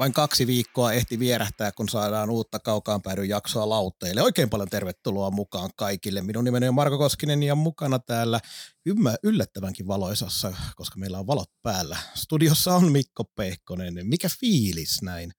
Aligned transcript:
Vain 0.00 0.12
kaksi 0.12 0.46
viikkoa 0.46 0.92
ehti 0.92 1.18
vierähtää, 1.18 1.72
kun 1.72 1.88
saadaan 1.88 2.30
uutta 2.30 2.58
kaukaan 2.58 3.02
päädyn 3.02 3.28
jaksoa 3.28 3.68
lautteille. 3.68 4.22
Oikein 4.22 4.50
paljon 4.50 4.68
tervetuloa 4.68 5.30
mukaan 5.30 5.70
kaikille. 5.76 6.22
Minun 6.22 6.44
nimeni 6.44 6.68
on 6.68 6.74
Marko 6.74 6.98
Koskinen 6.98 7.42
ja 7.42 7.54
mukana 7.54 7.98
täällä 7.98 8.40
ymmä, 8.86 9.16
yllättävänkin 9.22 9.86
valoisassa, 9.86 10.54
koska 10.76 10.98
meillä 10.98 11.18
on 11.18 11.26
valot 11.26 11.50
päällä. 11.62 11.96
Studiossa 12.14 12.74
on 12.74 12.92
Mikko 12.92 13.24
Pehkonen. 13.24 13.94
Mikä 14.02 14.28
fiilis 14.40 15.02
näin 15.02 15.32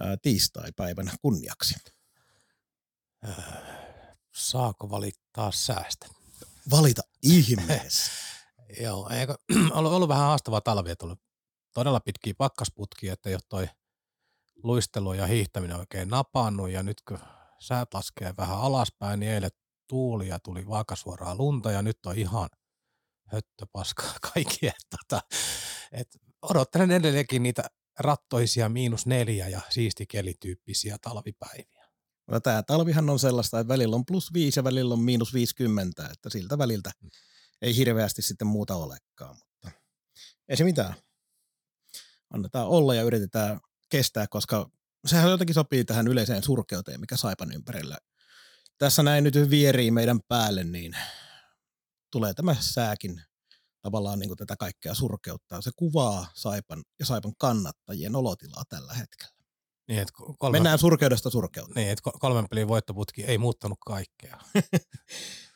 ää, 0.00 0.16
tiistai-päivän 0.22 1.10
kunniaksi? 1.22 1.74
Saako 4.34 4.90
valittaa 4.90 5.52
säästä? 5.52 6.06
Valita 6.70 7.02
ihmeessä. 7.22 8.12
Joo, 8.82 9.08
eikö, 9.08 9.34
ollut, 9.76 9.92
ollut 9.92 10.08
vähän 10.08 10.26
haastavaa 10.26 10.60
talvia, 10.60 10.96
tullut 10.96 11.20
todella 11.74 12.00
pitkiä 12.00 12.34
pakkasputkia, 12.38 13.12
että 13.12 13.28
ei 13.28 13.34
ole 13.34 13.42
toi 13.48 13.68
luistelu 14.62 15.12
ja 15.12 15.26
hiihtäminen 15.26 15.76
oikein 15.76 16.08
napannut 16.08 16.70
ja 16.70 16.82
nyt 16.82 17.00
kun 17.08 17.18
säät 17.58 17.94
laskee 17.94 18.34
vähän 18.38 18.58
alaspäin, 18.58 19.20
niin 19.20 19.32
eilen 19.32 19.50
tuuli 19.88 20.28
ja 20.28 20.38
tuli 20.38 20.66
vaakasuoraa 20.66 21.34
lunta 21.34 21.72
ja 21.72 21.82
nyt 21.82 22.06
on 22.06 22.18
ihan 22.18 22.48
höttöpaskaa 23.26 24.14
kaikki. 24.34 24.66
Et, 24.66 24.86
tota, 24.90 25.20
et 25.92 26.08
odottelen 26.42 26.90
edelleenkin 26.90 27.42
niitä 27.42 27.64
rattoisia 27.98 28.68
miinus 28.68 29.06
neljä 29.06 29.48
ja 29.48 29.60
siistikelityyppisiä 29.70 30.96
talvipäiviä. 31.02 31.80
No, 32.30 32.40
tämä 32.40 32.62
talvihan 32.62 33.10
on 33.10 33.18
sellaista, 33.18 33.60
että 33.60 33.72
välillä 33.72 33.96
on 33.96 34.06
plus 34.06 34.32
viisi 34.32 34.58
ja 34.58 34.64
välillä 34.64 34.94
on 34.94 35.02
miinus 35.02 35.34
50, 35.34 36.08
että 36.12 36.30
siltä 36.30 36.58
väliltä 36.58 36.90
ei 37.62 37.76
hirveästi 37.76 38.22
sitten 38.22 38.46
muuta 38.46 38.74
olekaan, 38.74 39.36
mutta 39.36 39.70
ei 40.48 40.56
se 40.56 40.64
mitään. 40.64 40.94
Annetaan 42.30 42.68
olla 42.68 42.94
ja 42.94 43.02
yritetään 43.02 43.60
kestää, 43.90 44.26
koska 44.26 44.70
sehän 45.06 45.30
jotenkin 45.30 45.54
sopii 45.54 45.84
tähän 45.84 46.08
yleiseen 46.08 46.42
surkeuteen, 46.42 47.00
mikä 47.00 47.16
Saipan 47.16 47.52
ympärillä. 47.52 47.98
Tässä 48.78 49.02
näin 49.02 49.24
nyt 49.24 49.34
vierii 49.50 49.90
meidän 49.90 50.20
päälle, 50.28 50.64
niin 50.64 50.96
tulee 52.12 52.34
tämä 52.34 52.56
sääkin 52.60 53.22
tavallaan 53.82 54.18
niin 54.18 54.28
kuin 54.28 54.38
tätä 54.38 54.56
kaikkea 54.56 54.94
surkeuttaa. 54.94 55.60
Se 55.60 55.70
kuvaa 55.76 56.26
Saipan 56.34 56.82
ja 56.98 57.06
Saipan 57.06 57.32
kannattajien 57.38 58.16
olotilaa 58.16 58.62
tällä 58.68 58.94
hetkellä. 58.94 59.34
Niin, 59.88 60.00
että 60.00 60.12
kolme, 60.38 60.56
Mennään 60.56 60.78
surkeudesta 60.78 61.30
surkeuteen. 61.30 61.74
niin, 61.74 61.90
että 61.90 62.10
kolmen 62.18 62.48
pelin 62.50 62.68
voittoputki 62.68 63.24
ei 63.24 63.38
muuttanut 63.38 63.78
kaikkea. 63.86 64.38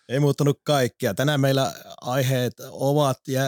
Ei 0.08 0.20
muuttunut 0.20 0.60
kaikkea. 0.64 1.14
Tänään 1.14 1.40
meillä 1.40 1.74
aiheet 2.00 2.52
ovat 2.70 3.28
ja 3.28 3.42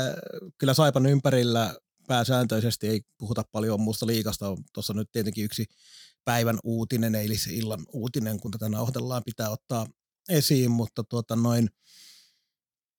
kyllä 0.58 0.74
Saipan 0.74 1.06
ympärillä 1.06 1.74
pääsääntöisesti 2.08 2.88
ei 2.88 3.00
puhuta 3.18 3.44
paljon 3.52 3.80
muusta 3.80 4.06
liikasta. 4.06 4.56
Tuossa 4.72 4.94
nyt 4.94 5.08
tietenkin 5.12 5.44
yksi 5.44 5.66
päivän 6.24 6.58
uutinen, 6.64 7.14
eilisillan 7.14 7.86
uutinen, 7.92 8.40
kun 8.40 8.50
tätä 8.50 8.68
nauhoitellaan, 8.68 9.22
pitää 9.24 9.50
ottaa 9.50 9.86
esiin, 10.28 10.70
mutta 10.70 11.04
tuota 11.04 11.36
noin, 11.36 11.68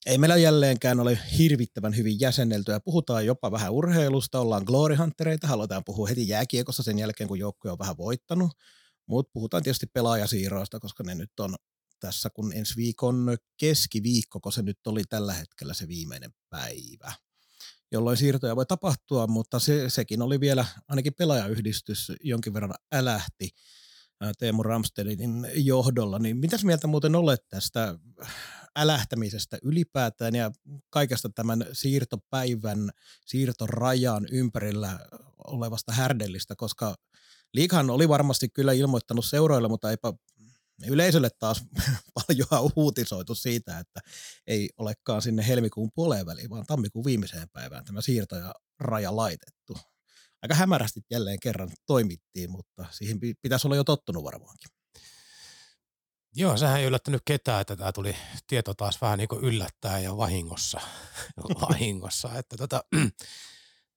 ei 0.06 0.18
meillä 0.18 0.38
jälleenkään 0.38 1.00
ole 1.00 1.20
hirvittävän 1.38 1.96
hyvin 1.96 2.20
jäsenneltyä. 2.20 2.80
Puhutaan 2.80 3.26
jopa 3.26 3.52
vähän 3.52 3.72
urheilusta, 3.72 4.40
ollaan 4.40 4.64
glory 4.64 4.96
huntereita, 4.96 5.48
halutaan 5.48 5.84
puhua 5.86 6.08
heti 6.08 6.28
jääkiekossa 6.28 6.84
sen 6.84 7.00
jälkeen, 7.00 7.28
kun 7.28 7.40
joukkue 7.40 7.72
on 7.72 7.80
vähän 7.80 7.98
voittanut. 7.98 8.52
Mutta 9.06 9.32
puhutaan 9.34 9.64
tietysti 9.64 9.86
pelaajasiirroista, 9.86 10.80
koska 10.80 11.04
ne 11.04 11.16
nyt 11.16 11.40
on 11.40 11.56
tässä, 12.00 12.30
kun 12.30 12.54
ensi 12.54 12.76
viikon 12.76 13.38
keskiviikko, 13.58 14.40
kun 14.40 14.54
se 14.54 14.62
nyt 14.62 14.88
oli 14.88 15.04
tällä 15.10 15.34
hetkellä 15.34 15.74
se 15.74 15.88
viimeinen 15.88 16.34
päivä, 16.50 17.14
jolloin 17.92 18.18
siirtoja 18.18 18.56
voi 18.56 18.66
tapahtua, 18.66 19.28
mutta 19.28 19.60
se, 19.60 19.90
sekin 19.90 20.22
oli 20.22 20.40
vielä, 20.40 20.66
ainakin 20.88 21.14
pelaajayhdistys 21.14 22.12
jonkin 22.24 22.54
verran 22.54 22.74
älähti 22.92 23.50
Teemu 24.38 24.64
Ramstedin 24.64 25.48
johdolla, 25.54 26.20
niin 26.20 26.38
mitäs 26.38 26.64
mieltä 26.64 26.88
muuten 26.88 27.16
olet 27.16 27.48
tästä 27.50 28.00
älähtämisestä 28.76 29.58
ylipäätään 29.64 30.36
ja 30.36 30.52
kaikesta 30.90 31.30
tämän 31.30 31.66
siirtopäivän, 31.74 32.90
siirtorajan 33.26 34.28
ympärillä 34.32 35.00
olevasta 35.48 35.92
härdellistä, 35.92 36.56
koska 36.56 36.96
Liikahan 37.54 37.90
oli 37.90 38.10
varmasti 38.10 38.50
kyllä 38.50 38.74
ilmoittanut 38.74 39.26
seuroille, 39.26 39.68
mutta 39.68 39.92
eipä 39.92 40.14
yleisölle 40.86 41.30
taas 41.40 41.64
paljon 42.28 42.72
uutisoitu 42.76 43.36
siitä, 43.36 43.80
että 43.80 44.00
ei 44.48 44.70
olekaan 44.78 45.22
sinne 45.22 45.48
helmikuun 45.48 45.92
puoleen 45.96 46.26
väliin, 46.26 46.50
vaan 46.50 46.66
tammikuun 46.66 47.06
viimeiseen 47.06 47.50
päivään 47.54 47.86
tämä 47.86 48.02
siirto 48.02 48.36
ja 48.36 48.54
raja 48.80 49.16
laitettu. 49.16 49.78
Aika 50.42 50.56
hämärästi 50.56 51.02
jälleen 51.12 51.40
kerran 51.40 51.70
toimittiin, 51.86 52.52
mutta 52.52 52.86
siihen 52.92 53.20
pi- 53.20 53.36
pitäisi 53.42 53.68
olla 53.68 53.76
jo 53.76 53.84
tottunut 53.84 54.24
varmaankin. 54.24 54.70
Joo, 56.36 56.58
sehän 56.58 56.80
ei 56.80 56.86
yllättänyt 56.86 57.22
ketään, 57.26 57.62
että 57.62 57.76
tämä 57.76 57.92
tuli 57.92 58.16
tieto 58.48 58.74
taas 58.74 59.02
vähän 59.02 59.18
niin 59.18 59.28
kuin 59.28 59.44
yllättää 59.44 60.00
ja 60.00 60.18
vahingossa. 60.18 60.82
vahingossa. 61.70 62.38
Että 62.38 62.58
tota, 62.58 62.84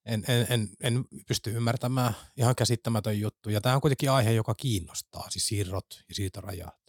en, 0.04 0.24
en, 0.28 0.46
en, 0.50 0.68
en, 0.80 1.04
pysty 1.28 1.50
ymmärtämään 1.50 2.14
ihan 2.36 2.56
käsittämätön 2.56 3.20
juttu. 3.20 3.50
Ja 3.50 3.60
tämä 3.60 3.74
on 3.74 3.80
kuitenkin 3.80 4.10
aihe, 4.10 4.32
joka 4.32 4.54
kiinnostaa, 4.54 5.30
siis 5.30 5.46
siirrot 5.46 5.86
ja 6.08 6.14
siirtorajat. 6.14 6.80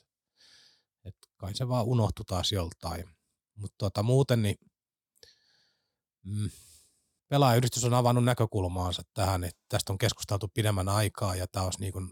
Et 1.05 1.15
kai 1.37 1.55
se 1.55 1.67
vaan 1.67 1.85
unohtui 1.85 2.25
taas 2.25 2.51
joltain. 2.51 3.09
Mutta 3.55 3.75
tota, 3.77 4.03
muuten 4.03 4.41
niin 4.41 4.55
mm, 6.23 6.49
pelaajayhdistys 7.27 7.83
on 7.83 7.93
avannut 7.93 8.23
näkökulmaansa 8.23 9.01
tähän, 9.13 9.43
että 9.43 9.61
tästä 9.69 9.93
on 9.93 9.97
keskusteltu 9.97 10.47
pidemmän 10.47 10.89
aikaa 10.89 11.35
ja 11.35 11.47
tämä 11.47 11.65
olisi 11.65 11.79
niin 11.79 11.93
kuin 11.93 12.11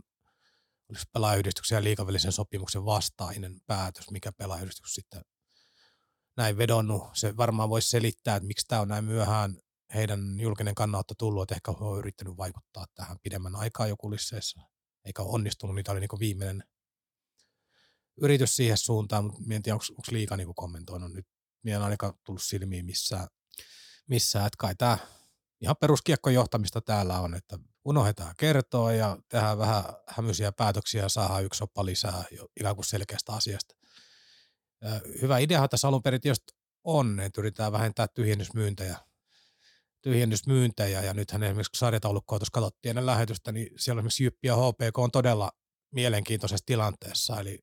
olisi 0.90 1.06
pelaajayhdistyksen 1.14 1.76
ja 1.76 1.84
liikavälisen 1.84 2.31
sopimuksen 2.31 2.86
vastainen 2.86 3.62
päätös, 3.68 4.12
mikä 4.12 4.31
pelaajayhdistys 4.31 4.94
sitten 4.94 5.22
näin 6.38 6.58
vedonnut. 6.58 7.04
Se 7.14 7.38
varmaan 7.38 7.70
voisi 7.70 7.90
selittää, 7.90 8.36
että 8.36 8.48
miksi 8.48 8.68
tämä 8.68 8.81
on 8.81 8.88
näin 8.88 9.06
myöhään 9.06 9.58
heidän 9.94 10.40
julkinen 10.40 10.76
kannanotto 10.76 11.14
tullut, 11.14 11.44
että 11.44 11.56
ehkä 11.56 11.72
he 11.80 11.86
on 11.86 12.00
yrittänyt 12.00 12.38
vaikuttaa 12.38 12.86
tähän 12.96 13.18
pidemmän 13.24 13.56
aikaa 13.56 13.88
jo 13.88 13.98
kulisseissa, 13.98 14.62
eikä 15.06 15.22
ole 15.22 15.32
onnistunut. 15.32 15.76
Niitä 15.76 15.92
oli 15.92 16.00
niin 16.00 16.20
viimeinen 16.20 16.64
yritys 18.22 18.56
siihen 18.56 18.78
suuntaan, 18.78 19.24
mutta 19.24 19.40
en 19.52 19.64
tiedä, 19.64 19.76
onko 19.76 20.04
liika 20.12 20.38
niin 20.38 20.56
kommentoinut 20.56 21.14
nyt. 21.14 21.28
Minä 21.64 21.76
en 21.76 21.84
ainakaan 21.84 22.14
tullut 22.24 22.44
silmiin 22.44 22.86
missään, 22.86 23.28
missään 24.08 24.48
että 24.48 24.58
kai 24.58 24.76
tämä 24.76 24.98
ihan 25.62 25.76
peruskiekkojohtamista 25.80 26.82
täällä 26.82 27.20
on, 27.20 27.36
että 27.36 27.60
unohdetaan 27.86 28.36
kertoa 28.38 28.94
ja 28.94 29.18
tehdään 29.30 29.58
vähän 29.58 29.84
hämyisiä 30.08 30.52
päätöksiä 30.52 31.04
ja 31.04 31.10
saadaan 31.10 31.44
yksi 31.44 31.64
oppa 31.64 31.86
lisää 31.86 32.24
jo 32.32 32.48
ikään 32.60 32.76
kuin 32.76 32.86
selkeästä 32.86 33.34
asiasta. 33.34 33.76
Hyvä 35.22 35.38
ideahan 35.38 35.70
tässä 35.70 35.88
alun 35.88 36.04
perin 36.04 36.22
tietysti 36.22 36.54
on, 36.84 37.20
että 37.20 37.42
yritetään 37.42 37.72
vähentää 37.72 38.08
tyhjennysmyyntejä, 38.08 38.98
tyhjennysmyyntejä 40.02 41.02
ja 41.02 41.14
nythän 41.14 41.44
esimerkiksi 41.44 41.80
sarjataulukkoa 41.80 42.40
tuossa 42.40 42.52
katsottiin 42.54 42.90
ennen 42.90 43.06
lähetystä, 43.06 43.52
niin 43.52 43.70
siellä 43.78 44.00
esimerkiksi 44.00 44.24
Jyppi 44.24 44.48
ja 44.48 44.56
HPK 44.56 44.98
on 44.98 45.12
todella 45.12 45.52
mielenkiintoisessa 45.92 46.66
tilanteessa, 46.66 47.40
eli 47.40 47.60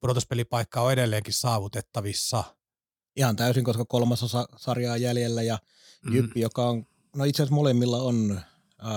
pudotuspelipaikka 0.00 0.80
on 0.80 0.92
edelleenkin 0.92 1.34
saavutettavissa. 1.34 2.44
Ihan 3.16 3.36
täysin, 3.36 3.64
koska 3.64 3.84
kolmas 3.84 4.22
osa 4.22 4.48
sarjaa 4.56 4.96
jäljellä 4.96 5.42
ja 5.42 5.58
Jyppi, 6.12 6.40
mm. 6.40 6.42
joka 6.42 6.68
on, 6.68 6.86
no 7.16 7.24
itse 7.24 7.42
asiassa 7.42 7.54
molemmilla 7.54 8.02
on 8.02 8.40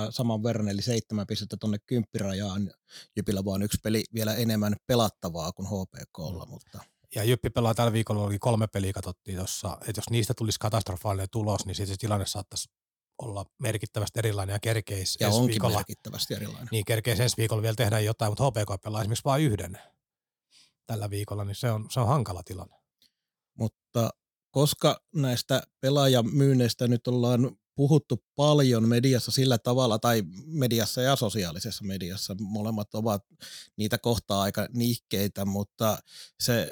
saman 0.09 0.43
verran, 0.43 0.67
eli 0.67 0.81
seitsemän 0.81 1.27
pistettä 1.27 1.57
tuonne 1.59 1.77
kymppirajaan. 1.85 2.71
Jypillä 3.15 3.45
vaan 3.45 3.63
yksi 3.63 3.77
peli 3.83 4.03
vielä 4.13 4.35
enemmän 4.35 4.75
pelattavaa 4.87 5.51
kuin 5.51 5.67
HPKlla, 5.67 6.45
mm. 6.45 6.51
mutta 6.51 6.79
ja 7.17 7.23
Jyppi 7.23 7.49
pelaa 7.49 7.73
tällä 7.73 7.93
viikolla, 7.93 8.23
oli 8.23 8.39
kolme 8.39 8.67
peliä 8.67 8.93
katsottiin 8.93 9.37
tuossa, 9.37 9.77
että 9.81 9.99
jos 9.99 10.09
niistä 10.09 10.33
tulisi 10.33 10.59
katastrofaalinen 10.59 11.27
tulos, 11.31 11.65
niin 11.65 11.75
sitten 11.75 11.95
se 11.95 11.99
tilanne 11.99 12.25
saattaisi 12.25 12.69
olla 13.21 13.45
merkittävästi 13.59 14.19
erilainen 14.19 14.53
ja 14.53 14.59
kerkeisi 14.59 15.17
ja 15.21 15.29
onkin 15.29 15.47
viikolla, 15.47 15.75
merkittävästi 15.75 16.33
erilainen. 16.33 16.67
Niin 16.71 16.85
kerkeisi 16.85 17.23
ensi 17.23 17.37
viikolla 17.37 17.61
vielä 17.61 17.75
tehdä 17.75 17.99
jotain, 17.99 18.31
mutta 18.31 18.43
HPK 18.43 18.83
pelaa 18.83 19.01
esimerkiksi 19.01 19.25
vain 19.25 19.43
yhden 19.43 19.79
tällä 20.85 21.09
viikolla, 21.09 21.45
niin 21.45 21.55
se 21.55 21.71
on, 21.71 21.87
se 21.89 21.99
on 21.99 22.07
hankala 22.07 22.43
tilanne. 22.43 22.75
Mutta 23.57 24.09
koska 24.51 25.01
näistä 25.15 25.63
pelaajamyynneistä 25.79 26.87
nyt 26.87 27.07
ollaan 27.07 27.57
puhuttu 27.77 28.23
paljon 28.35 28.87
mediassa 28.89 29.31
sillä 29.31 29.57
tavalla, 29.57 29.99
tai 29.99 30.23
mediassa 30.45 31.01
ja 31.01 31.15
sosiaalisessa 31.15 31.85
mediassa, 31.85 32.35
molemmat 32.39 32.95
ovat 32.95 33.25
niitä 33.77 33.97
kohtaa 33.97 34.41
aika 34.41 34.67
nihkeitä, 34.73 35.45
mutta 35.45 35.97
se, 36.39 36.71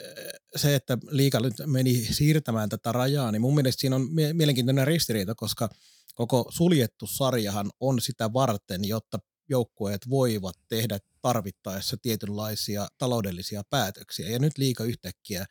se 0.55 0.75
että 0.75 0.97
liika 1.09 1.39
nyt 1.39 1.53
meni 1.65 2.07
siirtämään 2.11 2.69
tätä 2.69 2.91
rajaa, 2.91 3.31
niin 3.31 3.41
mun 3.41 3.55
mielestä 3.55 3.81
siinä 3.81 3.95
on 3.95 4.07
mielenkiintoinen 4.33 4.87
ristiriita, 4.87 5.35
koska 5.35 5.69
koko 6.15 6.45
suljettu 6.49 7.07
sarjahan 7.07 7.71
on 7.79 8.01
sitä 8.01 8.33
varten, 8.33 8.85
jotta 8.85 9.19
joukkueet 9.49 10.09
voivat 10.09 10.55
tehdä 10.67 10.99
tarvittaessa 11.21 11.97
tietynlaisia 12.01 12.87
taloudellisia 12.97 13.63
päätöksiä. 13.69 14.29
Ja 14.29 14.39
nyt 14.39 14.57
liika 14.57 14.83
yhtäkkiä 14.83 15.45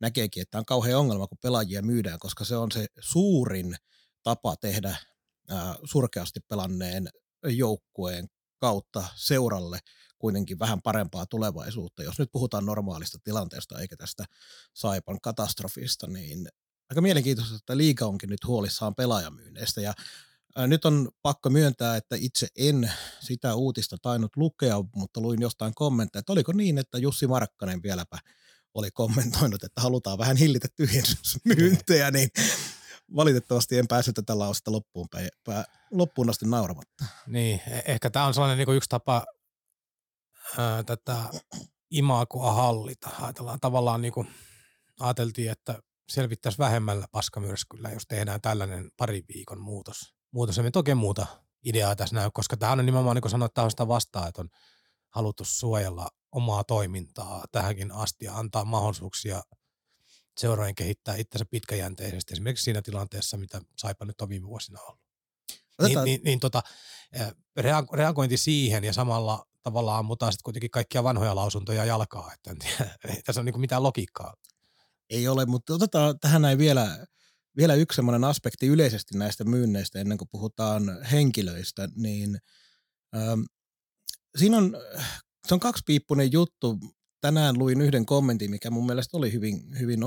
näkeekin, 0.00 0.42
että 0.42 0.58
on 0.58 0.64
kauhean 0.64 0.98
ongelma, 0.98 1.26
kun 1.26 1.38
pelaajia 1.42 1.82
myydään, 1.82 2.18
koska 2.18 2.44
se 2.44 2.56
on 2.56 2.72
se 2.72 2.86
suurin 3.00 3.76
tapa 4.22 4.56
tehdä 4.56 4.96
surkeasti 5.84 6.40
pelanneen 6.40 7.08
joukkueen 7.46 8.28
kautta 8.58 9.04
seuralle 9.14 9.78
kuitenkin 10.18 10.58
vähän 10.58 10.82
parempaa 10.82 11.26
tulevaisuutta. 11.26 12.02
Jos 12.02 12.18
nyt 12.18 12.32
puhutaan 12.32 12.66
normaalista 12.66 13.18
tilanteesta 13.24 13.78
eikä 13.78 13.96
tästä 13.96 14.24
Saipan 14.74 15.20
katastrofista, 15.20 16.06
niin 16.06 16.48
aika 16.90 17.00
mielenkiintoista, 17.00 17.54
että 17.56 17.76
liika 17.76 18.06
onkin 18.06 18.28
nyt 18.28 18.46
huolissaan 18.46 18.94
pelaajamyynneistä. 18.94 19.80
Ja 19.80 19.94
nyt 20.66 20.84
on 20.84 21.08
pakko 21.22 21.50
myöntää, 21.50 21.96
että 21.96 22.16
itse 22.18 22.48
en 22.56 22.92
sitä 23.20 23.54
uutista 23.54 23.96
tainnut 24.02 24.36
lukea, 24.36 24.76
mutta 24.94 25.20
luin 25.20 25.40
jostain 25.40 25.74
kommentteja, 25.74 26.20
että 26.20 26.32
oliko 26.32 26.52
niin, 26.52 26.78
että 26.78 26.98
Jussi 26.98 27.26
Markkanen 27.26 27.82
vieläpä 27.82 28.18
oli 28.74 28.90
kommentoinut, 28.90 29.64
että 29.64 29.80
halutaan 29.80 30.18
vähän 30.18 30.36
hillitä 30.36 30.68
tyhjennysmyyntejä, 30.76 32.10
niin 32.10 32.30
valitettavasti 33.16 33.78
en 33.78 33.88
pääse 33.88 34.12
tätä 34.12 34.38
lausta 34.38 34.72
loppuun, 34.72 35.08
pää, 35.44 35.64
loppuun 35.90 36.30
asti 36.30 36.46
nauramatta. 36.46 37.04
Niin, 37.26 37.60
e-, 37.66 37.92
ehkä 37.92 38.10
tämä 38.10 38.26
on 38.26 38.34
sellainen 38.34 38.58
niin 38.66 38.76
yksi 38.76 38.88
tapa 38.88 39.24
ää, 40.58 40.82
tätä 40.82 41.16
imakoa 41.90 42.52
hallita. 42.52 43.10
Ajatellaan 43.20 43.60
tavallaan 43.60 44.00
niin 44.02 44.12
kuin, 44.12 44.28
ajateltiin, 45.00 45.50
että 45.50 45.82
selvittäisi 46.08 46.58
vähemmällä 46.58 47.06
paskamyrskyllä, 47.12 47.88
jos 47.88 48.06
tehdään 48.08 48.40
tällainen 48.40 48.90
pari 48.96 49.24
viikon 49.34 49.60
muutos. 49.60 50.14
Muutos 50.32 50.58
ei 50.58 50.70
toki 50.70 50.94
muuta 50.94 51.26
ideaa 51.64 51.96
tässä 51.96 52.16
näy, 52.16 52.30
koska 52.32 52.56
tämä 52.56 52.72
on 52.72 52.86
nimenomaan, 52.86 53.14
niin 53.14 53.22
kuin 53.22 53.50
tämä 53.54 53.64
on 53.64 53.70
sitä 53.70 53.88
vastaan, 53.88 54.28
että 54.28 54.42
on 54.42 54.48
haluttu 55.14 55.44
suojella 55.44 56.08
omaa 56.32 56.64
toimintaa 56.64 57.44
tähänkin 57.52 57.92
asti 57.92 58.24
ja 58.24 58.36
antaa 58.36 58.64
mahdollisuuksia 58.64 59.42
seuraajan 60.40 60.74
kehittää 60.74 61.16
itsensä 61.16 61.44
pitkäjänteisesti, 61.50 62.34
esimerkiksi 62.34 62.64
siinä 62.64 62.82
tilanteessa, 62.82 63.36
mitä 63.36 63.60
Saipa 63.76 64.04
nyt 64.04 64.20
on 64.20 64.28
viime 64.28 64.46
vuosina 64.46 64.80
ollut. 64.80 65.00
Otetaan. 65.78 66.04
Niin, 66.04 66.14
niin, 66.14 66.24
niin 66.24 66.40
tota, 66.40 66.62
reagointi 67.92 68.36
siihen 68.36 68.84
ja 68.84 68.92
samalla 68.92 69.46
tavallaan 69.62 69.98
ammutaan 69.98 70.32
sitten 70.32 70.44
kuitenkin 70.44 70.70
kaikkia 70.70 71.04
vanhoja 71.04 71.34
lausuntoja 71.34 71.84
jalkaa, 71.84 72.32
että 72.32 72.50
en 72.50 72.58
tiedä, 72.58 72.98
ei 73.08 73.22
tässä 73.22 73.40
ole 73.40 73.50
niin 73.50 73.60
mitään 73.60 73.82
logiikkaa. 73.82 74.34
Ei 75.10 75.28
ole, 75.28 75.46
mutta 75.46 75.74
otetaan 75.74 76.20
tähän 76.20 76.42
näin 76.42 76.58
vielä, 76.58 77.06
vielä 77.56 77.74
yksi 77.74 77.96
sellainen 77.96 78.24
aspekti 78.24 78.66
yleisesti 78.66 79.18
näistä 79.18 79.44
myynneistä 79.44 79.98
ennen 79.98 80.18
kuin 80.18 80.28
puhutaan 80.30 81.04
henkilöistä, 81.12 81.88
niin 81.96 82.38
ähm, 83.16 83.40
siinä 84.38 84.56
on, 84.56 84.76
se 85.48 85.54
on 85.54 85.60
kaksipiippunen 85.60 86.32
juttu. 86.32 86.78
Tänään 87.20 87.58
luin 87.58 87.80
yhden 87.80 88.06
kommentin, 88.06 88.50
mikä 88.50 88.70
mun 88.70 88.86
mielestä 88.86 89.16
oli 89.16 89.32
hyvin, 89.32 89.78
hyvin 89.78 90.00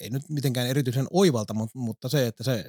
ei 0.00 0.10
nyt 0.10 0.28
mitenkään 0.28 0.68
erityisen 0.68 1.06
oivalta, 1.10 1.54
mutta 1.74 2.08
se, 2.08 2.26
että 2.26 2.44
se 2.44 2.64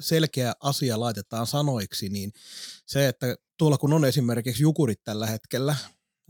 selkeä 0.00 0.52
asia 0.60 1.00
laitetaan 1.00 1.46
sanoiksi, 1.46 2.08
niin 2.08 2.32
se, 2.86 3.08
että 3.08 3.36
tuolla 3.58 3.78
kun 3.78 3.92
on 3.92 4.04
esimerkiksi 4.04 4.62
Jukurit 4.62 5.04
tällä 5.04 5.26
hetkellä, 5.26 5.76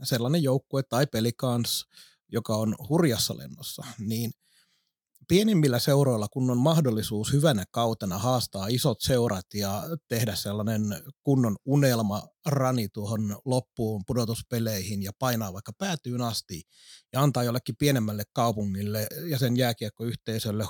sellainen 0.03 0.43
joukkue 0.43 0.83
tai 0.83 1.07
pelikans, 1.07 1.85
joka 2.31 2.55
on 2.55 2.75
hurjassa 2.89 3.37
lennossa, 3.37 3.83
niin– 3.99 4.31
pienimmillä 5.27 5.79
seuroilla, 5.79 6.27
kun 6.27 6.51
on 6.51 6.57
mahdollisuus 6.57 7.33
hyvänä 7.33 7.63
kautena 7.71 8.17
haastaa 8.17 8.67
isot 8.67 9.01
seurat 9.01 9.45
ja 9.53 9.83
tehdä 10.07 10.35
sellainen 10.35 10.81
kunnon 11.23 11.55
unelma 11.65 12.27
rani 12.45 12.89
tuohon 12.89 13.39
loppuun 13.45 14.03
pudotuspeleihin 14.07 15.03
ja 15.03 15.11
painaa 15.19 15.53
vaikka 15.53 15.71
päätyyn 15.77 16.21
asti 16.21 16.61
ja 17.13 17.21
antaa 17.21 17.43
jollekin 17.43 17.75
pienemmälle 17.79 18.23
kaupungille 18.33 19.07
ja 19.29 19.39
sen 19.39 19.57
jääkiekkoyhteisölle 19.57 20.65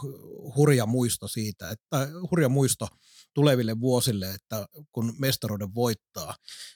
hurja 0.55 0.85
muisto 0.85 1.27
siitä, 1.27 1.69
että 1.69 2.09
hurja 2.31 2.49
muisto 2.49 2.87
tuleville 3.33 3.79
vuosille, 3.79 4.31
että 4.31 4.65
kun 4.91 5.13
mestaruuden 5.19 5.75
voittaa, 5.75 6.35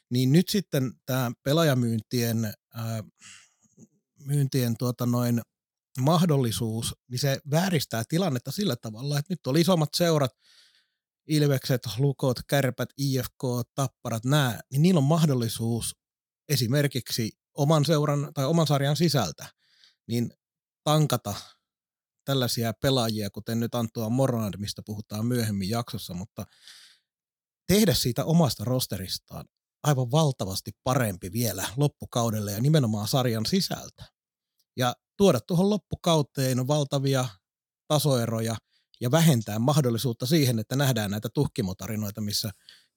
niin 0.09 0.31
nyt 0.31 0.49
sitten 0.49 0.91
tämä 1.05 1.31
pelaajamyyntien 1.43 2.53
ää, 2.73 3.03
myyntien 4.25 4.75
tuota 4.77 5.05
noin 5.05 5.41
mahdollisuus, 6.01 6.95
niin 7.09 7.19
se 7.19 7.41
vääristää 7.51 8.03
tilannetta 8.09 8.51
sillä 8.51 8.75
tavalla, 8.75 9.19
että 9.19 9.33
nyt 9.33 9.47
oli 9.47 9.61
isommat 9.61 9.89
seurat, 9.95 10.31
Ilvekset, 11.27 11.81
Lukot, 11.97 12.37
Kärpät, 12.47 12.89
IFK, 12.97 13.43
Tapparat, 13.75 14.25
nämä, 14.25 14.59
niin 14.71 14.81
niillä 14.81 14.97
on 14.97 15.03
mahdollisuus 15.03 15.95
esimerkiksi 16.49 17.31
oman 17.57 17.85
seuran 17.85 18.31
tai 18.33 18.45
oman 18.45 18.67
sarjan 18.67 18.95
sisältä, 18.95 19.45
niin 20.07 20.33
tankata 20.83 21.35
tällaisia 22.25 22.73
pelaajia, 22.73 23.29
kuten 23.29 23.59
nyt 23.59 23.75
Antoa 23.75 24.09
Morand, 24.09 24.53
mistä 24.57 24.81
puhutaan 24.85 25.25
myöhemmin 25.25 25.69
jaksossa, 25.69 26.13
mutta 26.13 26.45
tehdä 27.67 27.93
siitä 27.93 28.25
omasta 28.25 28.63
rosteristaan 28.65 29.45
aivan 29.83 30.11
valtavasti 30.11 30.71
parempi 30.83 31.31
vielä 31.31 31.67
loppukaudelle 31.77 32.51
ja 32.51 32.61
nimenomaan 32.61 33.07
sarjan 33.07 33.45
sisältä. 33.45 34.18
Ja 34.79 34.93
tuoda 35.17 35.39
tuohon 35.39 35.69
loppukauteen 35.69 36.67
valtavia 36.67 37.25
tasoeroja 37.87 38.55
ja 39.01 39.11
vähentää 39.11 39.59
mahdollisuutta 39.59 40.25
siihen, 40.25 40.59
että 40.59 40.75
nähdään 40.75 41.11
näitä 41.11 41.29
tuhkimotarinoita, 41.33 42.21
missä 42.21 42.51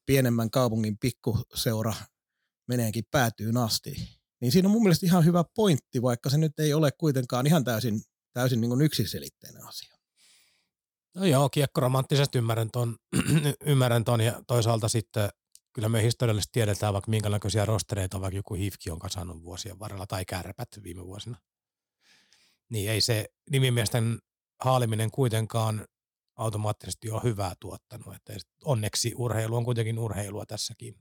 pienemmän 0.06 0.50
kaupungin 0.50 0.98
pikkuseura 0.98 1.94
meneekin 2.68 3.04
päätyyn 3.10 3.56
asti. 3.56 4.18
Niin 4.40 4.52
siinä 4.52 4.68
on 4.68 4.72
mun 4.72 4.82
mielestä 4.82 5.06
ihan 5.06 5.24
hyvä 5.24 5.44
pointti, 5.54 6.02
vaikka 6.02 6.30
se 6.30 6.38
nyt 6.38 6.58
ei 6.58 6.74
ole 6.74 6.92
kuitenkaan 6.92 7.46
ihan 7.46 7.64
täysin, 7.64 8.02
täysin 8.32 8.60
niin 8.60 8.68
kuin 8.68 8.82
yksiselitteinen 8.82 9.66
asia. 9.66 9.96
No 11.14 11.24
joo, 11.24 11.48
kiekkoromanttisesti 11.48 12.38
ymmärrän 12.38 12.70
ton, 12.70 12.96
ymmärrän 13.66 14.04
ton 14.04 14.20
ja 14.20 14.42
toisaalta 14.46 14.88
sitten 14.88 15.30
kyllä 15.72 15.88
me 15.88 16.02
historiallisesti 16.02 16.52
tiedetään 16.52 16.92
vaikka 16.92 17.10
minkä 17.10 17.28
näköisiä 17.28 17.64
rostereita 17.64 18.20
vaikka 18.20 18.36
joku 18.36 18.54
Hifki 18.54 18.90
on 18.90 18.98
kasannut 18.98 19.42
vuosien 19.42 19.78
varrella 19.78 20.06
tai 20.06 20.24
kärpät 20.24 20.68
viime 20.82 21.06
vuosina 21.06 21.38
niin 22.72 22.90
ei 22.90 23.00
se 23.00 23.28
nimimiesten 23.50 24.18
haaliminen 24.60 25.10
kuitenkaan 25.10 25.86
automaattisesti 26.36 27.10
ole 27.10 27.22
hyvää 27.22 27.52
tuottanut. 27.60 28.14
Että 28.14 28.32
onneksi 28.64 29.12
urheilu 29.16 29.56
on 29.56 29.64
kuitenkin 29.64 29.98
urheilua 29.98 30.46
tässäkin. 30.46 30.94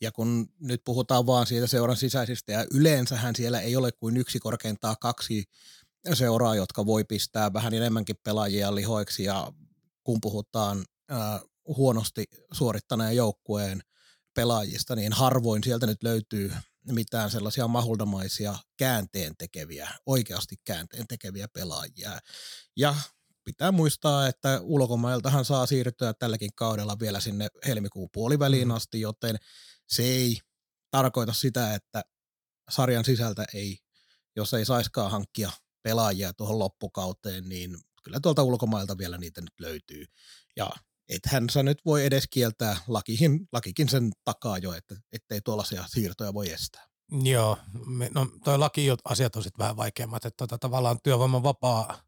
Ja 0.00 0.12
kun 0.12 0.48
nyt 0.60 0.82
puhutaan 0.84 1.26
vaan 1.26 1.46
siitä 1.46 1.66
seuran 1.66 1.96
sisäisistä, 1.96 2.52
ja 2.52 2.66
yleensähän 2.72 3.36
siellä 3.36 3.60
ei 3.60 3.76
ole 3.76 3.92
kuin 3.92 4.16
yksi 4.16 4.38
korkeintaan 4.38 4.96
kaksi 5.00 5.44
seuraa, 6.14 6.54
jotka 6.54 6.86
voi 6.86 7.04
pistää 7.04 7.52
vähän 7.52 7.74
enemmänkin 7.74 8.16
pelaajia 8.24 8.74
lihoiksi, 8.74 9.24
ja 9.24 9.52
kun 10.04 10.18
puhutaan 10.20 10.84
äh, 11.12 11.40
huonosti 11.66 12.24
suorittaneen 12.52 13.16
joukkueen 13.16 13.82
pelaajista, 14.34 14.96
niin 14.96 15.12
harvoin 15.12 15.64
sieltä 15.64 15.86
nyt 15.86 16.02
löytyy 16.02 16.52
mitään 16.92 17.30
sellaisia 17.30 17.68
mahuldamaisia 17.68 18.54
käänteen 18.76 19.36
tekeviä, 19.38 19.90
oikeasti 20.06 20.56
käänteen 20.64 21.06
tekeviä 21.06 21.48
pelaajia. 21.48 22.18
Ja 22.76 22.94
pitää 23.44 23.72
muistaa, 23.72 24.26
että 24.26 24.60
ulkomailtahan 24.62 25.44
saa 25.44 25.66
siirtyä 25.66 26.14
tälläkin 26.14 26.50
kaudella 26.54 26.96
vielä 27.00 27.20
sinne 27.20 27.48
helmikuun 27.66 28.08
puoliväliin 28.12 28.68
mm. 28.68 28.74
asti, 28.74 29.00
joten 29.00 29.36
se 29.88 30.02
ei 30.02 30.38
tarkoita 30.90 31.32
sitä, 31.32 31.74
että 31.74 32.02
sarjan 32.70 33.04
sisältä 33.04 33.44
ei, 33.54 33.78
jos 34.36 34.54
ei 34.54 34.64
saiskaan 34.64 35.10
hankkia 35.10 35.50
pelaajia 35.82 36.32
tuohon 36.32 36.58
loppukauteen, 36.58 37.48
niin 37.48 37.76
kyllä 38.02 38.20
tuolta 38.20 38.42
ulkomailta 38.42 38.98
vielä 38.98 39.18
niitä 39.18 39.40
nyt 39.40 39.60
löytyy. 39.60 40.04
Ja 40.56 40.70
ethän 41.08 41.50
sä 41.50 41.62
nyt 41.62 41.78
voi 41.84 42.04
edes 42.04 42.24
kieltää, 42.30 42.76
lakikin, 42.88 43.48
lakikin 43.52 43.88
sen 43.88 44.10
takaa 44.24 44.58
jo, 44.58 44.72
että 44.72 44.94
ettei 45.12 45.40
tuollaisia 45.40 45.84
siirtoja 45.86 46.34
voi 46.34 46.50
estää. 46.50 46.86
Joo, 47.22 47.58
no 48.14 48.26
toi 48.44 48.58
laki 48.58 48.86
asiat 49.04 49.36
on 49.36 49.42
sitten 49.42 49.58
vähän 49.58 49.76
vaikeammat, 49.76 50.24
että 50.24 50.36
tota, 50.36 50.58
tavallaan 50.58 50.98
työvoiman 51.02 51.42
vapaa 51.42 52.00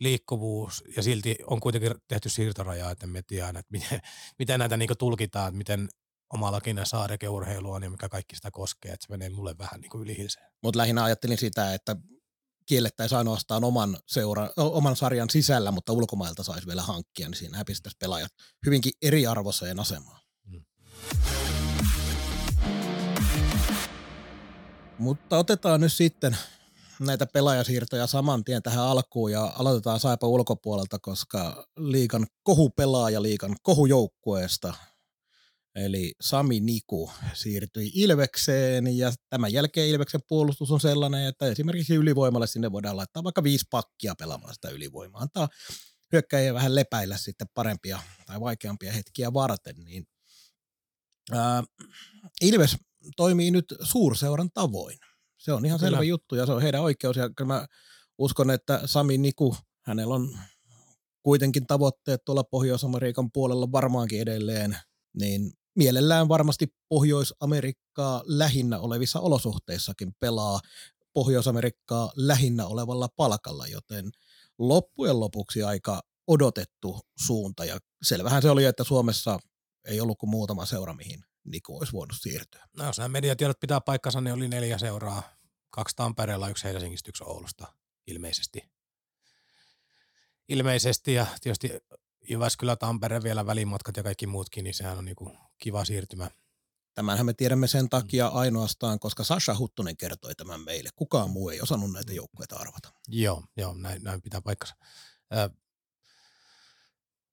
liikkuvuus 0.00 0.84
ja 0.96 1.02
silti 1.02 1.36
on 1.46 1.60
kuitenkin 1.60 1.94
tehty 2.08 2.28
siirtorajaa, 2.28 2.90
että 2.90 3.06
me 3.06 3.22
tiedän, 3.22 3.56
että 3.56 3.72
miten, 3.72 4.00
miten 4.38 4.58
näitä 4.58 4.76
niinku 4.76 4.94
tulkitaan, 4.94 5.48
että 5.48 5.58
miten 5.58 5.88
oma 6.32 6.52
lakina 6.52 6.84
saarekeurheilu 6.84 7.72
on 7.72 7.82
ja 7.82 7.90
mikä 7.90 8.08
kaikki 8.08 8.36
sitä 8.36 8.50
koskee, 8.50 8.92
että 8.92 9.06
se 9.06 9.10
menee 9.10 9.30
mulle 9.30 9.58
vähän 9.58 9.80
niin 9.80 9.90
kuin 9.90 10.02
yli 10.02 10.26
Mutta 10.62 10.78
lähinnä 10.78 11.04
ajattelin 11.04 11.38
sitä, 11.38 11.74
että 11.74 11.96
kiellettäisiin 12.68 13.18
ainoastaan 13.18 13.64
oman, 13.64 13.98
seura, 14.06 14.50
oman 14.56 14.96
sarjan 14.96 15.30
sisällä, 15.30 15.70
mutta 15.70 15.92
ulkomailta 15.92 16.42
saisi 16.42 16.66
vielä 16.66 16.82
hankkia, 16.82 17.28
niin 17.28 17.38
siinä 17.38 17.64
pistäisi 17.64 17.96
pelaajat 18.00 18.32
hyvinkin 18.66 18.92
eriarvoiseen 19.02 19.80
asemaan. 19.80 20.20
Mm. 20.46 20.64
Mutta 24.98 25.38
otetaan 25.38 25.80
nyt 25.80 25.92
sitten 25.92 26.36
näitä 27.00 27.26
pelaajasiirtoja 27.26 28.06
saman 28.06 28.44
tien 28.44 28.62
tähän 28.62 28.84
alkuun 28.84 29.32
ja 29.32 29.52
aloitetaan 29.58 30.00
Saipa 30.00 30.26
ulkopuolelta, 30.26 30.98
koska 30.98 31.66
liikan 31.76 32.26
kohupelaaja 32.42 33.22
liikan 33.22 33.56
kohujoukkueesta 33.62 34.74
Eli 35.74 36.12
Sami 36.20 36.60
Niku 36.60 37.10
siirtyi 37.34 37.90
Ilvekseen 37.94 38.96
ja 38.96 39.12
tämän 39.30 39.52
jälkeen 39.52 39.88
Ilveksen 39.88 40.20
puolustus 40.28 40.70
on 40.70 40.80
sellainen, 40.80 41.26
että 41.26 41.46
esimerkiksi 41.46 41.94
ylivoimalle 41.94 42.46
sinne 42.46 42.72
voidaan 42.72 42.96
laittaa 42.96 43.24
vaikka 43.24 43.42
viisi 43.42 43.64
pakkia 43.70 44.14
pelaamaan 44.18 44.54
sitä 44.54 44.68
ylivoimaa. 44.68 45.20
Antaa 45.20 45.48
hyökkäjiä 46.12 46.54
vähän 46.54 46.74
lepäillä 46.74 47.16
sitten 47.16 47.46
parempia 47.54 47.98
tai 48.26 48.40
vaikeampia 48.40 48.92
hetkiä 48.92 49.32
varten. 49.32 49.76
Niin, 49.84 50.06
ää, 51.32 51.64
Ilves 52.40 52.76
toimii 53.16 53.50
nyt 53.50 53.74
suurseuran 53.82 54.50
tavoin. 54.54 54.98
Se 55.38 55.52
on 55.52 55.66
ihan 55.66 55.78
kyllä. 55.78 55.90
selvä 55.90 56.04
juttu 56.04 56.34
ja 56.34 56.46
se 56.46 56.52
on 56.52 56.62
heidän 56.62 56.82
oikeus. 56.82 57.16
Ja 57.16 57.30
kyllä 57.36 57.54
mä 57.54 57.66
uskon, 58.18 58.50
että 58.50 58.80
Sami 58.84 59.18
Niku, 59.18 59.56
hänellä 59.86 60.14
on 60.14 60.38
kuitenkin 61.22 61.66
tavoitteet 61.66 62.24
tuolla 62.24 62.44
Pohjois-Amerikan 62.44 63.32
puolella 63.32 63.72
varmaankin 63.72 64.20
edelleen, 64.20 64.76
niin 65.18 65.52
mielellään 65.76 66.28
varmasti 66.28 66.66
Pohjois-Amerikkaa 66.88 68.22
lähinnä 68.26 68.78
olevissa 68.78 69.20
olosuhteissakin 69.20 70.12
pelaa 70.20 70.60
Pohjois-Amerikkaa 71.12 72.12
lähinnä 72.16 72.66
olevalla 72.66 73.08
palkalla, 73.16 73.66
joten 73.66 74.10
loppujen 74.58 75.20
lopuksi 75.20 75.62
aika 75.62 76.00
odotettu 76.26 77.00
suunta. 77.26 77.64
Ja 77.64 77.78
selvähän 78.02 78.42
se 78.42 78.50
oli, 78.50 78.64
että 78.64 78.84
Suomessa 78.84 79.38
ei 79.84 80.00
ollut 80.00 80.18
kuin 80.18 80.30
muutama 80.30 80.66
seura, 80.66 80.94
mihin 80.94 81.24
Niku 81.44 81.76
olisi 81.76 81.92
voinut 81.92 82.16
siirtyä. 82.20 82.68
No 82.76 82.84
jos 82.84 82.98
nämä 82.98 83.08
mediatiedot 83.08 83.60
pitää 83.60 83.80
paikkansa, 83.80 84.20
niin 84.20 84.34
oli 84.34 84.48
neljä 84.48 84.78
seuraa. 84.78 85.22
Kaksi 85.70 85.96
Tampereella, 85.96 86.48
yksi 86.48 86.64
Helsingistä, 86.64 87.10
yksi 87.10 87.24
Oulusta 87.24 87.72
ilmeisesti. 88.06 88.62
Ilmeisesti 90.48 91.14
ja 91.14 91.26
tietysti 91.40 91.70
Jyväskylä, 92.30 92.76
Tampere 92.76 93.22
vielä 93.22 93.46
välimatkat 93.46 93.96
ja 93.96 94.02
kaikki 94.02 94.26
muutkin, 94.26 94.64
niin 94.64 94.74
sehän 94.74 94.98
on 94.98 95.04
niinku 95.04 95.36
kiva 95.58 95.84
siirtymä. 95.84 96.30
Tämänhän 96.94 97.26
me 97.26 97.32
tiedämme 97.32 97.66
sen 97.66 97.84
mm. 97.84 97.88
takia 97.88 98.26
ainoastaan, 98.26 98.98
koska 98.98 99.24
Sasha 99.24 99.58
Huttunen 99.58 99.96
kertoi 99.96 100.34
tämän 100.34 100.60
meille. 100.60 100.88
Kukaan 100.96 101.30
muu 101.30 101.50
ei 101.50 101.60
osannut 101.60 101.92
näitä 101.92 102.12
joukkueita 102.12 102.56
arvata. 102.56 102.92
Joo, 103.08 103.44
joo 103.56 103.74
näin, 103.74 104.02
näin 104.02 104.22
pitää 104.22 104.40
paikkansa. 104.40 104.74
Ö, 105.36 105.50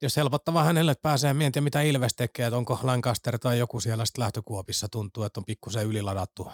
jos 0.01 0.17
helpottavaa 0.17 0.63
hänelle, 0.63 0.91
että 0.91 1.01
pääsee 1.01 1.33
miettimään, 1.33 1.63
mitä 1.63 1.81
Ilves 1.81 2.13
tekee, 2.15 2.47
että 2.47 2.57
onko 2.57 2.79
Lancaster 2.83 3.39
tai 3.39 3.59
joku 3.59 3.79
siellä 3.79 4.05
sitten 4.05 4.23
lähtökuopissa, 4.23 4.89
tuntuu, 4.89 5.23
että 5.23 5.39
on 5.39 5.45
pikkusen 5.45 5.85
yliladattu, 5.85 6.51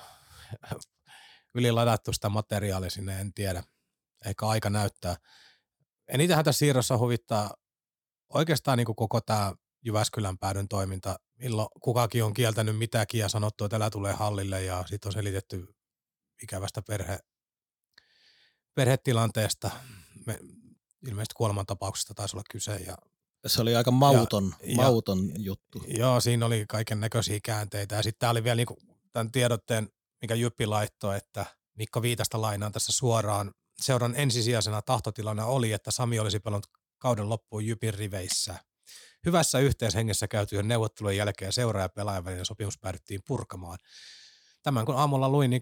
yliladattu 1.55 2.13
sitä 2.13 2.29
materiaalia 2.29 2.89
sinne, 2.89 3.21
en 3.21 3.33
tiedä. 3.33 3.63
Ehkä 4.25 4.47
aika 4.47 4.69
näyttää. 4.69 5.15
Enitenhän 6.07 6.45
tässä 6.45 6.59
siirrossa 6.59 6.97
huvittaa 6.97 7.53
oikeastaan 8.33 8.77
niin 8.77 8.85
kuin 8.85 8.95
koko 8.95 9.21
tämä 9.21 9.53
Jyväskylän 9.85 10.37
päädyn 10.37 10.67
toiminta, 10.67 11.19
milloin 11.37 11.67
kukakin 11.81 12.23
on 12.23 12.33
kieltänyt 12.33 12.77
mitäkin 12.77 13.19
ja 13.19 13.29
sanottu, 13.29 13.65
että 13.65 13.75
älä 13.75 13.89
tulee 13.89 14.13
hallille 14.13 14.63
ja 14.63 14.83
sitten 14.87 15.09
on 15.09 15.13
selitetty 15.13 15.75
ikävästä 16.43 16.81
perhe, 16.81 17.19
perhetilanteesta. 18.75 19.71
Me, 20.25 20.39
ilmeisesti 21.07 21.33
kuolemantapauksesta 21.37 22.13
taisi 22.13 22.35
olla 22.35 22.43
kyse. 22.51 22.75
Ja, 22.75 22.97
se 23.47 23.61
oli 23.61 23.75
aika 23.75 23.91
mauton, 23.91 24.55
ja, 24.63 24.75
mauton 24.75 25.29
ja, 25.29 25.35
juttu. 25.37 25.83
Joo, 25.87 26.19
siinä 26.19 26.45
oli 26.45 26.65
kaiken 26.69 26.99
näköisiä 26.99 27.39
käänteitä. 27.43 27.95
Ja 27.95 28.03
sitten 28.03 28.19
tämä 28.19 28.31
oli 28.31 28.43
vielä 28.43 28.55
niinku 28.55 28.77
tämän 29.13 29.31
tiedotteen, 29.31 29.89
mikä 30.21 30.35
Jyppi 30.35 30.65
laittoi, 30.65 31.17
että 31.17 31.45
Mikko 31.77 32.01
Viitasta 32.01 32.41
lainaan 32.41 32.71
tässä 32.71 32.91
suoraan. 32.91 33.53
Seuran 33.81 34.15
ensisijaisena 34.15 34.81
tahtotilana 34.81 35.45
oli, 35.45 35.71
että 35.71 35.91
Sami 35.91 36.19
olisi 36.19 36.39
pelannut 36.39 36.67
kauden 37.01 37.29
loppuun 37.29 37.65
Jypin 37.65 37.93
riveissä. 37.93 38.55
Hyvässä 39.25 39.59
yhteishengessä 39.59 40.27
käytyjen 40.27 40.67
neuvottelujen 40.67 41.17
jälkeen 41.17 41.53
seuraaja 41.53 41.89
pelaajan 41.89 42.25
välinen 42.25 42.45
sopimus 42.45 42.77
päädyttiin 42.77 43.21
purkamaan. 43.27 43.77
Tämän 44.63 44.85
kun 44.85 44.95
aamulla 44.95 45.29
luin, 45.29 45.49
niin 45.49 45.61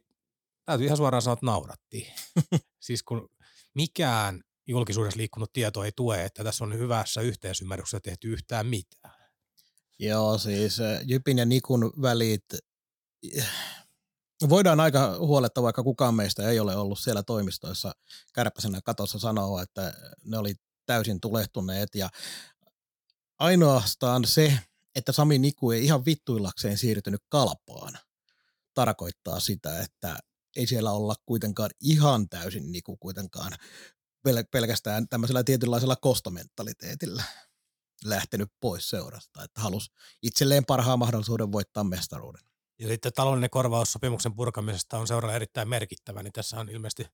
täytyy 0.65 0.85
ihan 0.85 0.97
suoraan 0.97 1.21
sanoa, 1.21 1.33
että 1.33 1.45
naurattiin. 1.45 2.13
siis 2.87 3.03
kun 3.03 3.29
mikään 3.73 4.41
julkisuudessa 4.67 5.17
liikkunut 5.17 5.53
tieto 5.53 5.83
ei 5.83 5.91
tue, 5.95 6.23
että 6.23 6.43
tässä 6.43 6.63
on 6.63 6.77
hyvässä 6.77 7.21
yhteisymmärryksessä 7.21 7.99
tehty 7.99 8.33
yhtään 8.33 8.67
mitään. 8.67 9.29
Joo, 9.99 10.37
siis 10.37 10.79
eh, 10.79 10.99
Jypin 11.05 11.37
ja 11.37 11.45
Nikun 11.45 11.93
välit, 12.01 12.45
eh, 13.35 13.49
voidaan 14.49 14.79
aika 14.79 15.17
huoletta, 15.17 15.63
vaikka 15.63 15.83
kukaan 15.83 16.15
meistä 16.15 16.49
ei 16.49 16.59
ole 16.59 16.75
ollut 16.75 16.99
siellä 16.99 17.23
toimistoissa 17.23 17.91
kärpäsenä 18.33 18.81
katossa 18.81 19.19
sanoa, 19.19 19.61
että 19.61 19.93
ne 20.25 20.37
oli 20.37 20.55
täysin 20.89 21.21
tulehtuneet 21.21 21.95
ja 21.95 22.09
ainoastaan 23.39 24.25
se, 24.25 24.59
että 24.95 25.11
Sami 25.11 25.39
Niku 25.39 25.71
ei 25.71 25.85
ihan 25.85 26.05
vittuillakseen 26.05 26.77
siirtynyt 26.77 27.21
kalpaan, 27.29 27.93
tarkoittaa 28.73 29.39
sitä, 29.39 29.81
että 29.81 30.17
ei 30.55 30.67
siellä 30.67 30.91
olla 30.91 31.15
kuitenkaan 31.25 31.69
ihan 31.81 32.29
täysin 32.29 32.71
Niku 32.71 32.97
kuitenkaan 32.97 33.51
pel- 34.27 34.47
pelkästään 34.51 35.07
tämmöisellä 35.09 35.43
tietynlaisella 35.43 35.95
kostomentaliteetillä 35.95 37.23
lähtenyt 38.03 38.51
pois 38.59 38.89
seurasta, 38.89 39.43
että 39.43 39.61
halusi 39.61 39.91
itselleen 40.21 40.65
parhaan 40.65 40.99
mahdollisuuden 40.99 41.51
voittaa 41.51 41.83
mestaruuden. 41.83 42.41
Ja 42.79 42.87
sitten 42.87 43.13
taloudellinen 43.13 43.49
korvaus 43.49 43.91
sopimuksen 43.91 44.35
purkamisesta 44.35 44.97
on 44.97 45.07
seuralla 45.07 45.35
erittäin 45.35 45.69
merkittävä, 45.69 46.23
niin 46.23 46.33
tässä 46.33 46.59
on 46.59 46.69
ilmeisesti 46.69 47.07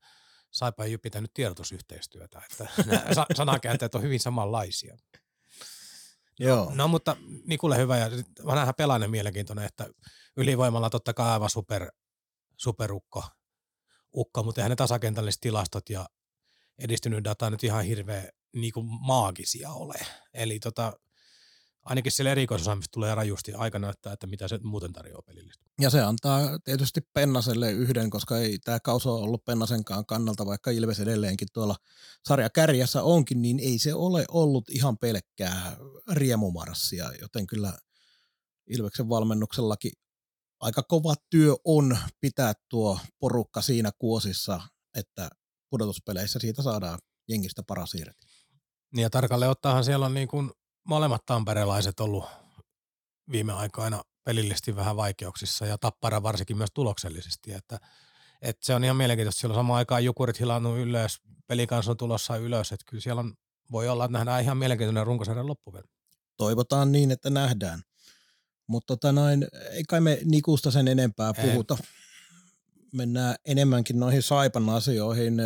Saipa 0.56 0.84
ei 0.84 0.98
pitänyt 0.98 1.34
tiedotusyhteistyötä, 1.34 2.42
että 2.52 2.68
sanakäänteet 3.38 3.96
on 3.96 4.02
hyvin 4.02 4.20
samanlaisia. 4.20 4.98
Joo. 6.40 6.72
No, 6.76 6.88
mutta 6.88 7.18
Nikulle 7.46 7.78
hyvä 7.78 7.98
ja 7.98 8.10
vanha 8.46 8.74
pelainen 8.74 9.12
mielenkiintoinen, 9.12 9.66
että 9.66 9.90
ylivoimalla 10.38 10.90
totta 10.90 11.14
kai 11.14 11.32
aivan 11.32 11.50
super, 11.50 11.92
superukko, 12.58 13.24
ukko, 14.16 14.44
mutta 14.44 14.62
eihän 14.62 14.70
ne 14.70 14.76
tasakentälliset 14.76 15.42
tilastot 15.42 15.90
ja 15.90 16.10
edistynyt 16.80 17.24
data 17.24 17.50
nyt 17.50 17.64
ihan 17.64 17.84
hirveän 17.84 18.30
niin 18.54 18.74
kuin 18.74 18.86
maagisia 18.86 19.72
ole. 19.72 19.96
Eli 20.34 20.60
tota, 20.60 20.94
ainakin 21.86 22.12
siellä 22.12 22.32
erikoisosaamista 22.32 22.92
tulee 22.92 23.16
rajusti 23.16 23.54
aika 23.54 23.80
näyttää, 23.80 24.14
että 24.14 24.28
mitä 24.28 24.48
se 24.48 24.60
muuten 24.64 24.94
tarjoaa 24.94 25.22
pelillistä. 25.22 25.66
Ja 25.82 25.90
se 25.90 26.02
antaa 26.02 26.60
tietysti 26.64 27.02
Pennaselle 27.14 27.72
yhden, 27.72 28.10
koska 28.10 28.38
ei 28.38 28.60
tämä 28.60 28.80
kauso 28.80 29.16
ollut 29.16 29.46
Pennasenkaan 29.46 30.06
kannalta, 30.06 30.46
vaikka 30.46 30.72
Ilves 30.72 31.00
edelleenkin 31.00 31.48
tuolla 31.54 31.76
sarjakärjessä 32.28 33.04
onkin, 33.04 33.42
niin 33.42 33.60
ei 33.60 33.80
se 33.80 33.94
ole 33.94 34.26
ollut 34.30 34.70
ihan 34.70 34.98
pelkkää 34.98 35.78
riemumarssia, 36.12 37.12
joten 37.22 37.48
kyllä 37.48 37.78
Ilveksen 38.68 39.10
valmennuksellakin 39.10 39.92
aika 40.60 40.84
kova 40.84 41.16
työ 41.30 41.56
on 41.66 41.98
pitää 42.22 42.54
tuo 42.70 43.00
porukka 43.20 43.62
siinä 43.62 43.92
kuosissa, 44.00 44.62
että 44.96 45.30
pudotuspeleissä 45.70 46.40
siitä 46.40 46.62
saadaan 46.62 47.00
jengistä 47.30 47.64
paras 47.68 47.96
irti. 47.96 48.26
Niin 48.94 49.04
ja 49.04 49.10
tarkalleen 49.10 49.52
ottaahan 49.52 49.84
siellä 49.84 50.06
on 50.06 50.14
niin 50.14 50.28
kuin 50.28 50.52
molemmat 50.86 51.26
tamperelaiset 51.26 52.00
ollut 52.00 52.26
viime 53.32 53.54
aikoina 53.54 54.02
pelillisesti 54.24 54.76
vähän 54.76 54.98
vaikeuksissa 54.98 55.66
ja 55.66 55.78
Tappara 55.78 56.24
varsinkin 56.24 56.58
myös 56.58 56.70
tuloksellisesti, 56.74 57.54
että, 57.54 57.80
että 58.42 58.66
se 58.66 58.76
on 58.76 58.84
ihan 58.84 58.96
mielenkiintoista. 58.96 59.40
Siellä 59.40 59.54
on 59.54 59.60
samaan 59.60 59.78
aikaan 59.78 60.06
Jukurit 60.06 60.40
hilannut 60.40 60.78
ylös, 60.78 61.22
pelikans 61.48 61.88
on 61.88 61.98
tulossa 61.98 62.38
ylös, 62.38 62.72
että 62.72 62.86
kyllä 62.90 63.02
siellä 63.02 63.20
on, 63.20 63.34
voi 63.72 63.90
olla, 63.90 64.06
että 64.06 64.18
nähdään 64.18 64.44
ihan 64.44 64.58
mielenkiintoinen 64.58 65.06
runkosarjan 65.06 65.48
loppu 65.48 65.74
vielä. 65.74 65.88
Toivotaan 66.38 66.92
niin, 66.92 67.12
että 67.12 67.30
nähdään. 67.30 67.82
Mutta 68.68 68.88
tota 68.88 69.12
noin, 69.12 69.48
ei 69.72 69.84
kai 69.84 70.02
me 70.02 70.20
Nikusta 70.26 70.72
sen 70.72 70.88
enempää 70.88 71.34
puhuta. 71.34 71.78
Ei. 71.82 71.88
Mennään 72.94 73.36
enemmänkin 73.46 74.00
noihin 74.00 74.24
Saipan 74.24 74.70
asioihin. 74.70 75.38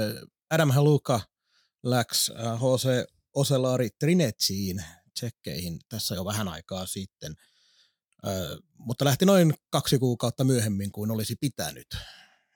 Adam 0.50 0.72
Haluka 0.72 1.22
läks 1.84 2.32
HC 2.58 3.14
Oselaari 3.34 3.90
Trinetsiin 4.00 4.84
tsekkeihin 5.20 5.80
tässä 5.90 6.16
jo 6.16 6.26
vähän 6.26 6.48
aikaa 6.48 6.86
sitten, 6.86 7.36
ö, 8.28 8.60
mutta 8.78 9.06
lähti 9.06 9.26
noin 9.26 9.54
kaksi 9.70 10.00
kuukautta 10.00 10.44
myöhemmin 10.44 10.92
kuin 10.92 11.12
olisi 11.12 11.36
pitänyt. 11.36 11.88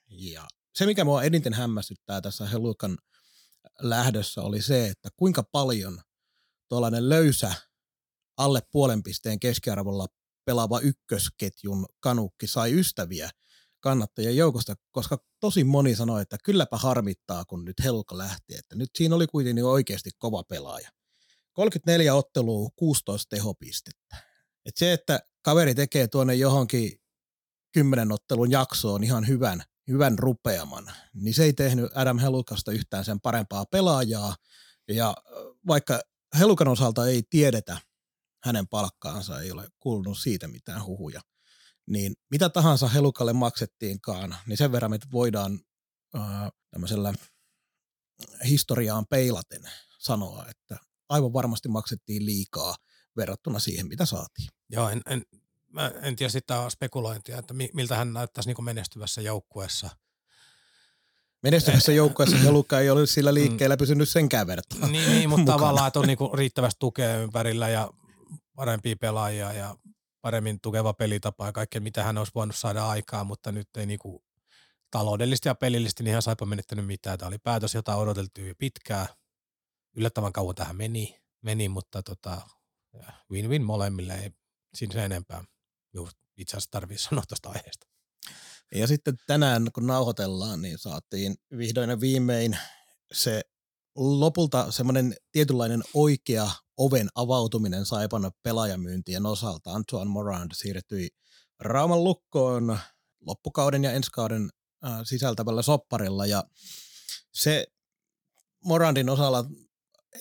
Ja 0.08 0.48
se, 0.76 0.86
mikä 0.86 1.04
mua 1.04 1.24
eniten 1.24 1.54
hämmästyttää 1.54 2.22
tässä 2.22 2.46
Helukan 2.46 2.98
lähdössä, 3.80 4.42
oli 4.42 4.62
se, 4.62 4.88
että 4.88 5.10
kuinka 5.16 5.44
paljon 5.44 6.02
tuollainen 6.70 7.10
löysä 7.10 7.54
alle 8.38 8.62
puolen 8.72 9.04
pisteen 9.04 9.40
keskiarvolla 9.40 10.08
pelaava 10.46 10.80
ykkösketjun 10.80 11.86
kanukki 12.00 12.48
sai 12.48 12.80
ystäviä 12.80 13.30
kannattajien 13.80 14.38
joukosta, 14.38 14.76
koska 14.92 15.18
tosi 15.40 15.64
moni 15.64 15.96
sanoi, 15.96 16.22
että 16.22 16.38
kylläpä 16.44 16.78
harmittaa, 16.78 17.46
kun 17.46 17.66
nyt 17.66 17.84
Helka 17.84 18.18
lähti, 18.18 18.56
että 18.56 18.76
nyt 18.76 18.90
siinä 18.98 19.16
oli 19.16 19.28
kuitenkin 19.28 19.66
oikeasti 19.66 20.10
kova 20.18 20.44
pelaaja. 20.44 20.90
34 21.54 22.16
ottelua, 22.16 22.70
16 22.76 23.30
tehopistettä. 23.30 24.18
Et 24.66 24.78
se, 24.78 24.94
että 24.94 25.20
kaveri 25.42 25.76
tekee 25.76 26.08
tuonne 26.08 26.36
johonkin 26.36 27.02
kymmenen 27.72 28.12
ottelun 28.12 28.52
jaksoon 28.52 29.04
ihan 29.04 29.28
hyvän, 29.28 29.64
hyvän 29.88 30.20
rupeaman, 30.20 30.92
niin 31.14 31.34
se 31.34 31.44
ei 31.44 31.54
tehnyt 31.54 31.92
Adam 31.96 32.20
Helukasta 32.20 32.72
yhtään 32.72 33.06
sen 33.06 33.22
parempaa 33.22 33.66
pelaajaa. 33.66 34.36
Ja 34.88 35.16
vaikka 35.68 36.00
Helukan 36.40 36.68
osalta 36.68 37.08
ei 37.08 37.24
tiedetä 37.30 37.78
hänen 38.44 38.68
palkkaansa, 38.68 39.42
ei 39.42 39.52
ole 39.52 39.68
kuulunut 39.80 40.18
siitä 40.18 40.48
mitään 40.48 40.86
huhuja, 40.86 41.22
niin 41.90 42.14
mitä 42.32 42.50
tahansa 42.50 42.88
Helukalle 42.88 43.34
maksettiinkaan, 43.34 44.36
niin 44.48 44.58
sen 44.58 44.72
verran 44.72 44.92
me 44.92 45.00
voidaan 45.12 45.60
ää, 46.14 46.50
tämmöisellä 46.72 47.14
historiaan 48.46 49.06
peilaten 49.10 49.62
sanoa, 50.00 50.46
että 50.50 50.78
aivan 51.14 51.34
varmasti 51.34 51.70
maksettiin 51.70 52.26
liikaa 52.26 52.76
verrattuna 53.18 53.60
siihen, 53.60 53.88
mitä 53.88 54.06
saatiin. 54.06 54.48
Joo, 54.70 54.90
en, 54.90 55.02
en, 55.10 55.22
mä 55.72 55.92
en 56.02 56.16
tiedä 56.16 56.30
sitä 56.30 56.70
spekulointia, 56.70 57.38
että 57.38 57.54
miltä 57.74 57.96
hän 57.96 58.14
näyttäisi 58.14 58.50
niin 58.50 58.64
menestyvässä 58.64 59.22
joukkueessa. 59.22 59.90
Menestyvässä 61.44 61.92
joukkueessa 61.92 62.38
Helukka 62.38 62.80
ei 62.80 62.90
ole 62.90 63.06
sillä 63.06 63.34
liikkeellä 63.34 63.78
pysynyt 63.78 64.10
senkään 64.10 64.48
verran. 64.48 64.92
Niin, 64.92 65.12
niin 65.12 65.30
mutta 65.30 65.42
mukana. 65.42 65.58
tavallaan, 65.58 65.88
että 65.88 66.00
on 66.00 66.08
niin 66.08 66.18
riittävästi 66.34 66.80
tukea 66.80 67.18
ympärillä 67.18 67.70
ja 67.70 67.90
parempia 68.56 68.96
pelaajia 68.96 69.54
ja 69.54 69.76
paremmin 70.22 70.60
tukeva 70.62 70.94
pelitapa 70.94 71.46
ja 71.46 71.52
kaikkea, 71.52 71.82
mitä 71.82 72.04
hän 72.04 72.18
olisi 72.18 72.32
voinut 72.36 72.56
saada 72.56 72.90
aikaa, 72.90 73.24
mutta 73.24 73.52
nyt 73.52 73.70
ei 73.78 73.86
niin 73.86 74.00
kuin 74.00 74.24
taloudellisesti 74.92 75.50
ja 75.50 75.56
pelillisesti 75.56 76.04
niin 76.04 76.14
hän 76.14 76.22
saipa 76.22 76.46
menettänyt 76.46 76.86
mitään. 76.86 77.18
Tämä 77.18 77.28
oli 77.28 77.38
päätös, 77.38 77.76
jota 77.76 77.96
odoteltiin 77.96 78.48
jo 78.48 78.56
pitkään. 78.58 79.08
Yllättävän 79.96 80.34
kauan 80.34 80.56
tähän 80.56 80.76
meni, 80.76 81.22
meni 81.42 81.70
mutta 81.70 82.04
tota, 82.04 82.42
win-win 83.32 83.64
molemmille, 83.64 84.16
ei 84.16 84.32
siinä 84.74 85.06
enempää 85.06 85.44
itse 86.38 86.58
asiassa 86.58 86.72
tarvitse 86.72 87.04
sanoa 87.10 87.24
tuosta 87.28 87.50
aiheesta. 87.50 87.88
Ja 88.76 88.88
sitten 88.88 89.16
tänään, 89.28 89.68
kun 89.74 89.88
nauhoitellaan, 89.88 90.62
niin 90.62 90.78
saatiin 90.78 91.36
vihdoin 91.58 91.90
ja 91.90 92.00
viimein 92.00 92.58
se 93.14 93.42
lopulta 93.96 94.72
semmoinen 94.72 95.16
tietynlainen 95.32 95.84
oikea 95.94 96.50
oven 96.78 97.10
avautuminen 97.16 97.86
Saipan 97.86 98.32
pelaajamyyntien 98.44 99.26
osalta. 99.26 99.72
Antoine 99.72 100.12
Morand 100.12 100.52
siirtyi 100.54 101.10
Rauman 101.60 102.04
lukkoon 102.04 102.80
loppukauden 103.22 103.84
ja 103.84 103.92
ensi 103.92 104.10
kauden 104.12 104.50
sisältävällä 105.04 105.62
sopparilla 105.62 106.26
ja 106.26 106.44
se 107.32 107.68
Morandin 108.64 109.10
osalla 109.10 109.46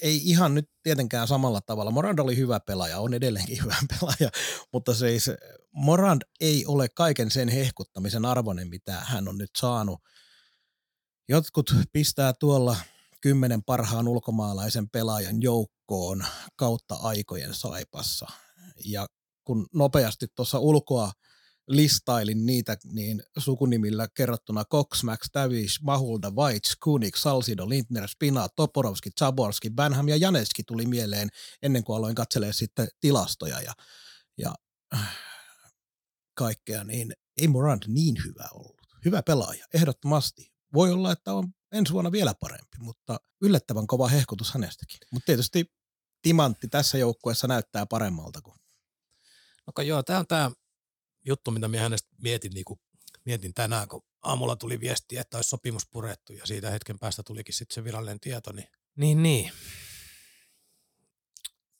ei 0.03 0.21
ihan 0.25 0.55
nyt 0.55 0.71
tietenkään 0.83 1.29
samalla 1.29 1.61
tavalla. 1.61 1.91
Morand 1.91 2.19
oli 2.19 2.37
hyvä 2.37 2.61
pelaaja, 2.61 2.99
on 2.99 3.15
edelleenkin 3.15 3.59
hyvä 3.63 3.77
pelaaja, 3.89 4.31
mutta 4.73 4.95
siis 4.95 5.31
Morand 5.73 6.23
ei 6.41 6.67
ole 6.67 6.89
kaiken 6.89 7.31
sen 7.31 7.49
hehkuttamisen 7.49 8.25
arvoinen, 8.25 8.69
mitä 8.69 8.93
hän 8.93 9.29
on 9.29 9.39
nyt 9.39 9.51
saanut. 9.57 10.01
Jotkut 11.29 11.75
pistää 11.93 12.33
tuolla 12.33 12.77
kymmenen 13.21 13.63
parhaan 13.63 14.09
ulkomaalaisen 14.09 14.91
pelaajan 14.91 15.43
joukkoon 15.43 16.25
kautta 16.57 16.95
aikojen 16.95 17.55
saipassa. 17.55 18.27
Ja 18.85 19.07
kun 19.45 19.67
nopeasti 19.75 20.27
tuossa 20.35 20.59
ulkoa 20.59 21.13
listailin 21.69 22.47
niitä 22.47 22.77
niin 22.93 23.23
sukunimillä 23.39 24.09
kerrottuna 24.15 24.65
Cox, 24.65 25.03
Max, 25.03 25.19
Tavish, 25.33 25.83
Mahulda, 25.83 26.31
Weitz, 26.31 26.77
Kunik, 26.83 27.17
Salsido, 27.17 27.69
Lindner, 27.69 28.09
Spina, 28.09 28.49
Toporovski, 28.49 29.11
Zaborski, 29.19 29.71
Banham 29.71 30.09
ja 30.09 30.17
Janeski 30.17 30.63
tuli 30.63 30.87
mieleen 30.87 31.29
ennen 31.63 31.85
kuin 31.85 31.97
aloin 31.97 32.15
katselemaan 32.15 32.55
sitten 32.55 32.89
tilastoja 33.01 33.61
ja, 33.61 33.73
ja 34.39 34.55
kaikkea, 36.35 36.85
niin 36.85 37.13
ei 37.41 37.49
Morant 37.49 37.87
niin 37.87 38.17
hyvä 38.25 38.49
ollut. 38.53 38.83
Hyvä 39.05 39.23
pelaaja, 39.23 39.67
ehdottomasti. 39.75 40.53
Voi 40.75 40.91
olla, 40.91 41.13
että 41.13 41.35
on 41.35 41.49
ensi 41.73 41.93
vuonna 41.93 42.13
vielä 42.13 42.35
parempi, 42.41 42.79
mutta 42.79 43.21
yllättävän 43.43 43.87
kova 43.87 44.09
hehkutus 44.09 44.55
hänestäkin. 44.55 44.99
Mutta 45.11 45.27
tietysti 45.27 45.73
Timantti 46.23 46.69
tässä 46.69 46.99
joukkueessa 46.99 47.47
näyttää 47.47 47.87
paremmalta 47.87 48.43
kuin. 48.43 48.59
No 49.67 49.83
joo, 49.83 50.03
tämä 50.03 50.19
on 50.19 50.27
tämä 50.27 50.51
juttu, 51.25 51.51
mitä 51.51 51.69
minä 51.69 51.83
hänestä 51.83 52.09
mietin, 52.23 52.53
niin 52.53 52.65
kuin, 52.65 52.81
mietin 53.25 53.55
tänään, 53.55 53.89
kun 53.89 54.03
aamulla 54.23 54.57
tuli 54.57 54.81
viesti, 54.81 55.19
että 55.19 55.39
olisi 55.39 55.49
sopimus 55.49 55.87
purettu 55.91 56.33
ja 56.33 56.47
siitä 56.47 56.71
hetken 56.71 56.99
päästä 56.99 57.23
tulikin 57.23 57.55
sitten 57.55 57.75
se 57.75 57.85
virallinen 57.85 58.21
tieto. 58.21 58.53
Niin, 58.53 58.69
niin, 58.97 59.23
niin. 59.23 59.53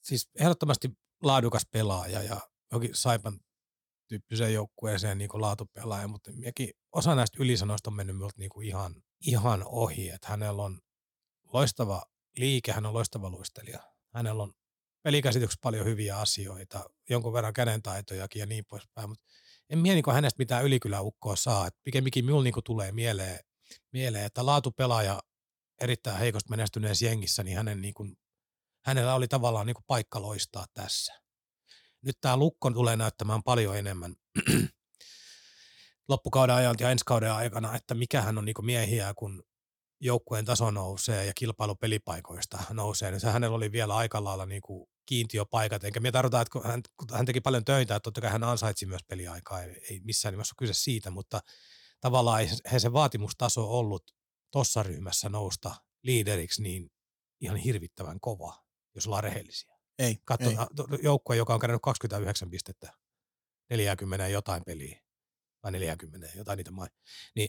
Siis 0.03 0.31
ehdottomasti 0.35 0.91
laadukas 1.23 1.67
pelaaja 1.71 2.23
ja 2.23 2.41
jokin 2.73 2.91
Saipan 2.95 3.41
tyyppiseen 4.09 4.55
joukkueeseen 4.55 5.19
niin 5.19 5.31
laatupelaaja, 5.33 6.09
mutta 6.09 6.33
minäkin 6.33 6.71
osa 6.93 7.15
näistä 7.15 7.43
ylisanoista 7.43 7.91
on 7.91 7.95
mennyt 7.95 8.17
minulta 8.17 8.35
niin 8.39 8.63
ihan, 8.63 9.03
ihan 9.27 9.63
ohi, 9.67 10.11
että 10.11 10.29
hänellä 10.29 10.63
on 10.63 10.81
loistava 11.53 12.03
liike, 12.37 12.73
hän 12.73 12.87
on 12.87 12.95
loistava 12.95 13.31
luistelija. 13.31 13.81
Hänellä 14.15 14.43
on 14.43 14.53
pelikäsityksessä 15.03 15.61
paljon 15.63 15.87
hyviä 15.87 16.19
asioita, 16.19 16.91
jonkun 17.11 17.33
verran 17.33 17.53
kädentaitojakin 17.53 18.41
ja 18.41 18.47
niin 18.47 18.65
poispäin, 18.65 19.09
mutta 19.09 19.25
en 19.73 19.79
mie 19.79 19.95
niin 19.95 20.13
hänestä 20.13 20.39
mitään 20.39 20.65
ylikyläukkoa 20.65 21.37
saa. 21.37 21.67
Et 21.67 21.75
pikemminkin 21.85 22.25
minulla 22.25 22.43
niin 22.43 22.55
tulee 22.65 22.93
mieleen, 22.93 23.39
mieleen, 23.93 24.25
että 24.25 24.47
laatupelaaja 24.47 25.23
erittäin 25.81 26.19
heikosti 26.19 26.51
menestyneessä 26.51 27.07
jengissä, 27.07 27.43
niin 27.43 27.57
hänen 27.57 27.81
niin 27.81 27.95
kuin, 27.95 28.17
hänellä 28.85 29.15
oli 29.15 29.29
tavallaan 29.29 29.67
niin 29.67 29.75
kuin 29.75 29.85
paikka 29.87 30.23
loistaa 30.23 30.67
tässä. 30.75 31.13
Nyt 32.03 32.17
tämä 32.21 32.37
lukko 32.37 32.71
tulee 32.71 32.97
näyttämään 32.97 33.43
paljon 33.43 33.79
enemmän 33.79 34.15
loppukauden 36.09 36.55
ajalta 36.55 36.83
ja 36.83 36.91
ensi 36.91 37.05
kauden 37.07 37.33
aikana, 37.33 37.77
että 37.77 37.95
mikä 37.95 38.23
hän 38.23 38.39
on 38.39 38.45
niin 38.45 38.55
miehiä, 38.65 39.15
kun 39.15 39.43
joukkueen 40.01 40.45
taso 40.45 40.71
nousee 40.71 41.27
ja 41.27 41.33
kilpailu 41.35 41.75
pelipaikoista 41.75 42.59
nousee, 42.71 43.11
niin 43.11 43.21
se 43.21 43.31
hänellä 43.31 43.57
oli 43.57 43.73
vielä 43.73 43.97
aika 43.97 44.25
lailla 44.25 44.47
niin 44.47 44.63
kuin 44.63 44.89
kiintiöpaikat, 45.07 45.85
enkä 45.85 46.01
minä 46.01 46.13
tarkoita, 46.13 46.41
että 46.41 46.53
kun 46.53 46.65
hän, 46.65 46.83
kun 46.97 47.09
hän 47.13 47.27
teki 47.27 47.41
paljon 47.41 47.65
töitä, 47.65 47.97
että 47.97 48.05
totta 48.05 48.21
kai 48.21 48.31
hän 48.31 48.45
ansaitsi 48.45 48.87
myös 48.87 49.03
peliaikaa, 49.09 49.63
ei, 49.63 49.81
ei 49.91 50.01
missään 50.05 50.33
nimessä 50.33 50.53
ole 50.53 50.67
kyse 50.67 50.81
siitä, 50.81 51.11
mutta 51.11 51.41
tavallaan 52.01 52.41
ei 52.73 52.81
se 52.81 52.93
vaatimustaso 52.93 53.79
ollut 53.79 54.15
tuossa 54.51 54.83
ryhmässä 54.83 55.29
nousta 55.29 55.75
liideriksi 56.03 56.63
niin 56.63 56.91
ihan 57.41 57.57
hirvittävän 57.57 58.21
kova, 58.21 58.65
jos 58.95 59.07
ollaan 59.07 59.25
rehellisiä. 59.25 59.77
Ei, 59.99 60.17
Katso, 60.25 60.51
ei. 60.51 60.57
joukkue, 61.03 61.37
joka 61.37 61.55
on 61.55 61.61
kerännyt 61.61 61.83
29 61.83 62.51
pistettä, 62.51 62.97
40 63.71 64.29
jotain 64.29 64.63
peliä, 64.65 65.03
vai 65.63 65.73
40, 65.73 66.29
jotain 66.37 66.57
niitä 66.57 66.71
mai, 66.71 66.89
niin 67.37 67.49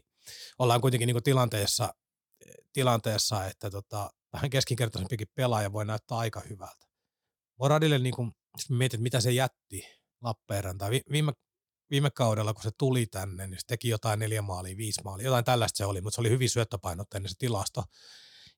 ollaan 0.59 0.81
kuitenkin 0.81 1.07
niin 1.07 1.23
tilanteessa, 1.23 1.93
tilanteessa, 2.73 3.45
että 3.45 3.71
tota, 3.71 4.09
vähän 4.33 4.49
keskinkertaisempikin 4.49 5.27
pelaaja 5.35 5.73
voi 5.73 5.85
näyttää 5.85 6.17
aika 6.17 6.41
hyvältä. 6.49 6.92
Moradille, 7.63 7.99
niin 7.99 8.15
kuin, 8.15 8.32
mietit, 8.69 9.02
mitä 9.02 9.21
se 9.21 9.32
jätti 9.32 9.86
Lappeenrantaan, 10.21 10.91
viime, 11.12 11.34
viime 11.89 12.12
kaudella, 12.12 12.54
kun 12.54 12.63
se 12.63 12.71
tuli 12.78 13.06
tänne, 13.06 13.47
niin 13.47 13.60
se 13.60 13.65
teki 13.67 13.89
jotain 13.89 14.19
neljä 14.19 14.41
maalia, 14.41 14.78
viisi 14.78 15.02
maalia, 15.04 15.26
jotain 15.26 15.45
tällaista 15.45 15.78
se 15.78 15.86
oli, 15.86 16.02
mutta 16.02 16.15
se 16.15 16.21
oli 16.21 16.30
hyvin 16.30 16.49
syöttöpainotteinen 16.49 17.30
se 17.30 17.36
tilasto. 17.39 17.84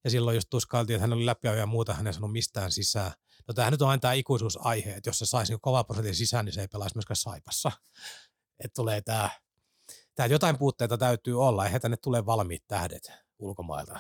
Ja 0.04 0.10
silloin 0.10 0.36
just 0.36 0.48
tuskailtiin, 0.50 0.96
että 0.96 1.02
hän 1.02 1.14
oli 1.14 1.26
läpi 1.26 1.48
ja 1.48 1.66
muuta, 1.66 1.94
hän 1.94 2.08
ei 2.08 2.14
sanonut 2.14 2.32
mistään 2.32 2.72
sisään. 2.72 3.12
No 3.48 3.54
tämähän 3.54 3.72
nyt 3.72 3.82
on 3.82 3.90
aina 3.90 4.00
tämä 4.00 4.14
ikuisuusaihe, 4.14 4.94
että 4.94 5.10
jos 5.10 5.20
se 5.20 5.26
saisi 5.26 5.54
niin 5.54 5.62
kova 5.62 5.84
prosentin 5.84 6.16
sisään, 6.16 6.46
niin 6.46 6.54
se 6.54 6.62
ei 6.62 6.68
pelaisi 6.68 6.96
myöskään 6.96 7.16
Saipassa. 7.16 7.72
Että 8.64 8.76
tulee 8.76 9.02
tämä, 9.02 9.30
tämä 10.16 10.28
jotain 10.28 10.58
puutteita 10.58 10.98
täytyy 10.98 11.44
olla, 11.44 11.66
eihän 11.66 11.82
tänne 11.82 11.98
tule 11.98 12.26
valmiit 12.26 12.64
tähdet 12.68 13.12
ulkomailta 13.40 14.00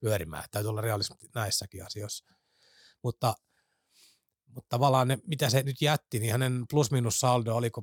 pyörimään. 0.00 0.44
Täytyy 0.50 0.70
olla 0.70 0.80
realismi 0.80 1.16
näissäkin 1.34 1.86
asioissa. 1.86 2.24
Mutta 3.02 3.34
mutta 4.54 4.68
tavallaan 4.68 5.08
ne, 5.08 5.18
mitä 5.26 5.50
se 5.50 5.62
nyt 5.62 5.82
jätti, 5.82 6.18
niin 6.18 6.32
hänen 6.32 6.64
plus-minus 6.70 7.20
saldo 7.20 7.54
oliko 7.54 7.82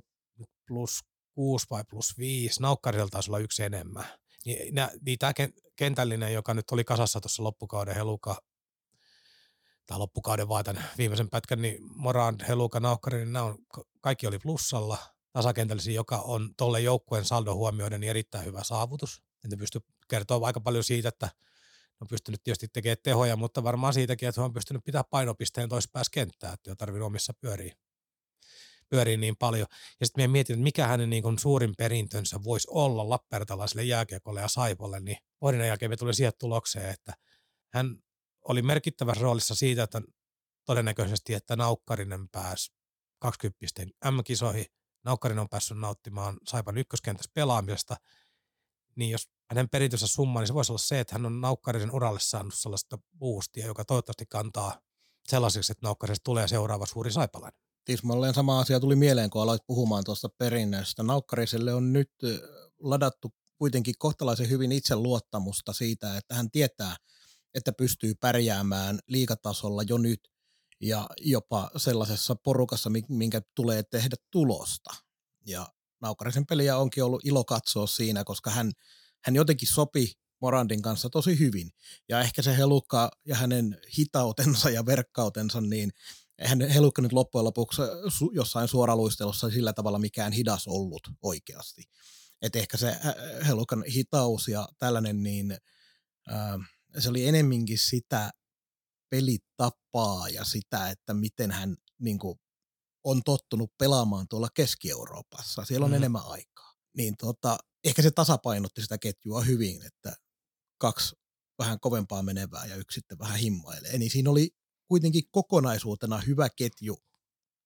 plus 0.68 1.00
6 1.34 1.66
vai 1.70 1.84
plus 1.90 2.18
5, 2.18 2.62
naukkarilla 2.62 3.08
taisi 3.08 3.30
olla 3.30 3.40
yksi 3.40 3.64
enemmän. 3.64 4.06
Niin, 4.46 4.76
niin 5.06 5.20
tämä 5.20 5.34
kentällinen, 5.76 6.34
joka 6.34 6.54
nyt 6.54 6.72
oli 6.72 6.84
kasassa 6.84 7.22
tuossa 7.22 7.44
loppukauden 7.44 7.96
Heluka, 7.96 8.42
tai 9.86 9.98
loppukauden 9.98 10.50
vaan 10.50 10.64
tämän 10.64 10.84
viimeisen 10.98 11.30
pätkän, 11.30 11.62
niin 11.62 11.78
Morand, 11.96 12.42
Heluka, 12.48 12.80
Naukkari, 12.80 13.18
niin 13.18 13.34
nämä 13.34 13.46
on, 13.46 13.58
kaikki 14.02 14.28
oli 14.28 14.40
plussalla 14.40 14.98
tasakentällisiä, 15.34 15.94
joka 15.94 16.18
on 16.18 16.50
tuolle 16.58 16.82
joukkueen 16.82 17.26
saldo 17.26 17.56
huomioiden 17.56 18.02
niin 18.02 18.10
erittäin 18.10 18.46
hyvä 18.46 18.64
saavutus. 18.64 19.24
Että 19.44 19.58
pystyy 19.58 19.82
kertoa 20.08 20.48
aika 20.48 20.62
paljon 20.62 20.84
siitä, 20.84 21.10
että 21.10 21.30
on 22.02 22.08
pystynyt 22.08 22.44
tietysti 22.44 22.68
tekemään 22.68 22.98
tehoja, 23.04 23.36
mutta 23.36 23.64
varmaan 23.64 23.94
siitäkin, 23.94 24.30
että 24.30 24.42
he 24.42 24.46
on 24.46 24.54
pystynyt 24.54 24.84
pitää 24.84 25.04
painopisteen 25.04 25.70
toisessa 25.70 25.92
päässä 25.94 26.12
kenttää, 26.14 26.54
että 26.54 26.70
ole 26.70 26.76
tarvinnut 26.76 27.08
omissa 27.08 27.34
pyöriä, 27.42 27.76
pyörii 28.90 29.18
niin 29.18 29.36
paljon. 29.38 29.68
Ja 30.00 30.06
sitten 30.06 30.24
me 30.24 30.28
mietin, 30.28 30.54
että 30.54 30.64
mikä 30.64 30.88
hänen 30.88 31.10
niin 31.10 31.24
kuin 31.24 31.40
suurin 31.40 31.74
perintönsä 31.78 32.44
voisi 32.44 32.68
olla 32.72 33.10
Lappeenrantalaiselle 33.10 33.84
jääkiekolle 33.84 34.42
ja 34.42 34.48
Saipolle, 34.48 35.00
niin 35.00 35.18
pohdinnan 35.40 35.68
jälkeen 35.68 35.92
me 35.92 35.98
tuli 35.98 36.14
siihen 36.14 36.34
tulokseen, 36.40 36.90
että 36.90 37.14
hän 37.74 37.98
oli 38.48 38.62
merkittävässä 38.62 39.22
roolissa 39.22 39.56
siitä, 39.56 39.84
että 39.84 40.02
todennäköisesti, 40.66 41.34
että 41.34 41.56
Naukkarinen 41.56 42.30
pääsi 42.30 42.72
20 43.20 43.66
M-kisoihin. 44.12 44.66
Naukkarinen 45.06 45.42
on 45.42 45.50
päässyt 45.50 45.78
nauttimaan 45.78 46.38
Saipan 46.48 46.78
ykköskentässä 46.78 47.32
pelaamisesta, 47.34 47.96
niin 48.96 49.12
jos 49.12 49.30
hänen 49.50 49.70
perintönsä 49.70 50.08
summa, 50.08 50.40
niin 50.40 50.48
se 50.48 50.54
voisi 50.54 50.72
olla 50.72 50.80
se, 50.80 51.00
että 51.00 51.16
hän 51.16 51.26
on 51.26 51.42
Naukkarisen 51.42 51.92
uralle 51.92 52.20
saanut 52.20 52.54
sellaista 52.56 52.98
boostia, 53.20 53.66
joka 53.66 53.86
toivottavasti 53.86 54.26
kantaa 54.26 54.82
sellaiseksi, 55.28 55.72
että 55.72 55.88
Naukkarisesta 55.88 56.24
tulee 56.24 56.48
seuraava 56.48 56.86
suuri 56.86 57.12
saipalainen. 57.12 57.62
Tismalleen 57.86 58.34
sama 58.34 58.60
asia 58.60 58.80
tuli 58.80 58.96
mieleen, 58.96 59.30
kun 59.30 59.42
aloit 59.42 59.62
puhumaan 59.68 60.04
tuosta 60.04 60.30
perinnöstä. 60.30 61.04
Naukkariselle 61.04 61.74
on 61.74 61.94
nyt 61.94 62.12
ladattu 62.80 63.34
kuitenkin 63.58 63.96
kohtalaisen 64.00 64.50
hyvin 64.50 64.72
itseluottamusta 64.72 65.74
siitä, 65.74 66.18
että 66.18 66.36
hän 66.36 66.52
tietää, 66.52 66.96
että 67.54 67.72
pystyy 67.74 68.16
pärjäämään 68.16 69.00
liikatasolla 69.08 69.84
jo 69.84 69.98
nyt 69.98 70.20
ja 70.82 71.10
jopa 71.22 71.72
sellaisessa 71.78 72.36
porukassa, 72.36 72.90
minkä 73.10 73.42
tulee 73.56 73.84
tehdä 73.84 74.16
tulosta. 74.32 74.94
Ja 75.46 75.68
Naukarisen 76.02 76.46
peliä 76.46 76.78
onkin 76.78 77.04
ollut 77.04 77.26
ilo 77.26 77.44
katsoa 77.44 77.88
siinä, 77.88 78.24
koska 78.24 78.50
hän, 78.50 78.72
hän 79.24 79.36
jotenkin 79.36 79.70
sopi 79.74 80.14
Morandin 80.42 80.82
kanssa 80.82 81.10
tosi 81.10 81.40
hyvin. 81.40 81.70
Ja 82.10 82.22
ehkä 82.22 82.42
se 82.42 82.58
Helukka 82.58 83.12
ja 83.26 83.36
hänen 83.36 83.82
hitautensa 83.98 84.70
ja 84.70 84.86
verkkautensa, 84.86 85.62
niin 85.62 85.92
eihän 86.40 86.62
Helukka 86.62 87.02
nyt 87.02 87.14
loppujen 87.14 87.46
lopuksi 87.46 87.82
su- 88.08 88.32
jossain 88.34 88.68
suoraluistelussa 88.68 89.50
sillä 89.50 89.74
tavalla 89.74 90.00
mikään 90.00 90.32
hidas 90.32 90.68
ollut 90.68 91.08
oikeasti. 91.22 91.84
Et 92.42 92.56
ehkä 92.56 92.78
se 92.78 92.98
Helukan 93.48 93.84
hitaus 93.84 94.48
ja 94.48 94.68
tällainen, 94.78 95.24
niin 95.24 95.52
äh, 96.32 96.70
se 97.00 97.10
oli 97.10 97.28
enemminkin 97.28 97.78
sitä 97.78 98.32
pelitapaa 99.10 100.30
ja 100.30 100.44
sitä, 100.44 100.90
että 100.90 101.14
miten 101.14 101.52
hän 101.52 101.78
niin 102.00 102.20
kuin, 102.20 102.40
on 103.04 103.24
tottunut 103.24 103.72
pelaamaan 103.78 104.28
tuolla 104.28 104.48
Keski-Euroopassa. 104.54 105.66
Siellä 105.66 105.86
on 105.86 105.92
mm. 105.92 105.96
enemmän 105.98 106.22
aikaa. 106.26 106.57
Niin 106.98 107.18
tota, 107.18 107.58
ehkä 107.84 108.02
se 108.02 108.12
tasapainotti 108.12 108.82
sitä 108.82 108.98
ketjua 108.98 109.42
hyvin, 109.42 109.86
että 109.86 110.14
kaksi 110.78 111.16
vähän 111.60 111.80
kovempaa 111.80 112.24
menevää 112.24 112.66
ja 112.66 112.76
yksi 112.76 112.96
sitten 112.96 113.20
vähän 113.20 113.40
himmailee. 113.40 113.98
Niin 113.98 114.12
siinä 114.12 114.30
oli 114.30 114.50
kuitenkin 114.88 115.24
kokonaisuutena 115.32 116.18
hyvä 116.18 116.48
ketju 116.56 116.98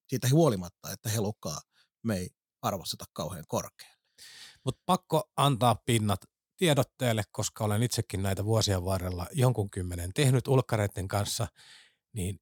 siitä 0.08 0.28
huolimatta, 0.32 0.92
että 0.92 1.10
helukkaa 1.10 1.62
me 2.04 2.18
ei 2.18 2.30
arvosteta 2.62 3.06
kauhean 3.14 3.46
korkealle. 3.48 4.02
Mutta 4.66 4.82
pakko 4.86 5.30
antaa 5.38 5.76
pinnat 5.86 6.20
tiedotteelle, 6.58 7.24
koska 7.32 7.64
olen 7.64 7.84
itsekin 7.84 8.24
näitä 8.24 8.46
vuosien 8.46 8.86
varrella 8.86 9.28
jonkun 9.32 9.70
kymmenen 9.70 10.14
tehnyt 10.14 10.48
ulkkareiden 10.48 11.08
kanssa, 11.08 11.48
niin 12.14 12.40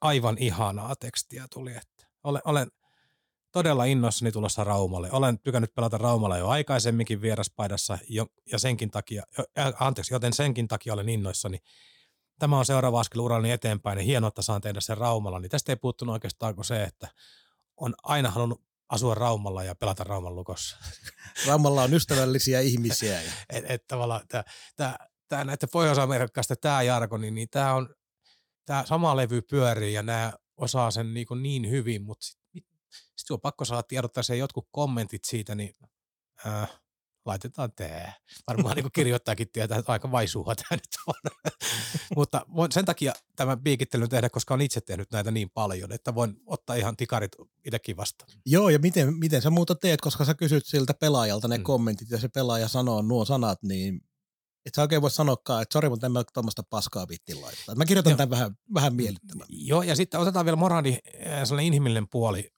aivan 0.00 0.38
ihanaa 0.38 0.96
tekstiä 0.96 1.46
tuli. 1.52 1.70
Että 1.70 2.06
olen, 2.22 2.42
olen 2.44 2.70
todella 3.52 3.84
innoissani 3.84 4.32
tulossa 4.32 4.64
Raumalle. 4.64 5.08
Olen 5.12 5.38
tykännyt 5.38 5.74
pelata 5.74 5.98
Raumalla 5.98 6.38
jo 6.38 6.48
aikaisemminkin 6.48 7.22
vieraspaidassa 7.22 7.98
jo, 8.08 8.26
ja 8.52 8.58
senkin 8.58 8.90
takia, 8.90 9.22
äh, 9.58 9.72
anteeksi, 9.80 10.14
joten 10.14 10.32
senkin 10.32 10.68
takia 10.68 10.92
olen 10.92 11.08
innoissani. 11.08 11.58
Tämä 12.38 12.58
on 12.58 12.66
seuraava 12.66 13.00
askel 13.00 13.20
urani 13.20 13.50
eteenpäin 13.50 13.98
ja 13.98 14.04
hienoa, 14.04 14.28
että 14.28 14.42
saan 14.42 14.60
tehdä 14.60 14.80
sen 14.80 14.98
Raumalla. 14.98 15.40
Niin 15.40 15.50
tästä 15.50 15.72
ei 15.72 15.76
puuttunut 15.76 16.12
oikeastaan 16.12 16.54
kuin 16.54 16.64
se, 16.64 16.82
että 16.82 17.08
on 17.76 17.94
aina 18.02 18.30
halunnut 18.30 18.62
asua 18.88 19.14
Raumalla 19.14 19.64
ja 19.64 19.74
pelata 19.74 20.04
Rauman 20.04 20.34
lukossa. 20.34 20.76
Raumalla 21.46 21.82
on 21.82 21.94
ystävällisiä 21.94 22.60
ihmisiä. 22.60 23.20
et, 23.50 23.64
et 23.68 23.86
tavallaan 23.86 24.20
tämä, 24.28 24.44
tämä, 24.76 24.96
tämä 25.28 25.44
näiden 25.44 25.68
Pohjois-Amerikasta 25.72 26.56
tämä 26.56 26.82
Jarko, 26.82 27.16
niin, 27.16 27.34
niin 27.34 27.48
tämä 27.50 27.74
on 27.74 27.94
tämä 28.64 28.84
sama 28.86 29.16
levy 29.16 29.42
pyörii 29.42 29.92
ja 29.92 30.02
nämä 30.02 30.32
osaa 30.56 30.90
sen 30.90 31.14
niin, 31.14 31.26
niin 31.42 31.70
hyvin, 31.70 32.02
mutta 32.02 32.26
sitten 33.20 33.34
sit 33.34 33.38
on 33.38 33.40
pakko 33.40 33.64
saada 33.64 33.82
tiedottaa 33.82 34.22
se 34.22 34.36
jotkut 34.36 34.68
kommentit 34.70 35.24
siitä, 35.24 35.54
niin 35.54 35.74
äh, 36.46 36.80
laitetaan 37.24 37.72
tämä. 37.72 38.12
Varmaan 38.46 38.76
niin 38.76 38.92
kirjoittajakin 38.92 39.48
tietää, 39.52 39.78
että 39.78 39.92
aika 39.92 40.12
vaisuuha 40.12 40.54
tämä 40.54 40.68
nyt 40.70 40.96
on. 41.06 41.30
Mutta 42.16 42.46
voin 42.54 42.72
sen 42.72 42.84
takia 42.84 43.12
tämän 43.36 43.62
piikittelyn 43.62 44.08
tehdä, 44.08 44.30
koska 44.30 44.54
olen 44.54 44.64
itse 44.64 44.80
tehnyt 44.80 45.10
näitä 45.12 45.30
niin 45.30 45.50
paljon, 45.50 45.92
että 45.92 46.14
voin 46.14 46.36
ottaa 46.46 46.76
ihan 46.76 46.96
tikarit 46.96 47.32
itsekin 47.64 47.96
vastaan. 47.96 48.30
Joo, 48.46 48.68
ja 48.68 48.78
miten, 48.78 49.14
miten 49.14 49.42
sä 49.42 49.50
muuta 49.50 49.74
teet, 49.74 50.00
koska 50.00 50.24
sä 50.24 50.34
kysyt 50.34 50.66
siltä 50.66 50.94
pelaajalta 50.94 51.48
ne 51.48 51.58
mm. 51.58 51.64
kommentit 51.64 52.10
ja 52.10 52.18
se 52.18 52.28
pelaaja 52.28 52.68
sanoo 52.68 53.02
nuo 53.02 53.24
sanat, 53.24 53.62
niin 53.62 54.00
et 54.66 54.74
sä 54.74 54.82
oikein 54.82 55.02
voi 55.02 55.10
sanoakaan, 55.10 55.62
että 55.62 55.72
sori, 55.72 55.88
mutta 55.88 56.06
en 56.06 56.12
mä 56.12 56.24
tuommoista 56.34 56.62
paskaa 56.70 57.08
vittiin 57.08 57.42
laittaa. 57.42 57.74
Mä 57.74 57.84
kirjoitan 57.84 58.16
tämän 58.16 58.30
vähän, 58.30 58.58
vähän 58.74 58.94
miellyttävän. 58.94 59.46
Joo, 59.48 59.82
ja 59.82 59.96
sitten 59.96 60.20
otetaan 60.20 60.44
vielä 60.44 60.56
Moradi, 60.56 60.98
sellainen 61.44 61.66
inhimillinen 61.66 62.08
puoli, 62.08 62.50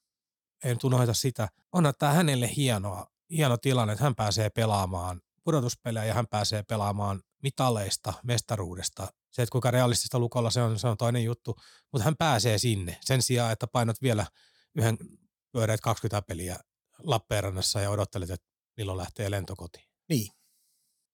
en 0.64 0.78
unohda 0.84 1.14
sitä. 1.14 1.48
On 1.72 1.92
tämä 1.98 2.12
hänelle 2.12 2.50
hienoa, 2.56 3.06
hieno 3.30 3.56
tilanne, 3.56 3.92
että 3.92 4.04
hän 4.04 4.14
pääsee 4.14 4.50
pelaamaan 4.50 5.20
pudotuspelejä 5.44 6.04
ja 6.04 6.14
hän 6.14 6.26
pääsee 6.26 6.62
pelaamaan 6.62 7.22
mitaleista, 7.42 8.12
mestaruudesta. 8.22 9.12
Se, 9.30 9.42
että 9.42 9.52
kuinka 9.52 9.70
realistista 9.70 10.18
lukolla 10.18 10.50
se 10.50 10.62
on, 10.62 10.78
se 10.78 10.88
on 10.88 10.96
toinen 10.96 11.24
juttu, 11.24 11.56
mutta 11.92 12.04
hän 12.04 12.16
pääsee 12.16 12.58
sinne 12.58 12.98
sen 13.00 13.22
sijaan, 13.22 13.52
että 13.52 13.66
painat 13.66 14.02
vielä 14.02 14.26
yhden 14.74 14.98
pyöreät 15.52 15.80
20 15.80 16.26
peliä 16.26 16.58
Lappeenrannassa 16.98 17.80
ja 17.80 17.90
odottelet, 17.90 18.30
että 18.30 18.46
milloin 18.76 18.98
lähtee 18.98 19.30
lentokotiin. 19.30 19.84
Niin, 20.08 20.32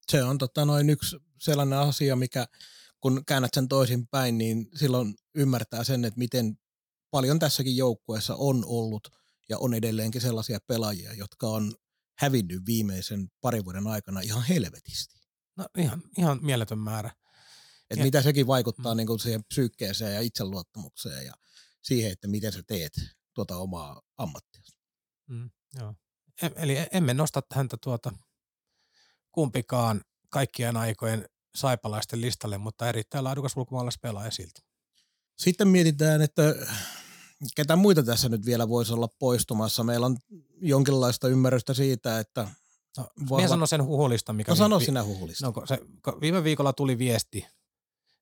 se 0.07 0.23
on 0.23 0.37
tota, 0.37 0.65
noin 0.65 0.89
yksi 0.89 1.17
sellainen 1.39 1.79
asia, 1.79 2.15
mikä 2.15 2.47
kun 2.99 3.25
käännät 3.25 3.53
sen 3.53 3.67
toisin 3.67 4.07
päin, 4.07 4.37
niin 4.37 4.69
silloin 4.75 5.15
ymmärtää 5.35 5.83
sen, 5.83 6.05
että 6.05 6.17
miten 6.17 6.59
paljon 7.11 7.39
tässäkin 7.39 7.77
joukkueessa 7.77 8.35
on 8.35 8.63
ollut 8.65 9.18
ja 9.49 9.57
on 9.57 9.73
edelleenkin 9.73 10.21
sellaisia 10.21 10.59
pelaajia, 10.67 11.13
jotka 11.13 11.47
on 11.47 11.75
hävinnyt 12.19 12.65
viimeisen 12.65 13.27
parin 13.41 13.65
vuoden 13.65 13.87
aikana 13.87 14.21
ihan 14.21 14.43
helvetisti. 14.43 15.19
No 15.57 15.65
ihan, 15.77 16.03
ihan 16.17 16.39
mieletön 16.41 16.79
määrä. 16.79 17.11
Et 17.89 17.97
ja, 17.97 18.03
mitä 18.03 18.21
sekin 18.21 18.47
vaikuttaa 18.47 18.93
mm. 18.93 18.97
niin 18.97 19.07
kuin 19.07 19.19
siihen 19.19 19.43
psyykkeeseen 19.43 20.13
ja 20.13 20.21
itseluottamukseen 20.21 21.25
ja 21.25 21.33
siihen, 21.81 22.11
että 22.11 22.27
miten 22.27 22.51
sä 22.51 22.63
teet 22.67 22.93
tuota 23.33 23.57
omaa 23.57 24.01
ammattia. 24.17 24.63
Mm, 25.29 25.49
joo. 25.79 25.95
E- 26.41 26.49
eli 26.55 26.77
e- 26.77 26.87
emme 26.91 27.13
nosta 27.13 27.41
häntä 27.53 27.77
tuota 27.83 28.11
kumpikaan 29.31 30.01
kaikkien 30.29 30.77
aikojen 30.77 31.25
saipalaisten 31.55 32.21
listalle, 32.21 32.57
mutta 32.57 32.89
erittäin 32.89 33.23
laadukas 33.23 33.57
ulkomaalaispelaaja 33.57 34.31
silti. 34.31 34.61
Sitten 35.37 35.67
mietitään, 35.67 36.21
että 36.21 36.55
ketä 37.55 37.75
muita 37.75 38.03
tässä 38.03 38.29
nyt 38.29 38.45
vielä 38.45 38.69
voisi 38.69 38.93
olla 38.93 39.07
poistumassa. 39.19 39.83
Meillä 39.83 40.05
on 40.05 40.17
jonkinlaista 40.61 41.27
ymmärrystä 41.27 41.73
siitä, 41.73 42.19
että 42.19 42.47
No, 42.97 43.07
vahva... 43.19 43.35
Minä 43.35 43.47
sanon 43.47 43.67
sen 43.67 43.85
huhulista, 43.85 44.33
mikä... 44.33 44.51
No 44.51 44.55
sano 44.55 44.79
vi... 44.79 44.85
sinä 44.85 45.03
huhulista. 45.03 45.45
No, 45.45 45.65
se, 45.65 45.79
viime 46.21 46.43
viikolla 46.43 46.73
tuli 46.73 46.97
viesti, 46.97 47.47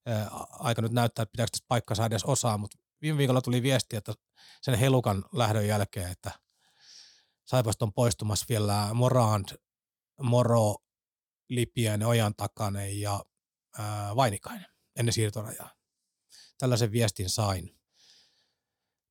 ää, 0.05 0.29
aika 0.49 0.81
nyt 0.81 0.91
näyttää, 0.91 1.23
että 1.23 1.31
pitääkö 1.31 1.51
tästä 1.51 1.65
paikkaa 1.67 2.05
edes 2.05 2.23
osaa, 2.23 2.57
mutta 2.57 2.77
viime 3.01 3.17
viikolla 3.17 3.41
tuli 3.41 3.63
viesti, 3.63 3.95
että 3.95 4.13
sen 4.61 4.75
Helukan 4.79 5.25
lähdön 5.33 5.67
jälkeen, 5.67 6.11
että 6.11 6.31
Saipasta 7.45 7.85
on 7.85 7.93
poistumassa 7.93 8.45
vielä 8.49 8.89
Morand, 8.93 9.45
Moro, 10.21 10.75
Lipiäinen, 11.49 12.07
Ojan 12.07 12.35
Takanen 12.35 12.99
ja 12.99 13.25
ää, 13.77 14.15
Vainikainen 14.15 14.67
ennen 14.95 15.13
siirtorajaa. 15.13 15.75
Tällaisen 16.57 16.91
viestin 16.91 17.29
sain. 17.29 17.76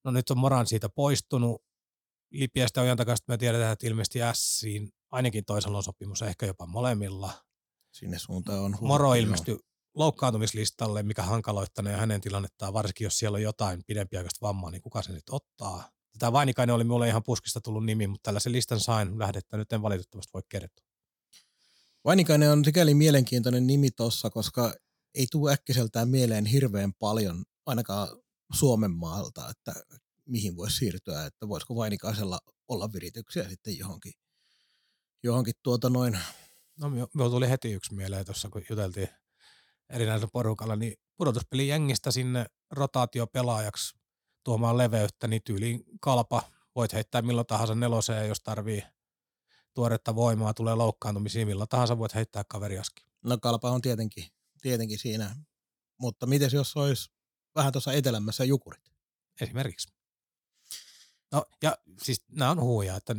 No 0.06 0.12
nyt 0.12 0.30
on 0.30 0.38
Moran 0.38 0.66
siitä 0.66 0.88
poistunut. 0.88 1.62
Lipiästä 2.30 2.80
Ojan 2.80 2.96
Takasta 2.96 3.32
me 3.32 3.38
tiedetään, 3.38 3.72
että 3.72 3.86
ilmeisesti 3.86 4.18
Siin 4.32 4.92
ainakin 5.10 5.44
toisella 5.44 5.76
on 5.76 5.82
sopimus, 5.82 6.22
ehkä 6.22 6.46
jopa 6.46 6.66
molemmilla. 6.66 7.32
Sinne 7.92 8.18
suuntaan 8.18 8.58
on 8.58 8.64
huomioon. 8.64 8.88
Moro 8.88 9.14
ilmestyi 9.14 9.58
loukkaantumislistalle, 9.94 11.02
mikä 11.02 11.22
hankaloittanee 11.22 11.96
hänen 11.96 12.20
tilannettaan, 12.20 12.72
varsinkin 12.72 13.04
jos 13.04 13.18
siellä 13.18 13.36
on 13.36 13.42
jotain 13.42 13.82
pidempiaikaista 13.86 14.46
vammaa, 14.46 14.70
niin 14.70 14.82
kuka 14.82 15.02
se 15.02 15.12
nyt 15.12 15.30
ottaa. 15.30 15.90
Tämä 16.18 16.32
Vainikainen 16.32 16.74
oli 16.74 16.84
mulle 16.84 17.08
ihan 17.08 17.22
puskista 17.22 17.60
tullut 17.60 17.84
nimi, 17.84 18.06
mutta 18.06 18.28
tällaisen 18.28 18.52
listan 18.52 18.80
sain 18.80 19.18
lähdettä, 19.18 19.56
nyt 19.56 19.72
en 19.72 19.82
valitettavasti 19.82 20.30
voi 20.34 20.42
kertoa. 20.48 20.86
Vainikainen 22.04 22.52
on 22.52 22.64
sikäli 22.64 22.94
mielenkiintoinen 22.94 23.66
nimi 23.66 23.90
tuossa, 23.90 24.30
koska 24.30 24.74
ei 25.14 25.26
tule 25.30 25.52
äkkiseltään 25.52 26.08
mieleen 26.08 26.46
hirveän 26.46 26.92
paljon, 26.98 27.44
ainakaan 27.66 28.08
Suomen 28.52 28.90
maalta, 28.90 29.50
että 29.50 29.74
mihin 30.26 30.56
voisi 30.56 30.76
siirtyä, 30.76 31.26
että 31.26 31.48
voisiko 31.48 31.76
Vainikaisella 31.76 32.38
olla 32.68 32.92
virityksiä 32.92 33.48
sitten 33.48 33.78
johonkin, 33.78 34.12
johonkin 35.22 35.54
tuota 35.62 35.90
noin. 35.90 36.18
No 36.80 36.90
minulla 36.90 37.30
tuli 37.30 37.48
heti 37.48 37.72
yksi 37.72 37.94
mieleen 37.94 38.24
tuossa, 38.24 38.48
kun 38.48 38.62
juteltiin 38.70 39.08
erinäisellä 39.90 40.30
porukalla, 40.32 40.76
niin 40.76 40.94
pudotuspeli 41.16 41.68
jengistä 41.68 42.10
sinne 42.10 42.46
rotaatiopelaajaksi 42.70 43.96
tuomaan 44.44 44.78
leveyttä, 44.78 45.28
niin 45.28 45.42
tyyliin 45.44 45.84
kalpa 46.00 46.42
voit 46.76 46.92
heittää 46.92 47.22
milloin 47.22 47.46
tahansa 47.46 47.74
neloseen, 47.74 48.28
jos 48.28 48.40
tarvii 48.40 48.82
tuoretta 49.74 50.14
voimaa, 50.14 50.54
tulee 50.54 50.74
loukkaantumisia, 50.74 51.46
milloin 51.46 51.68
tahansa 51.68 51.98
voit 51.98 52.14
heittää 52.14 52.44
kaveriaski. 52.48 53.04
No 53.24 53.38
kalpa 53.38 53.70
on 53.70 53.80
tietenkin, 53.80 54.24
tietenkin 54.62 54.98
siinä, 54.98 55.36
mutta 55.98 56.26
miten 56.26 56.50
jos 56.52 56.76
olisi 56.76 57.10
vähän 57.56 57.72
tuossa 57.72 57.92
etelämässä 57.92 58.44
jukurit? 58.44 58.92
Esimerkiksi. 59.40 59.88
No 61.32 61.44
ja 61.62 61.78
siis 62.02 62.22
nämä 62.28 62.50
on 62.50 62.60
huuja, 62.60 62.96
että 62.96 63.16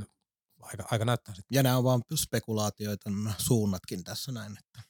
aika, 0.62 0.88
aika 0.92 1.06
näyttää 1.06 1.36
sitten. 1.36 1.56
Ja 1.56 1.64
nämä 1.64 1.78
on 1.78 1.84
vaan 1.84 2.02
spekulaatioita, 2.16 3.10
nämä 3.10 3.34
suunnatkin 3.38 4.04
tässä 4.04 4.32
näin. 4.32 4.58
Että. 4.58 4.82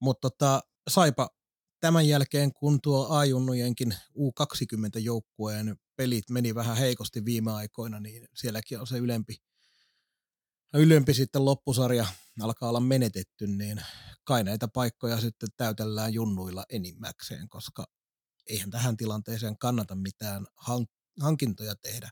Mutta 0.00 0.30
tota, 0.30 0.62
Saipa 0.88 1.28
tämän 1.80 2.08
jälkeen, 2.08 2.52
kun 2.52 2.80
tuo 2.80 3.08
ajunnujenkin 3.08 3.94
U20-joukkueen 4.18 5.76
pelit 5.96 6.30
meni 6.30 6.54
vähän 6.54 6.76
heikosti 6.76 7.24
viime 7.24 7.52
aikoina, 7.52 8.00
niin 8.00 8.28
sielläkin 8.34 8.80
on 8.80 8.86
se 8.86 8.98
ylempi, 8.98 9.42
ylempi 10.74 11.14
sitten 11.14 11.44
loppusarja 11.44 12.06
alkaa 12.40 12.68
olla 12.68 12.80
menetetty, 12.80 13.46
niin 13.46 13.82
kai 14.24 14.44
näitä 14.44 14.68
paikkoja 14.68 15.20
sitten 15.20 15.48
täytellään 15.56 16.14
junnuilla 16.14 16.64
enimmäkseen, 16.70 17.48
koska 17.48 17.86
eihän 18.48 18.70
tähän 18.70 18.96
tilanteeseen 18.96 19.58
kannata 19.58 19.94
mitään 19.94 20.46
hankintoja 21.20 21.76
tehdä. 21.76 22.10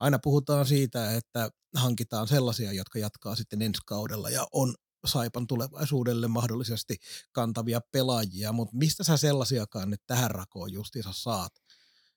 Aina 0.00 0.18
puhutaan 0.18 0.66
siitä, 0.66 1.16
että 1.16 1.50
hankitaan 1.76 2.28
sellaisia, 2.28 2.72
jotka 2.72 2.98
jatkaa 2.98 3.34
sitten 3.34 3.62
ensi 3.62 3.80
kaudella 3.86 4.30
ja 4.30 4.46
on 4.52 4.74
Saipan 5.06 5.46
tulevaisuudelle 5.46 6.28
mahdollisesti 6.28 6.96
kantavia 7.32 7.80
pelaajia, 7.92 8.52
mutta 8.52 8.76
mistä 8.76 9.04
sä 9.04 9.16
sellaisiakaan 9.16 9.90
nyt 9.90 10.02
tähän 10.06 10.30
rakoon 10.30 10.72
justiinsa 10.72 11.12
saat? 11.12 11.52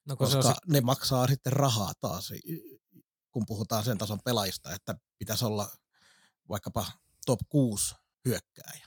No, 0.06 0.16
Koska 0.16 0.42
se... 0.42 0.54
ne 0.68 0.82
maksaa 0.82 1.28
sitten 1.28 1.54
rahaa 1.54 1.92
taas, 2.00 2.34
kun 3.32 3.44
puhutaan 3.48 3.84
sen 3.84 3.98
tason 3.98 4.20
pelaajista, 4.26 4.74
että 4.74 4.96
pitäisi 5.18 5.46
olla 5.46 5.72
vaikkapa 6.50 6.86
top 7.26 7.40
6 7.50 7.96
hyökkääjä. 8.26 8.86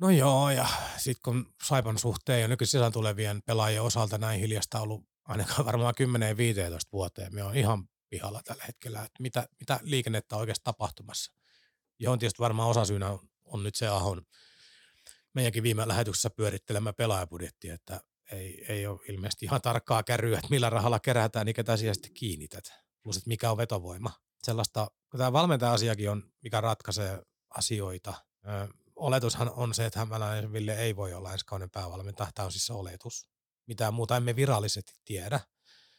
No 0.00 0.10
joo, 0.10 0.50
ja 0.50 0.68
sitten 0.96 1.22
kun 1.24 1.54
Saipan 1.62 1.98
suhteen 1.98 2.42
ja 2.42 2.48
nykyisin 2.48 2.92
tulevien 2.92 3.42
pelaajien 3.42 3.82
osalta 3.82 4.18
näin 4.18 4.40
hiljasta 4.40 4.80
ollut 4.80 5.04
ainakaan 5.24 5.66
varmaan 5.70 5.94
10-15 6.02 6.88
vuoteen, 6.92 7.34
me 7.34 7.42
on 7.42 7.56
ihan 7.56 7.88
pihalla 8.10 8.40
tällä 8.44 8.64
hetkellä, 8.66 8.98
että 8.98 9.22
mitä, 9.22 9.48
mitä 9.60 9.80
liikennettä 9.82 10.36
on 10.36 10.40
oikeasti 10.40 10.64
tapahtumassa 10.64 11.32
johon 11.98 12.18
tietysti 12.18 12.38
varmaan 12.38 12.68
osasyynä 12.68 13.10
on, 13.10 13.18
on 13.44 13.62
nyt 13.62 13.74
se 13.74 13.88
Ahon 13.88 14.22
meidänkin 15.34 15.62
viime 15.62 15.88
lähetyksessä 15.88 16.30
pyörittelemä 16.30 16.92
pelaajabudjetti, 16.92 17.70
että 17.70 18.00
ei, 18.32 18.64
ei 18.68 18.86
ole 18.86 19.00
ilmeisesti 19.08 19.46
ihan 19.46 19.62
tarkkaa 19.62 20.02
kärryä, 20.02 20.38
että 20.38 20.50
millä 20.50 20.70
rahalla 20.70 21.00
kerätään, 21.00 21.46
niin 21.46 21.54
ketä 21.54 21.76
sitten 21.76 22.14
kiinnität. 22.14 22.72
Plus, 23.02 23.16
että 23.16 23.28
mikä 23.28 23.50
on 23.50 23.56
vetovoima. 23.56 24.10
Sellaista, 24.42 24.90
kun 25.10 25.18
tämä 25.18 25.32
valmentaja-asiakin 25.32 26.10
on, 26.10 26.32
mikä 26.42 26.60
ratkaisee 26.60 27.22
asioita. 27.50 28.14
Oletushan 28.96 29.50
on 29.56 29.74
se, 29.74 29.86
että 29.86 29.98
Hämäläinen 29.98 30.52
Ville 30.52 30.74
ei 30.74 30.96
voi 30.96 31.14
olla 31.14 31.32
ensi 31.32 31.44
kauden 31.46 31.70
päävalmentaja. 31.70 32.30
Tämä 32.34 32.46
on 32.46 32.52
siis 32.52 32.66
se 32.66 32.72
oletus. 32.72 33.26
Mitään 33.66 33.94
muuta 33.94 34.16
emme 34.16 34.36
virallisesti 34.36 34.92
tiedä. 35.04 35.40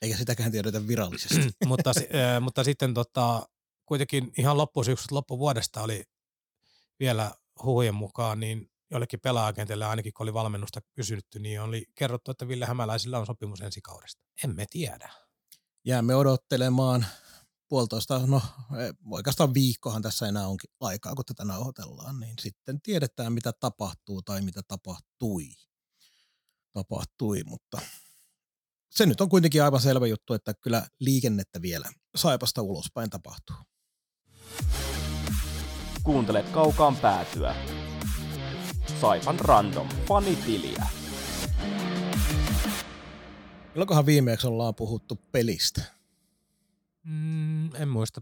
Eikä 0.02 0.18
sitäkään 0.18 0.52
tiedetä 0.52 0.88
virallisesti. 0.88 1.50
mutta, 1.68 1.90
äh, 2.00 2.42
mutta 2.42 2.64
sitten 2.64 2.94
tota, 2.94 3.48
kuitenkin 3.86 4.32
ihan 4.38 4.58
loppusyksystä 4.58 5.16
loppuvuodesta 5.16 5.82
oli 5.82 6.04
vielä 7.00 7.32
huhujen 7.64 7.96
mukaan, 7.96 8.40
niin 8.40 8.72
jollekin 8.92 9.20
pelaajakentille 9.20 9.86
ainakin 9.86 10.14
kun 10.14 10.24
oli 10.24 10.34
valmennusta 10.34 10.82
kysynyt, 10.94 11.26
niin 11.40 11.62
oli 11.62 11.86
kerrottu, 11.96 12.32
että 12.32 12.48
Ville 12.48 12.66
Hämäläisillä 12.66 13.20
on 13.20 13.26
sopimus 13.26 13.62
ensi 13.62 13.82
kaudesta. 13.82 14.22
Emme 14.44 14.66
tiedä. 14.70 15.10
Jäämme 15.86 16.16
odottelemaan 16.16 17.06
puolitoista, 17.70 18.28
no 18.28 18.42
e, 18.72 18.94
oikeastaan 19.12 19.54
viikkohan 19.54 20.02
tässä 20.02 20.28
enää 20.28 20.48
onkin 20.48 20.70
aikaa, 20.80 21.16
kun 21.16 21.26
tätä 21.26 21.46
nauhoitellaan, 21.46 22.20
niin 22.20 22.34
sitten 22.42 22.82
tiedetään, 22.82 23.34
mitä 23.34 23.54
tapahtuu 23.54 24.22
tai 24.22 24.42
mitä 24.42 24.62
tapahtui. 24.68 25.50
Tapahtui, 26.74 27.44
mutta 27.44 27.82
se 28.90 29.06
nyt 29.06 29.22
on 29.22 29.30
kuitenkin 29.30 29.64
aivan 29.64 29.82
selvä 29.82 30.08
juttu, 30.08 30.34
että 30.34 30.54
kyllä 30.54 30.88
liikennettä 31.00 31.62
vielä 31.62 31.90
Saipasta 32.16 32.62
ulospäin 32.62 33.10
tapahtuu. 33.10 33.56
Kuuntelet 36.04 36.50
kaukaan 36.50 36.96
päätyä. 36.96 37.56
Saipan 39.02 39.40
random 39.40 39.90
fanitiliä. 40.08 40.88
Milloinkohan 43.74 44.06
viimeksi 44.06 44.48
ollaan 44.48 44.76
puhuttu 44.76 45.16
pelistä? 45.32 45.95
Mm, 47.06 47.76
en 47.76 47.88
muista. 47.88 48.22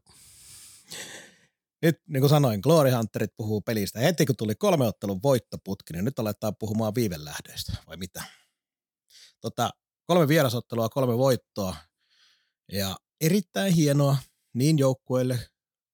Nyt, 1.82 2.02
niin 2.08 2.22
kuin 2.22 2.30
sanoin, 2.30 2.60
Glory 2.63 2.91
Hunterit 2.91 3.32
puhuu 3.38 3.62
pelistä. 3.62 4.00
Heti 4.00 4.26
kun 4.26 4.36
tuli 4.36 4.56
kolme 4.56 4.86
ottelun 4.86 5.19
voittoputki, 5.24 5.93
niin 5.93 6.06
nyt 6.06 6.19
aletaan 6.19 6.56
puhumaan 6.60 6.96
viivelähdöistä, 6.96 7.74
vai 7.88 7.98
mitä? 7.98 8.24
Tota, 9.41 9.69
kolme 10.06 10.28
vierasottelua, 10.28 10.89
kolme 10.89 11.17
voittoa. 11.17 11.76
Ja 12.72 12.96
erittäin 13.22 13.74
hienoa 13.74 14.17
niin 14.54 14.78
joukkueille 14.78 15.39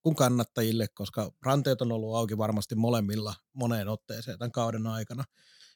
kuin 0.01 0.15
kannattajille, 0.15 0.87
koska 0.93 1.31
ranteet 1.41 1.81
on 1.81 1.91
ollut 1.91 2.15
auki 2.15 2.37
varmasti 2.37 2.75
molemmilla 2.75 3.33
moneen 3.53 3.87
otteeseen 3.87 4.39
tämän 4.39 4.51
kauden 4.51 4.87
aikana. 4.87 5.23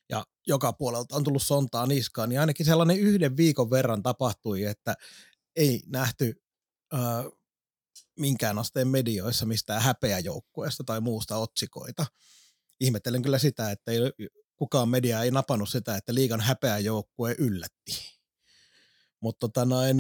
Ja 0.09 0.25
joka 0.47 0.73
puolelta 0.73 1.15
on 1.15 1.23
tullut 1.23 1.43
sontaa 1.43 1.85
niskaan, 1.85 2.29
niin 2.29 2.39
ainakin 2.39 2.65
sellainen 2.65 2.99
yhden 2.99 3.37
viikon 3.37 3.69
verran 3.69 4.03
tapahtui, 4.03 4.63
että 4.63 4.95
ei 5.55 5.83
nähty 5.87 6.42
minkään 8.19 8.59
asteen 8.59 8.87
medioissa 8.87 9.45
mistään 9.45 9.81
häpeäjoukkueesta 9.81 10.83
tai 10.83 11.01
muusta 11.01 11.37
otsikoita. 11.37 12.05
Ihmettelen 12.79 13.21
kyllä 13.21 13.39
sitä, 13.39 13.71
että 13.71 13.91
ei, 13.91 13.99
kukaan 14.55 14.89
media 14.89 15.23
ei 15.23 15.31
napannut 15.31 15.69
sitä, 15.69 15.95
että 15.95 16.13
liigan 16.13 16.41
häpeäjoukkue 16.41 17.35
yllätti. 17.37 18.19
Mutta 19.19 19.39
tota 19.39 19.65
noin, 19.65 19.97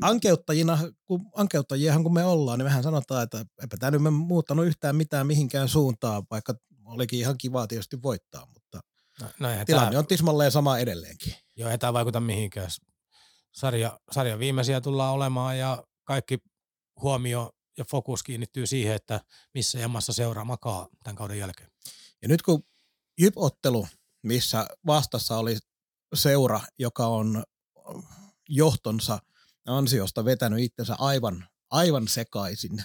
ankeuttajina, 0.00 0.78
kun 1.04 1.30
ankeuttajiahan 1.34 2.02
kun 2.02 2.14
me 2.14 2.24
ollaan, 2.24 2.58
niin 2.58 2.66
mehän 2.66 2.82
sanotaan, 2.82 3.22
että 3.22 3.38
eipä 3.38 3.76
tämä 3.76 3.90
nyt 3.90 4.14
muuttanut 4.14 4.66
yhtään 4.66 4.96
mitään 4.96 5.26
mihinkään 5.26 5.68
suuntaan, 5.68 6.22
vaikka 6.30 6.54
olikin 6.84 7.18
ihan 7.18 7.38
kiva 7.38 7.66
tietysti 7.66 8.02
voittaa, 8.02 8.46
mutta 8.54 8.80
no, 9.20 9.26
no 9.38 9.48
tilanne 9.66 9.90
tämä, 9.90 9.98
on 9.98 10.06
tismalleen 10.06 10.50
sama 10.50 10.78
edelleenkin. 10.78 11.34
Joo, 11.56 11.70
ei 11.70 11.78
tämä 11.78 11.92
vaikuta 11.92 12.20
mihinkään. 12.20 12.70
Sarja, 13.52 14.00
sarja 14.10 14.38
viimeisiä 14.38 14.80
tullaan 14.80 15.14
olemaan 15.14 15.58
ja 15.58 15.84
kaikki 16.04 16.38
huomio 17.02 17.52
ja 17.78 17.84
fokus 17.90 18.22
kiinnittyy 18.22 18.66
siihen, 18.66 18.96
että 18.96 19.20
missä 19.54 19.78
jamassa 19.78 20.12
seuraa 20.12 20.44
makaa 20.44 20.88
tämän 21.04 21.16
kauden 21.16 21.38
jälkeen. 21.38 21.70
Ja 22.22 22.28
nyt 22.28 22.42
kun 22.42 22.64
Jyp-ottelu, 23.20 23.88
missä 24.22 24.66
vastassa 24.86 25.36
oli 25.36 25.58
seura, 26.14 26.60
joka 26.78 27.06
on 27.06 27.44
johtonsa 28.48 29.18
ansiosta 29.66 30.24
vetänyt 30.24 30.60
itsensä 30.60 30.94
aivan, 30.98 31.48
aivan 31.70 32.08
sekaisin 32.08 32.84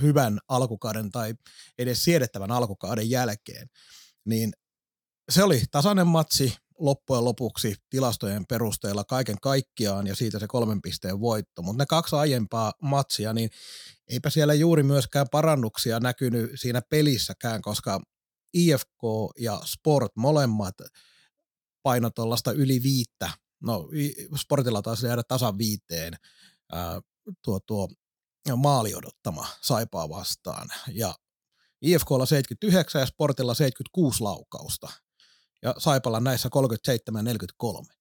hyvän 0.00 0.38
alkukauden 0.48 1.10
tai 1.10 1.34
edes 1.78 2.04
siedettävän 2.04 2.50
alkukauden 2.50 3.10
jälkeen, 3.10 3.70
niin 4.24 4.52
se 5.30 5.42
oli 5.42 5.62
tasainen 5.70 6.06
matsi 6.06 6.56
loppujen 6.78 7.24
lopuksi 7.24 7.74
tilastojen 7.90 8.46
perusteella 8.46 9.04
kaiken 9.04 9.36
kaikkiaan 9.42 10.06
ja 10.06 10.16
siitä 10.16 10.38
se 10.38 10.46
kolmen 10.46 10.82
pisteen 10.82 11.20
voitto. 11.20 11.62
Mutta 11.62 11.82
ne 11.82 11.86
kaksi 11.86 12.16
aiempaa 12.16 12.72
matsia, 12.82 13.32
niin 13.32 13.50
eipä 14.08 14.30
siellä 14.30 14.54
juuri 14.54 14.82
myöskään 14.82 15.26
parannuksia 15.32 16.00
näkynyt 16.00 16.50
siinä 16.54 16.82
pelissäkään, 16.90 17.62
koska 17.62 18.00
IFK 18.54 19.02
ja 19.38 19.60
Sport 19.64 20.12
molemmat 20.16 20.74
paino 21.82 22.10
tuollaista 22.10 22.52
yli 22.52 22.82
viittä 22.82 23.30
no 23.60 23.88
sportilla 24.40 24.82
taisi 24.82 25.06
jäädä 25.06 25.22
tasan 25.22 25.58
viiteen 25.58 26.14
ää, 26.72 27.00
tuo, 27.44 27.60
tuo 27.60 27.88
maali 28.56 28.94
odottama 28.94 29.46
Saipaa 29.62 30.08
vastaan. 30.08 30.68
Ja 30.92 31.14
IFKlla 31.82 32.26
79 32.26 33.00
ja 33.00 33.06
Sportilla 33.06 33.54
76 33.54 34.22
laukausta. 34.22 34.88
Ja 35.62 35.74
Saipalla 35.78 36.20
näissä 36.20 36.48
37-43. 37.64 37.98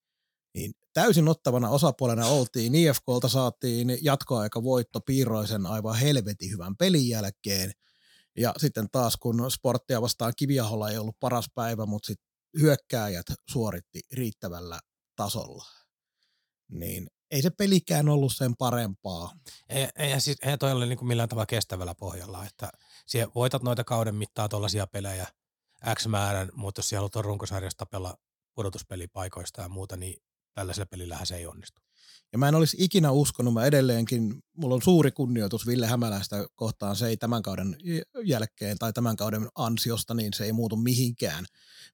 Niin 0.53 0.73
täysin 0.93 1.27
ottavana 1.27 1.69
osapuolena 1.69 2.27
oltiin. 2.27 2.75
IFKlta 2.75 3.29
saatiin 3.29 3.97
jatkoaika 4.01 4.63
voitto 4.63 5.01
Piiroisen 5.01 5.65
aivan 5.65 5.95
helvetin 5.95 6.51
hyvän 6.51 6.77
pelin 6.77 7.09
jälkeen. 7.09 7.71
Ja 8.37 8.53
sitten 8.57 8.87
taas 8.91 9.17
kun 9.17 9.51
sporttia 9.51 10.01
vastaan 10.01 10.33
Kiviaholla 10.37 10.89
ei 10.89 10.97
ollut 10.97 11.19
paras 11.19 11.45
päivä, 11.55 11.85
mutta 11.85 12.07
sitten 12.07 12.27
hyökkääjät 12.59 13.25
suoritti 13.49 14.01
riittävällä 14.13 14.79
tasolla. 15.15 15.65
Niin 16.71 17.07
ei 17.31 17.41
se 17.41 17.49
pelikään 17.49 18.09
ollut 18.09 18.35
sen 18.35 18.55
parempaa. 18.55 19.31
Ei, 19.69 19.87
ei, 19.95 20.21
siis, 20.21 20.37
ei 20.41 20.57
toi 20.57 20.71
ole 20.71 20.85
niin 20.85 21.07
millään 21.07 21.29
tavalla 21.29 21.45
kestävällä 21.45 21.95
pohjalla, 21.95 22.45
että 22.45 22.69
siellä 23.07 23.31
voitat 23.35 23.63
noita 23.63 23.83
kauden 23.83 24.15
mittaa 24.15 24.49
tuollaisia 24.49 24.87
pelejä 24.87 25.27
X 25.95 26.07
määrän, 26.07 26.49
mutta 26.53 26.79
jos 26.79 26.89
siellä 26.89 27.01
halutaan 27.01 27.25
runkosarjasta 27.25 27.85
tapella 27.85 28.17
pudotuspelipaikoista 28.55 29.61
ja 29.61 29.69
muuta, 29.69 29.97
niin 29.97 30.21
tällaisella 30.53 30.85
pelillähän 30.85 31.25
se 31.25 31.35
ei 31.35 31.45
onnistu. 31.45 31.81
Ja 32.31 32.37
mä 32.37 32.47
en 32.47 32.55
olisi 32.55 32.77
ikinä 32.79 33.11
uskonut, 33.11 33.53
mä 33.53 33.65
edelleenkin, 33.65 34.43
mulla 34.57 34.75
on 34.75 34.81
suuri 34.81 35.11
kunnioitus 35.11 35.67
Ville 35.67 35.87
Hämäläistä 35.87 36.47
kohtaan, 36.55 36.95
se 36.95 37.07
ei 37.07 37.17
tämän 37.17 37.41
kauden 37.41 37.77
jälkeen 38.23 38.77
tai 38.77 38.93
tämän 38.93 39.15
kauden 39.15 39.47
ansiosta, 39.55 40.13
niin 40.13 40.33
se 40.33 40.45
ei 40.45 40.53
muutu 40.53 40.75
mihinkään, 40.75 41.45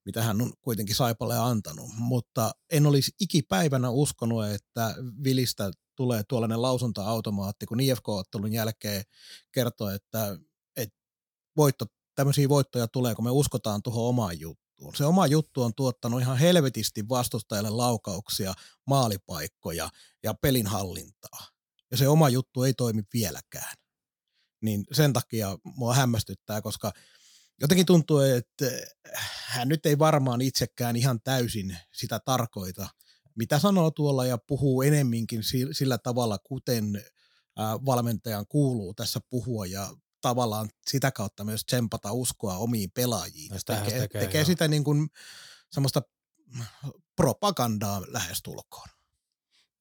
mitä 0.06 0.24
hän 0.24 0.42
on 0.42 0.54
kuitenkin 0.62 0.96
Saipalle 0.96 1.38
antanut. 1.38 1.90
Mutta 1.98 2.52
en 2.72 2.86
olisi 2.86 3.12
ikipäivänä 3.20 3.90
uskonut, 3.90 4.46
että 4.46 4.96
Vilistä 5.24 5.72
tulee 5.96 6.24
tuollainen 6.24 6.62
lausunta-automaatti, 6.62 7.66
kun 7.66 7.80
IFK-ottelun 7.80 8.54
jälkeen 8.54 9.04
kertoo, 9.52 9.90
että, 9.90 10.38
että 10.76 11.00
voitto, 11.58 11.86
tämmöisiä 12.16 12.50
voittoja 12.50 12.88
tulee, 12.88 13.16
kun 13.16 13.26
me 13.26 13.32
uskotaan 13.32 13.84
tuohon 13.84 14.10
omaan 14.10 14.40
juttuun. 14.40 14.96
Se 14.96 15.06
oma 15.06 15.28
juttu 15.28 15.62
on 15.62 15.74
tuottanut 15.76 16.22
ihan 16.22 16.38
helvetisti 16.38 17.10
vastustajalle 17.10 17.70
laukauksia, 17.70 18.54
maalipaikkoja 18.88 19.90
ja 20.24 20.34
pelin 20.34 20.68
hallintaa. 20.68 21.48
Ja 21.92 21.98
se 21.98 22.08
oma 22.08 22.30
juttu 22.30 22.64
ei 22.64 22.74
toimi 22.74 23.02
vieläkään. 23.14 23.74
Niin 24.62 24.84
sen 24.92 25.14
takia 25.14 25.58
mua 25.64 25.94
hämmästyttää, 25.94 26.62
koska 26.62 26.92
jotenkin 27.62 27.86
tuntuu, 27.86 28.20
että 28.20 28.66
hän 29.46 29.68
nyt 29.68 29.86
ei 29.86 30.00
varmaan 30.00 30.42
itsekään 30.42 30.96
ihan 30.96 31.22
täysin 31.22 31.78
sitä 31.94 32.20
tarkoita, 32.20 32.88
mitä 33.36 33.60
sanoo 33.60 33.92
tuolla 33.92 34.26
ja 34.26 34.38
puhuu 34.38 34.82
enemminkin 34.82 35.44
sillä 35.72 35.98
tavalla, 35.98 36.38
kuten 36.38 37.04
valmentajan 37.86 38.48
kuuluu 38.48 38.94
tässä 38.94 39.20
puhua 39.30 39.66
ja 39.66 39.96
tavallaan 40.24 40.70
sitä 40.88 41.12
kautta 41.12 41.44
myös 41.44 41.66
tsempata 41.66 42.12
uskoa 42.12 42.58
omiin 42.58 42.92
pelaajiin. 42.92 43.52
No 43.52 43.58
tekee, 43.66 44.00
tekee, 44.00 44.22
tekee 44.22 44.46
sitä 44.46 44.68
niin 44.68 44.84
kuin 44.84 45.10
semmoista 45.72 46.02
propagandaa 47.16 48.02
lähestulkoon. 48.08 48.88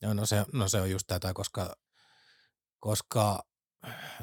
Joo, 0.03 0.15
no 0.15 0.27
se, 0.27 0.45
no 0.53 0.69
se 0.69 0.81
on 0.81 0.91
just 0.91 1.07
tätä, 1.07 1.33
koska, 1.33 1.77
koska 2.81 3.45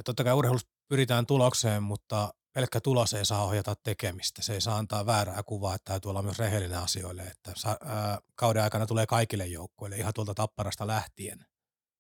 totta 0.06 0.24
kai 0.24 0.34
urheilussa 0.34 0.68
pyritään 0.88 1.26
tulokseen, 1.26 1.84
mutta 1.84 2.34
pelkkä 2.54 2.82
tulos 2.82 3.14
ei 3.14 3.26
saa 3.26 3.44
ohjata 3.44 3.76
tekemistä. 3.76 4.42
Se 4.42 4.54
ei 4.54 4.62
saa 4.62 4.78
antaa 4.78 5.06
väärää 5.06 5.44
kuvaa, 5.44 5.76
että 5.76 5.92
täytyy 5.92 6.10
olla 6.10 6.22
myös 6.22 6.40
rehellinen 6.40 6.80
asioille. 6.80 7.22
Että 7.22 7.52
sa, 7.56 7.78
ää, 7.86 8.20
kauden 8.36 8.64
aikana 8.64 8.86
tulee 8.86 9.06
kaikille 9.06 9.48
joukkueille, 9.48 9.98
ihan 9.98 10.14
tuolta 10.14 10.34
tapparasta 10.34 10.88
lähtien, 10.88 11.46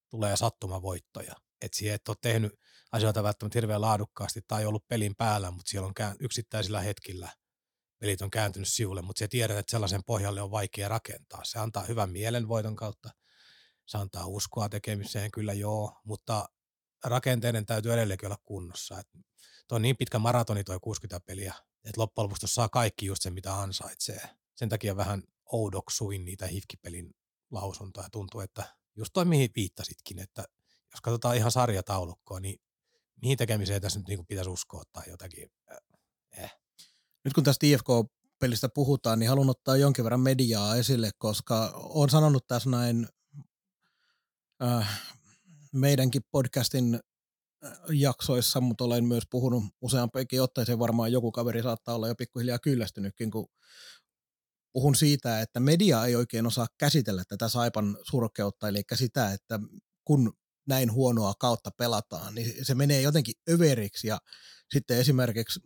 tulee 0.09 0.37
sattumavoittoja. 0.37 1.35
Että 1.61 1.77
siihen 1.77 1.95
et 1.95 2.09
ole 2.09 2.17
tehnyt 2.21 2.59
asioita 2.91 3.23
välttämättä 3.23 3.57
hirveän 3.57 3.81
laadukkaasti 3.81 4.41
tai 4.47 4.65
ollut 4.65 4.87
pelin 4.87 5.15
päällä, 5.15 5.51
mutta 5.51 5.69
siellä 5.69 5.87
on 5.87 5.93
kään, 5.93 6.15
yksittäisillä 6.19 6.81
hetkillä 6.81 7.29
pelit 7.99 8.21
on 8.21 8.31
kääntynyt 8.31 8.67
sivulle, 8.67 9.01
mutta 9.01 9.19
se 9.19 9.27
tiedät, 9.27 9.57
että 9.57 9.71
sellaisen 9.71 10.03
pohjalle 10.03 10.41
on 10.41 10.51
vaikea 10.51 10.87
rakentaa. 10.87 11.43
Se 11.43 11.59
antaa 11.59 11.83
hyvän 11.83 12.09
mielen 12.09 12.47
voiton 12.47 12.75
kautta, 12.75 13.09
se 13.85 13.97
antaa 13.97 14.25
uskoa 14.25 14.69
tekemiseen, 14.69 15.31
kyllä 15.31 15.53
joo, 15.53 15.99
mutta 16.03 16.49
rakenteiden 17.03 17.65
täytyy 17.65 17.93
edelleenkin 17.93 18.27
olla 18.27 18.41
kunnossa. 18.45 18.99
Et 18.99 19.07
on 19.71 19.81
niin 19.81 19.97
pitkä 19.97 20.19
maratoni 20.19 20.63
tuo 20.63 20.79
60 20.79 21.25
peliä, 21.25 21.53
että 21.83 22.01
loppujen 22.01 22.23
lopuksi 22.23 22.47
saa 22.47 22.69
kaikki 22.69 23.05
just 23.05 23.21
sen, 23.21 23.33
mitä 23.33 23.55
ansaitsee. 23.55 24.21
Sen 24.55 24.69
takia 24.69 24.97
vähän 24.97 25.23
oudoksuin 25.45 26.25
niitä 26.25 26.47
hifkipelin 26.47 27.15
lausuntoja. 27.51 28.09
Tuntuu, 28.09 28.41
että 28.41 28.63
just 28.95 29.13
toi 29.13 29.25
mihin 29.25 29.49
viittasitkin, 29.55 30.19
että 30.19 30.45
jos 30.91 31.01
katsotaan 31.03 31.37
ihan 31.37 31.51
sarjataulukkoa, 31.51 32.39
niin 32.39 32.61
mihin 33.21 33.37
tekemiseen 33.37 33.81
tässä 33.81 33.99
nyt 33.99 34.07
niin 34.07 34.25
pitäisi 34.25 34.49
uskoa 34.49 34.83
tai 34.91 35.03
jotakin. 35.09 35.49
Eh. 36.37 36.55
Nyt 37.25 37.33
kun 37.33 37.43
tästä 37.43 37.65
IFK-pelistä 37.65 38.69
puhutaan, 38.69 39.19
niin 39.19 39.29
haluan 39.29 39.49
ottaa 39.49 39.77
jonkin 39.77 40.03
verran 40.03 40.19
mediaa 40.19 40.75
esille, 40.75 41.11
koska 41.17 41.71
olen 41.75 42.09
sanonut 42.09 42.47
tässä 42.47 42.69
näin 42.69 43.07
äh, 44.63 45.01
meidänkin 45.73 46.21
podcastin 46.31 46.99
jaksoissa, 47.91 48.61
mutta 48.61 48.83
olen 48.83 49.05
myös 49.05 49.23
puhunut 49.31 49.63
useampikin 49.81 50.41
otteeseen, 50.41 50.79
varmaan 50.79 51.11
joku 51.11 51.31
kaveri 51.31 51.63
saattaa 51.63 51.95
olla 51.95 52.07
jo 52.07 52.15
pikkuhiljaa 52.15 52.59
kyllästynytkin, 52.59 53.31
kun 53.31 53.47
puhun 54.73 54.95
siitä, 54.95 55.41
että 55.41 55.59
media 55.59 56.05
ei 56.05 56.15
oikein 56.15 56.47
osaa 56.47 56.67
käsitellä 56.77 57.23
tätä 57.27 57.49
Saipan 57.49 57.97
surkeutta, 58.01 58.67
eli 58.67 58.81
sitä, 58.95 59.33
että 59.33 59.59
kun 60.05 60.33
näin 60.69 60.91
huonoa 60.91 61.33
kautta 61.39 61.71
pelataan, 61.77 62.35
niin 62.35 62.65
se 62.65 62.75
menee 62.75 63.01
jotenkin 63.01 63.35
överiksi. 63.49 64.07
Ja 64.07 64.17
sitten 64.73 64.97
esimerkiksi 64.97 65.59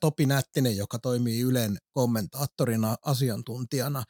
Topi 0.00 0.26
Nättinen, 0.26 0.76
joka 0.76 0.98
toimii 0.98 1.40
Ylen 1.40 1.78
kommentaattorina, 1.92 2.96
asiantuntijana, 3.04 4.04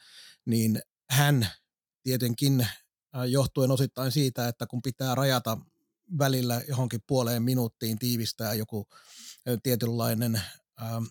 niin 0.46 0.80
hän 1.10 1.48
tietenkin 2.02 2.60
äh, 2.60 3.24
johtuen 3.26 3.70
osittain 3.70 4.12
siitä, 4.12 4.48
että 4.48 4.66
kun 4.66 4.82
pitää 4.82 5.14
rajata 5.14 5.58
välillä 6.18 6.62
johonkin 6.68 7.00
puoleen 7.06 7.42
minuuttiin 7.42 7.98
tiivistää 7.98 8.54
joku 8.54 8.86
äh, 9.48 9.58
tietynlainen 9.62 10.42
ähm, 10.82 11.04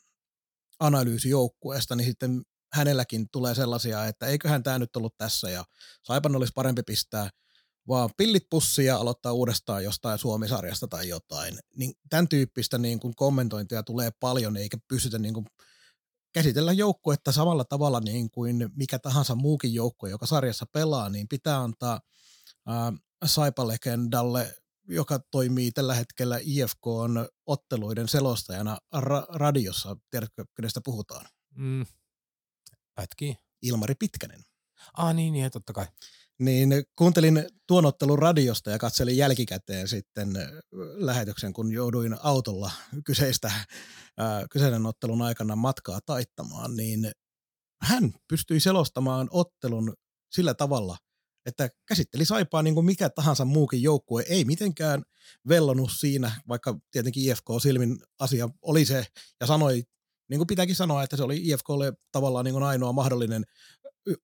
analyysi 0.80 1.30
joukkueesta, 1.30 1.96
niin 1.96 2.08
sitten 2.08 2.42
hänelläkin 2.74 3.28
tulee 3.32 3.56
sellaisia, 3.56 4.06
että 4.06 4.26
eiköhän 4.28 4.64
tämä 4.64 4.80
nyt 4.80 4.96
ollut 4.96 5.18
tässä 5.18 5.50
ja 5.50 5.66
Saipan 6.04 6.36
olisi 6.36 6.54
parempi 6.56 6.84
pistää– 6.84 7.30
vaan 7.88 8.10
pillit 8.18 8.44
pussiin 8.50 8.86
ja 8.86 8.98
aloittaa 8.98 9.34
uudestaan 9.34 9.84
jostain 9.84 10.20
Suomisarjasta 10.20 10.88
tai 10.88 11.10
jotain. 11.10 11.60
Niin 11.76 11.94
tämän 12.10 12.28
tyyppistä 12.28 12.78
niin 12.78 13.00
kuin 13.00 13.16
kommentointia 13.16 13.84
tulee 13.84 14.12
paljon, 14.20 14.58
eikä 14.58 14.78
pystytä 14.88 15.20
niin 15.20 15.34
kuin 15.34 15.46
käsitellä 16.34 16.72
joukkuetta 16.72 17.32
samalla 17.32 17.66
tavalla 17.66 18.00
niin 18.00 18.32
kuin 18.32 18.70
mikä 18.76 19.00
tahansa 19.00 19.36
muukin 19.36 19.74
joukkue, 19.74 20.10
joka 20.10 20.26
sarjassa 20.26 20.66
pelaa, 20.66 21.10
niin 21.10 21.28
pitää 21.28 21.60
antaa 21.60 22.00
äh, 22.70 23.00
Saipa-legendalle, 23.26 24.56
joka 24.88 25.20
toimii 25.32 25.72
tällä 25.72 25.96
hetkellä 25.96 26.40
IFK 26.42 26.88
on 26.88 27.28
otteluiden 27.46 28.08
selostajana 28.08 28.78
ra- 28.96 29.28
radiossa. 29.30 29.98
Tiedätkö, 30.12 30.46
kenestä 30.56 30.82
puhutaan? 30.86 31.26
Mm. 31.56 31.86
Pätkii. 32.96 33.36
Ilmari 33.62 33.96
Pitkänen. 33.96 34.44
Ah 34.94 35.16
niin, 35.16 35.34
niin, 35.34 35.52
totta 35.52 35.74
kai 35.74 35.88
niin 36.40 36.70
kuuntelin 36.96 37.46
tuon 37.68 37.86
ottelun 37.86 38.20
radiosta 38.20 38.72
ja 38.72 38.78
katselin 38.78 39.18
jälkikäteen 39.18 39.88
sitten 39.88 40.30
lähetyksen, 40.96 41.54
kun 41.54 41.72
jouduin 41.72 42.16
autolla 42.24 42.72
kyseistä, 43.06 43.52
ää, 44.18 44.46
kyseinen 44.52 44.86
ottelun 44.86 45.22
aikana 45.22 45.56
matkaa 45.56 46.00
taittamaan, 46.06 46.76
niin 46.76 47.12
hän 47.82 48.14
pystyi 48.30 48.60
selostamaan 48.60 49.28
ottelun 49.32 49.94
sillä 50.32 50.54
tavalla, 50.54 50.98
että 51.46 51.70
käsitteli 51.88 52.26
Saipaa 52.26 52.64
niin 52.64 52.74
kuin 52.74 52.86
mikä 52.86 53.10
tahansa 53.10 53.46
muukin 53.46 53.82
joukkue, 53.82 54.24
ei 54.30 54.46
mitenkään 54.46 55.04
vellonut 55.48 55.92
siinä, 56.00 56.32
vaikka 56.48 56.78
tietenkin 56.92 57.24
IFK 57.24 57.46
Silmin 57.62 58.00
asia 58.20 58.50
oli 58.62 58.86
se, 58.86 59.06
ja 59.42 59.48
sanoi, 59.48 59.84
niin 60.30 60.40
kuin 60.40 60.48
pitääkin 60.48 60.76
sanoa, 60.76 61.04
että 61.04 61.18
se 61.18 61.24
oli 61.24 61.38
IFKlle 61.44 61.94
tavallaan 62.12 62.46
niin 62.46 62.54
kuin 62.54 62.64
ainoa 62.64 62.92
mahdollinen 62.94 63.44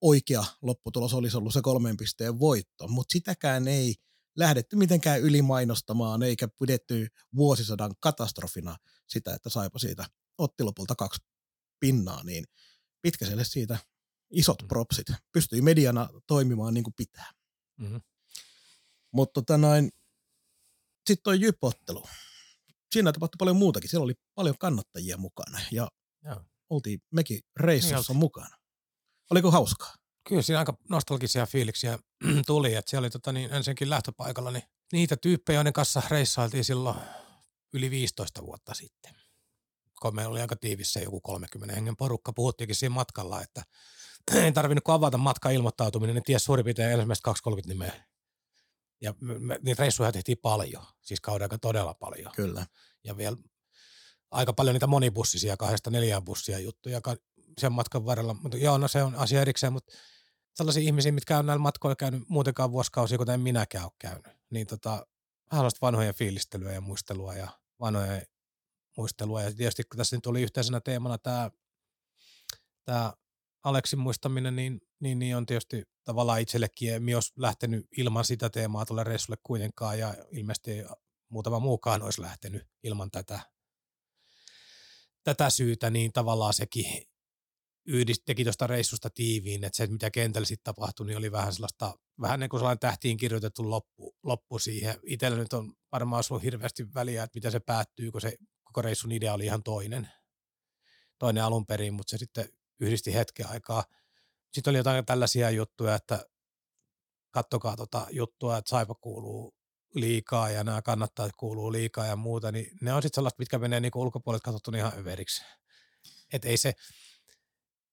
oikea 0.02 0.46
lopputulos 0.62 1.14
olisi 1.14 1.38
ollut 1.38 1.54
se 1.54 1.62
kolmen 1.62 1.98
pisteen 1.98 2.40
voitto, 2.40 2.88
mutta 2.88 3.12
sitäkään 3.12 3.68
ei 3.68 3.96
lähdetty 4.38 4.76
mitenkään 4.76 5.22
ylimainostamaan 5.22 6.24
eikä 6.24 6.48
pidetty 6.60 7.08
vuosisadan 7.36 7.92
katastrofina 8.00 8.78
sitä, 9.08 9.34
että 9.34 9.50
saipa 9.50 9.80
siitä 9.80 10.06
otti 10.38 10.64
lopulta 10.64 10.96
kaksi 10.96 11.22
pinnaa, 11.80 12.24
niin 12.24 12.46
Pitkäselle 13.02 13.44
siitä 13.44 13.78
isot 14.32 14.62
mm. 14.62 14.68
propsit. 14.68 15.08
Pystyi 15.32 15.62
mediana 15.62 16.10
toimimaan 16.28 16.74
niin 16.74 16.84
kuin 16.84 16.94
pitää. 16.98 17.32
Mm-hmm. 17.80 18.02
Mutta 19.14 19.42
tota 19.42 19.58
noin, 19.58 19.90
sitten 21.08 21.24
toi 21.24 21.42
jypottelu. 21.42 22.04
Siinä 22.94 23.12
tapahtui 23.12 23.38
paljon 23.40 23.58
muutakin. 23.58 23.90
Siellä 23.90 24.04
oli 24.04 24.14
paljon 24.36 24.58
kannattajia 24.58 25.18
mukana 25.18 25.60
ja 25.72 25.92
Joo. 26.24 26.44
oltiin 26.70 27.00
mekin 27.12 27.40
reissussa 27.60 28.14
niin 28.14 28.20
mukana. 28.20 28.58
Oliko 29.34 29.52
hauskaa? 29.52 29.96
Kyllä 30.28 30.42
siinä 30.42 30.60
aika 30.60 30.78
nostalgisia 30.90 31.46
fiiliksiä 31.46 32.00
tuli, 32.48 32.76
että 32.76 32.90
siellä 32.90 33.06
oli 33.06 33.10
tota, 33.10 33.32
niin, 33.32 33.54
ensinnäkin 33.54 33.90
lähtöpaikalla 33.90 34.52
niin 34.52 34.64
niitä 34.92 35.18
tyyppejä, 35.18 35.58
joiden 35.58 35.74
kanssa 35.74 36.02
reissailtiin 36.10 36.64
silloin 36.64 36.96
yli 37.74 37.90
15 37.90 38.46
vuotta 38.46 38.74
sitten. 38.74 39.16
Kun 40.02 40.16
meillä 40.16 40.32
oli 40.32 40.42
aika 40.42 40.56
tiivissä 40.56 41.00
joku 41.00 41.22
30 41.22 41.76
hengen 41.76 41.96
porukka, 41.96 42.34
puhuttiinkin 42.34 42.76
siinä 42.76 42.96
matkalla, 42.96 43.42
että 43.42 43.64
ei 44.44 44.52
tarvinnut 44.52 44.90
avata 44.90 45.18
matka 45.18 45.50
ilmoittautuminen, 45.50 46.16
niin 46.16 46.24
ties 46.24 46.46
suurin 46.46 46.66
piirtein 46.66 46.92
ensimmäistä 46.92 47.24
230 47.24 47.74
nimeä. 47.74 48.08
Ja 49.02 49.14
me, 49.22 49.40
me, 49.40 49.60
niitä 49.62 49.82
reissuja 49.82 50.12
tehtiin 50.12 50.38
paljon, 50.42 50.86
siis 51.02 51.22
kauden 51.22 51.46
aika 51.46 51.58
todella 51.58 51.94
paljon. 51.94 52.32
Kyllä. 52.36 52.66
Ja 53.04 53.18
vielä 53.18 53.38
aika 54.32 54.54
paljon 54.54 54.74
niitä 54.74 54.88
monibussisia, 54.88 55.58
kahdesta 55.58 55.90
neljään 55.90 56.24
bussia 56.24 56.60
juttuja, 56.60 57.02
sen 57.58 57.72
matkan 57.72 58.06
varrella. 58.06 58.34
Mutta 58.34 58.58
joo, 58.58 58.78
no 58.78 58.88
se 58.88 59.04
on 59.04 59.16
asia 59.16 59.42
erikseen, 59.42 59.74
mutta 59.74 59.94
sellaisia 60.56 60.84
ihmisiä, 60.84 61.12
mitkä 61.12 61.38
on 61.38 61.46
näillä 61.46 61.62
matkoilla 61.62 61.96
käynyt 61.96 62.30
muutenkaan 62.30 62.72
vuosikausia, 62.72 63.18
kuten 63.18 63.40
minäkään 63.40 63.84
ole 63.84 63.92
käynyt, 64.00 64.38
niin 64.50 64.68
tota, 64.68 65.08
vähän 65.52 65.72
vanhojen 65.82 66.16
fiilistelyä 66.16 66.72
ja 66.72 66.82
muistelua 66.82 67.34
ja 67.34 67.48
vanhoja 67.80 68.22
muistelua. 68.98 69.42
Ja 69.42 69.54
tietysti 69.54 69.84
kun 69.84 69.98
tässä 69.98 70.18
nyt 70.18 70.26
oli 70.26 70.42
yhteisenä 70.42 70.82
teemana 70.82 71.18
tämä, 71.18 71.52
tämä 72.86 73.14
Aleksin 73.64 74.00
muistaminen, 74.00 74.56
niin, 74.56 74.82
niin, 75.00 75.20
niin 75.20 75.38
on 75.38 75.46
tietysti 75.46 75.84
tavallaan 76.04 76.42
itsellekin, 76.42 76.94
en 76.94 77.16
olisi 77.16 77.34
lähtenyt 77.36 77.88
ilman 77.98 78.26
sitä 78.26 78.50
teemaa 78.50 78.86
tuolle 78.86 79.04
reissulle 79.04 79.38
kuitenkaan, 79.44 80.00
ja 80.00 80.16
ilmeisesti 80.32 80.84
muutama 81.30 81.60
muukaan 81.60 82.02
olisi 82.02 82.22
lähtenyt 82.22 82.68
ilman 82.84 83.12
tätä, 83.12 83.40
tätä 85.24 85.50
syytä, 85.50 85.90
niin 85.90 86.14
tavallaan 86.14 86.54
sekin 86.54 87.13
yhdist, 87.86 88.22
teki 88.26 88.44
tuosta 88.44 88.68
reissusta 88.68 89.10
tiiviin, 89.10 89.64
että 89.64 89.78
se, 89.78 89.88
mitä 89.88 90.12
kentällä 90.12 90.46
sitten 90.46 90.64
tapahtui, 90.64 91.06
niin 91.08 91.18
oli 91.18 91.32
vähän 91.32 91.54
sellaista, 91.54 91.94
vähän 92.22 92.40
niin 92.40 92.50
kuin 92.50 92.60
sellainen 92.60 92.80
tähtiin 92.80 93.18
kirjoitettu 93.18 93.70
loppu, 93.70 94.16
loppu 94.24 94.60
siihen. 94.60 95.00
Itsellä 95.06 95.38
nyt 95.38 95.54
on 95.54 95.74
varmaan 95.92 96.24
ollut 96.30 96.44
hirveästi 96.44 96.94
väliä, 96.94 97.24
että 97.24 97.38
mitä 97.38 97.52
se 97.52 97.60
päättyy, 97.60 98.12
kun 98.12 98.22
se 98.22 98.38
koko 98.64 98.82
reissun 98.82 99.12
idea 99.12 99.34
oli 99.34 99.46
ihan 99.46 99.64
toinen, 99.64 100.10
toinen 101.20 101.44
alun 101.44 101.66
perin, 101.66 101.94
mutta 101.94 102.12
se 102.12 102.18
sitten 102.18 102.50
yhdisti 102.80 103.14
hetken 103.14 103.50
aikaa. 103.50 103.84
Sitten 104.54 104.72
oli 104.72 104.78
jotain 104.78 105.06
tällaisia 105.06 105.50
juttuja, 105.50 105.96
että 105.96 106.26
kattokaa 107.32 107.76
tota 107.76 108.08
juttua, 108.12 108.58
että 108.58 108.70
Saipa 108.70 108.96
kuuluu 108.96 109.56
liikaa 109.96 110.50
ja 110.50 110.64
nämä 110.64 110.82
kannattaa, 110.82 111.30
kuuluu 111.38 111.72
liikaa 111.72 112.06
ja 112.06 112.16
muuta, 112.16 112.52
niin 112.52 112.78
ne 112.82 112.94
on 112.94 113.02
sitten 113.02 113.16
sellaista, 113.16 113.42
mitkä 113.42 113.60
menee 113.60 113.80
niin 113.80 113.92
ulkopuolelta 113.96 114.44
katsottuna 114.44 114.78
ihan 114.78 114.94
överiksi. 114.98 115.44
Että 116.34 116.48
ei 116.48 116.58
se, 116.58 116.74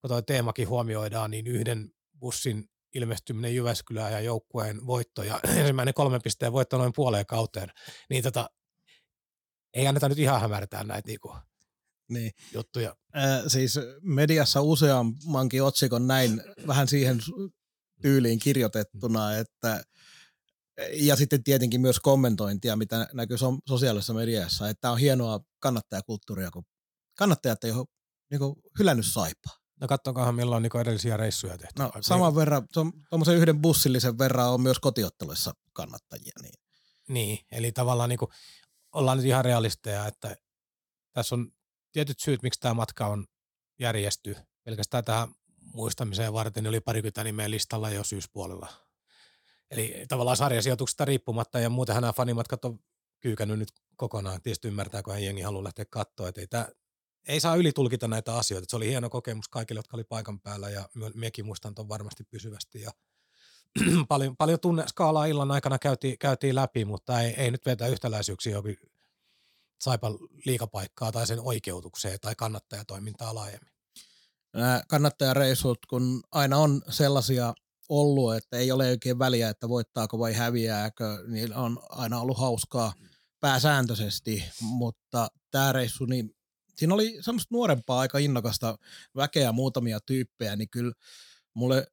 kun 0.00 0.08
tuo 0.08 0.22
teemakin 0.22 0.68
huomioidaan, 0.68 1.30
niin 1.30 1.46
yhden 1.46 1.90
bussin 2.18 2.64
ilmestyminen 2.94 3.54
Jyväskylään 3.54 4.12
ja 4.12 4.20
joukkueen 4.20 4.86
voitto 4.86 5.22
ja 5.22 5.40
ensimmäinen 5.56 5.94
kolmen 5.94 6.22
pisteen 6.22 6.52
voitto 6.52 6.78
noin 6.78 6.92
puoleen 6.96 7.26
kauteen, 7.26 7.68
niin 8.10 8.22
tota, 8.22 8.50
ei 9.74 9.86
anneta 9.86 10.08
nyt 10.08 10.18
ihan 10.18 10.40
hämärtää 10.40 10.84
näitä 10.84 11.06
niinku 11.06 11.34
Niin. 12.08 12.30
juttuja. 12.54 12.96
Äh, 13.16 13.42
siis 13.46 13.78
mediassa 14.02 14.60
useammankin 14.62 15.62
otsikon 15.62 16.06
näin 16.06 16.42
vähän 16.66 16.88
siihen 16.88 17.18
tyyliin 18.02 18.38
kirjoitettuna, 18.38 19.36
että 19.36 19.84
ja 20.92 21.16
sitten 21.16 21.44
tietenkin 21.44 21.80
myös 21.80 22.00
kommentointia, 22.00 22.76
mitä 22.76 23.08
näkyy 23.12 23.38
so- 23.38 23.58
sosiaalisessa 23.68 24.14
mediassa, 24.14 24.68
että 24.68 24.90
on 24.90 24.98
hienoa 24.98 25.40
kannattajakulttuuria, 25.58 26.50
kun 26.50 26.64
kannattajat 27.18 27.64
ei 27.64 27.70
ole 27.70 27.86
niin 28.30 28.40
hylännyt 28.78 29.06
saipaa. 29.06 29.59
No 29.80 29.88
katsokahan 29.88 30.34
milloin 30.34 30.56
on 30.56 30.62
niinku 30.62 30.78
edellisiä 30.78 31.16
reissuja 31.16 31.58
tehty. 31.58 31.82
No 31.82 31.92
saman 32.00 32.34
verran, 32.34 32.68
tuommoisen 33.10 33.36
yhden 33.36 33.62
bussillisen 33.62 34.18
verran 34.18 34.50
on 34.50 34.60
myös 34.60 34.78
kotiotteluissa 34.78 35.54
kannattajia. 35.72 36.32
Niin. 36.42 36.54
Niin, 37.08 37.38
eli 37.52 37.72
tavallaan 37.72 38.08
niin 38.08 38.18
kuin, 38.18 38.30
ollaan 38.92 39.18
nyt 39.18 39.26
ihan 39.26 39.44
realisteja, 39.44 40.06
että 40.06 40.36
tässä 41.12 41.34
on 41.34 41.52
tietyt 41.92 42.20
syyt, 42.20 42.42
miksi 42.42 42.60
tämä 42.60 42.74
matka 42.74 43.06
on 43.06 43.26
järjesty. 43.78 44.36
Pelkästään 44.64 45.04
tähän 45.04 45.28
muistamiseen 45.74 46.32
varten 46.32 46.62
niin 46.62 46.68
oli 46.68 46.80
parikymmentä 46.80 47.24
nimeä 47.24 47.50
listalla 47.50 47.90
jo 47.90 48.04
syyspuolella. 48.04 48.68
Eli 49.70 50.04
tavallaan 50.08 50.36
sarjasijoituksesta 50.36 51.04
riippumatta 51.04 51.60
ja 51.60 51.70
muutenhan 51.70 52.02
nämä 52.02 52.12
fanimatkat 52.12 52.64
on 52.64 52.78
kyykännyt 53.20 53.58
nyt 53.58 53.68
kokonaan. 53.96 54.42
Tietysti 54.42 54.68
ymmärtää, 54.68 55.02
kun 55.02 55.24
jengi 55.24 55.42
haluaa 55.42 55.64
lähteä 55.64 55.84
katsoa, 55.90 56.28
että 56.28 56.40
ei, 56.40 56.46
tämä, 56.46 56.68
ei 57.28 57.40
saa 57.40 57.56
ylitulkita 57.56 58.08
näitä 58.08 58.36
asioita. 58.36 58.66
Se 58.70 58.76
oli 58.76 58.88
hieno 58.88 59.10
kokemus 59.10 59.48
kaikille, 59.48 59.78
jotka 59.78 59.96
oli 59.96 60.04
paikan 60.04 60.40
päällä 60.40 60.70
ja 60.70 60.88
me- 60.94 61.10
mekin 61.14 61.46
muistan 61.46 61.74
ton 61.74 61.88
varmasti 61.88 62.24
pysyvästi. 62.24 62.80
Ja 62.80 62.90
paljon, 64.08 64.36
paljon 64.36 64.60
tunneskaalaa 64.60 65.26
illan 65.26 65.50
aikana 65.50 65.78
käytiin, 65.78 66.18
käytiin 66.18 66.54
läpi, 66.54 66.84
mutta 66.84 67.20
ei, 67.20 67.34
ei 67.36 67.50
nyt 67.50 67.66
vetä 67.66 67.86
yhtäläisyyksiä 67.86 68.52
jokin 68.52 68.76
saipa 69.80 70.10
liikapaikkaa 70.44 71.12
tai 71.12 71.26
sen 71.26 71.40
oikeutukseen 71.40 72.18
tai 72.20 72.34
kannattajatoimintaa 72.34 73.34
laajemmin. 73.34 73.72
Nämä 74.54 74.82
kannattajareissut, 74.88 75.78
kun 75.86 76.22
aina 76.32 76.56
on 76.56 76.82
sellaisia 76.88 77.54
ollut, 77.88 78.34
että 78.34 78.56
ei 78.56 78.72
ole 78.72 78.88
oikein 78.88 79.18
väliä, 79.18 79.48
että 79.48 79.68
voittaako 79.68 80.18
vai 80.18 80.32
häviääkö, 80.32 81.24
niin 81.26 81.54
on 81.54 81.78
aina 81.88 82.20
ollut 82.20 82.38
hauskaa 82.38 82.92
pääsääntöisesti, 83.40 84.44
mutta 84.60 85.28
tämä 85.50 85.72
reissu, 85.72 86.04
niin 86.04 86.36
siinä 86.80 86.94
oli 86.94 87.18
semmoista 87.20 87.54
nuorempaa, 87.54 88.00
aika 88.00 88.18
innokasta 88.18 88.78
väkeä, 89.16 89.52
muutamia 89.52 90.00
tyyppejä, 90.06 90.56
niin 90.56 90.70
kyllä 90.70 90.92
mulle 91.54 91.86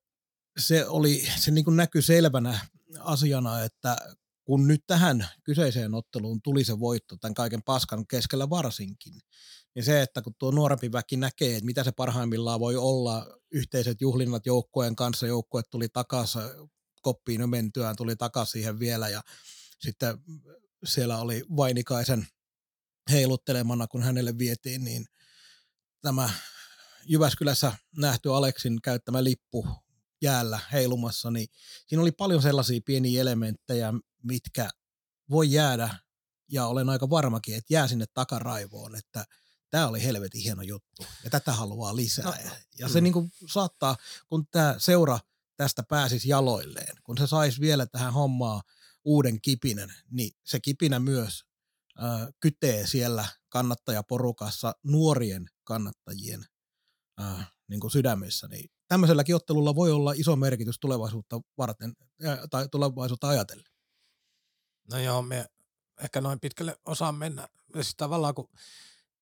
se 0.57 0.85
oli, 0.85 1.27
se 1.39 1.51
niin 1.51 1.65
kuin 1.65 1.77
näkyi 1.77 2.01
selvänä 2.01 2.59
asiana, 2.99 3.63
että 3.63 3.97
kun 4.43 4.67
nyt 4.67 4.83
tähän 4.88 5.27
kyseiseen 5.43 5.93
otteluun 5.93 6.41
tuli 6.41 6.63
se 6.63 6.79
voitto 6.79 7.17
tämän 7.17 7.33
kaiken 7.33 7.63
paskan 7.63 8.07
keskellä 8.07 8.49
varsinkin, 8.49 9.19
niin 9.75 9.83
se, 9.83 10.01
että 10.01 10.21
kun 10.21 10.33
tuo 10.39 10.51
nuorempi 10.51 10.91
väki 10.91 11.17
näkee, 11.17 11.51
että 11.51 11.65
mitä 11.65 11.83
se 11.83 11.91
parhaimmillaan 11.91 12.59
voi 12.59 12.75
olla, 12.75 13.38
yhteiset 13.51 14.01
juhlinnat 14.01 14.45
joukkueen 14.45 14.95
kanssa, 14.95 15.27
joukkue 15.27 15.61
tuli 15.71 15.89
takaisin, 15.89 16.41
koppiin 17.01 17.49
mentyään 17.49 17.95
tuli 17.95 18.15
takaisin 18.15 18.51
siihen 18.51 18.79
vielä 18.79 19.09
ja 19.09 19.21
sitten 19.79 20.17
siellä 20.85 21.17
oli 21.17 21.43
Vainikaisen 21.57 22.27
heiluttelemana, 23.12 23.88
kun 23.88 24.03
hänelle 24.03 24.38
vietiin, 24.38 24.84
niin 24.84 25.05
tämä 26.01 26.30
Jyväskylässä 27.05 27.74
nähty 27.97 28.34
Aleksin 28.34 28.82
käyttämä 28.82 29.24
lippu 29.24 29.68
jäällä 30.22 30.60
heilumassa, 30.72 31.32
niin 31.32 31.47
siinä 31.88 32.01
oli 32.01 32.12
paljon 32.12 32.41
sellaisia 32.41 32.82
pieniä 32.86 33.22
elementtejä, 33.22 33.93
mitkä 34.24 34.70
voi 35.30 35.51
jäädä, 35.51 35.89
ja 36.51 36.68
olen 36.68 36.89
aika 36.89 37.10
varmakin, 37.10 37.55
että 37.55 37.74
jää 37.74 37.88
sinne 37.88 38.05
takaraivoon, 38.14 38.95
että 38.95 39.26
tämä 39.70 39.88
oli 39.88 40.03
helvetin 40.03 40.41
hieno 40.41 40.62
juttu, 40.62 41.05
ja 41.24 41.30
tätä 41.30 41.51
haluaa 41.51 41.95
lisää. 41.95 42.26
No, 42.26 42.34
ja 42.80 42.89
se 42.89 42.99
mm. 42.99 43.03
niin 43.03 43.14
kuin 43.14 43.32
saattaa, 43.51 43.97
kun 44.28 44.47
tämä 44.51 44.76
seura 44.78 45.20
tästä 45.58 45.84
pääsisi 45.84 46.30
jaloilleen, 46.30 46.97
kun 47.03 47.18
se 47.18 47.28
saisi 47.28 47.62
vielä 47.62 47.86
tähän 47.86 48.14
hommaa 48.14 48.62
uuden 49.03 49.41
kipinen, 49.41 49.93
niin 50.12 50.32
se 50.43 50.60
kipinä 50.60 50.99
myös 50.99 51.46
kytee 52.39 52.87
siellä 52.87 53.25
kannattajaporukassa 53.49 54.73
nuorien 54.83 55.49
kannattajien 55.63 56.45
äh, 57.21 57.53
niin 57.67 57.79
kuin 57.79 57.91
sydämessä, 57.91 58.47
niin 58.47 58.69
tämmöiselläkin 58.87 59.35
ottelulla 59.35 59.75
voi 59.75 59.91
olla 59.91 60.13
iso 60.15 60.35
merkitys 60.35 60.79
tulevaisuutta 60.79 61.41
varten 61.57 61.93
tai 62.49 62.67
tulevaisuutta 62.69 63.27
ajatellen. 63.27 63.65
No 64.91 64.99
joo, 64.99 65.21
me 65.21 65.45
ehkä 66.03 66.21
noin 66.21 66.39
pitkälle 66.39 66.77
osaan 66.85 67.15
mennä. 67.15 67.47
Siis 67.73 67.95
tavallaan 67.97 68.35
kun 68.35 68.49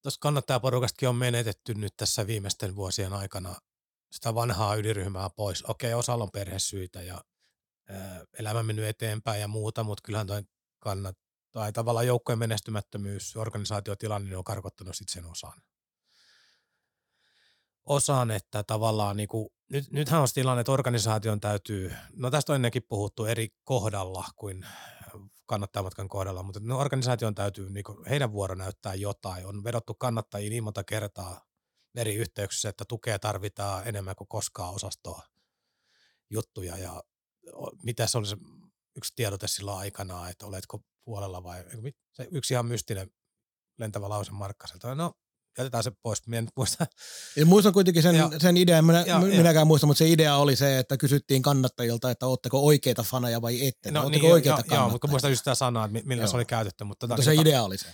tuossa 0.02 0.20
kannattajaporukastakin 0.20 1.10
on 1.10 1.16
menetetty 1.16 1.74
nyt 1.74 1.94
tässä 1.98 2.28
viimeisten 2.28 2.76
vuosien 2.76 3.14
aikana 3.14 3.56
sitä 4.12 4.36
vanhaa 4.36 4.76
ydinryhmää 4.76 5.30
pois. 5.30 5.64
Okei, 5.64 5.94
osalla 5.94 6.24
on 6.24 6.32
perhesyitä 6.32 7.02
ja 7.02 7.22
elämä 8.40 8.64
mennyt 8.64 8.86
eteenpäin 8.86 9.42
ja 9.42 9.48
muuta, 9.48 9.84
mutta 9.84 10.02
kyllähän 10.06 10.28
toi 10.28 10.44
kannat, 10.80 11.18
tai 11.56 11.74
tavallaan 11.74 12.08
joukkojen 12.08 12.40
menestymättömyys, 12.40 13.36
organisaatiotilanne 13.36 14.30
niin 14.30 14.38
on 14.38 14.44
karkottanut 14.44 14.96
sitten 14.96 15.14
sen 15.14 15.32
osan. 15.32 15.62
Osan, 17.86 18.32
että 18.32 18.64
tavallaan 18.64 19.18
niinku, 19.18 19.54
nyt, 19.70 19.92
nythän 19.92 20.22
on 20.22 20.28
se 20.28 20.34
tilanne, 20.34 20.62
että 20.62 20.72
organisaation 20.72 21.40
täytyy, 21.40 21.94
no 22.14 22.32
tästä 22.32 22.52
on 22.52 22.56
ennenkin 22.56 22.84
puhuttu 22.84 23.26
eri 23.26 23.50
kohdalla 23.64 24.26
kuin 24.36 24.66
kannattajamatkan 25.46 26.08
kohdalla, 26.08 26.44
mutta 26.44 26.60
no 26.64 26.80
organisaation 26.80 27.36
täytyy, 27.36 27.70
niinku, 27.70 28.04
heidän 28.10 28.32
vuoro 28.32 28.56
näyttää 28.56 28.94
jotain. 28.94 29.46
On 29.46 29.64
vedottu 29.64 29.94
kannattajia 29.94 30.50
niin 30.50 30.64
monta 30.64 30.84
kertaa 30.84 31.46
eri 31.96 32.16
yhteyksissä, 32.16 32.70
että 32.70 32.86
tukea 32.86 33.20
tarvitaan 33.20 33.88
enemmän 33.88 34.16
kuin 34.16 34.28
koskaan 34.28 34.74
osastoa 34.74 35.22
juttuja 36.30 36.78
ja 36.78 37.04
mitä 37.84 38.08
se 38.08 38.18
oli 38.18 38.28
se 38.28 38.38
yksi 38.96 39.14
tiedote 39.16 39.48
silloin 39.48 39.78
aikanaan, 39.78 40.32
että 40.32 40.46
oletko 40.46 40.84
puolella 41.06 41.44
vai 41.44 41.64
se 42.14 42.28
yksi 42.32 42.54
ihan 42.54 42.66
mystinen 42.66 43.12
lentävä 43.80 44.10
lause 44.10 44.32
Markkaselta. 44.32 44.96
No, 44.96 45.12
jätetään 45.58 45.84
se 45.84 45.92
pois. 46.02 46.28
Minä 46.28 46.38
en 46.38 46.48
muista. 46.58 46.86
Ja 47.36 47.46
muistan 47.46 47.74
kuitenkin 47.74 48.04
sen, 48.04 48.16
Joo. 48.16 48.32
sen 48.38 48.58
idean, 48.58 48.86
minä, 48.86 49.02
Joo, 49.08 49.20
minäkään 49.20 49.68
muista, 49.68 49.88
mutta 49.88 49.98
se 49.98 50.10
idea 50.10 50.36
oli 50.36 50.56
se, 50.56 50.80
että 50.80 50.98
kysyttiin 50.98 51.42
kannattajilta, 51.42 52.12
että 52.12 52.28
ootteko 52.28 52.66
oikeita 52.66 53.04
faneja 53.04 53.42
vai 53.42 53.68
ette. 53.68 53.92
No, 53.92 54.04
ootteko 54.04 54.24
niin, 54.24 54.34
oikeita 54.34 54.64
joo, 54.68 54.78
joo, 54.78 54.90
mutta 54.90 55.08
muistan 55.08 55.32
just 55.32 55.40
sitä 55.40 55.56
sanaa, 55.56 55.86
että 55.86 55.94
mi- 55.94 56.04
millä 56.06 56.24
Joo. 56.24 56.28
se 56.28 56.36
oli 56.36 56.46
käytetty. 56.46 56.84
Mutta, 56.84 57.08
mutta 57.08 57.16
tota, 57.16 57.26
se 57.26 57.34
joka- 57.34 57.42
idea 57.50 57.64
oli 57.64 57.78
se. 57.78 57.88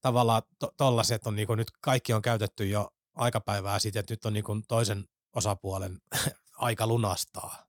tavallaan 0.00 0.42
to, 0.58 0.72
tollaset 0.76 1.26
on 1.26 1.36
niinku, 1.36 1.54
nyt 1.54 1.68
kaikki 1.80 2.12
on 2.12 2.22
käytetty 2.22 2.66
jo 2.68 2.90
aikapäivää 3.14 3.78
siitä, 3.78 4.00
että 4.00 4.12
nyt 4.12 4.24
on 4.24 4.32
niinku 4.32 4.60
toisen 4.68 5.04
osapuolen 5.34 5.98
aika 6.58 6.86
lunastaa. 6.86 7.66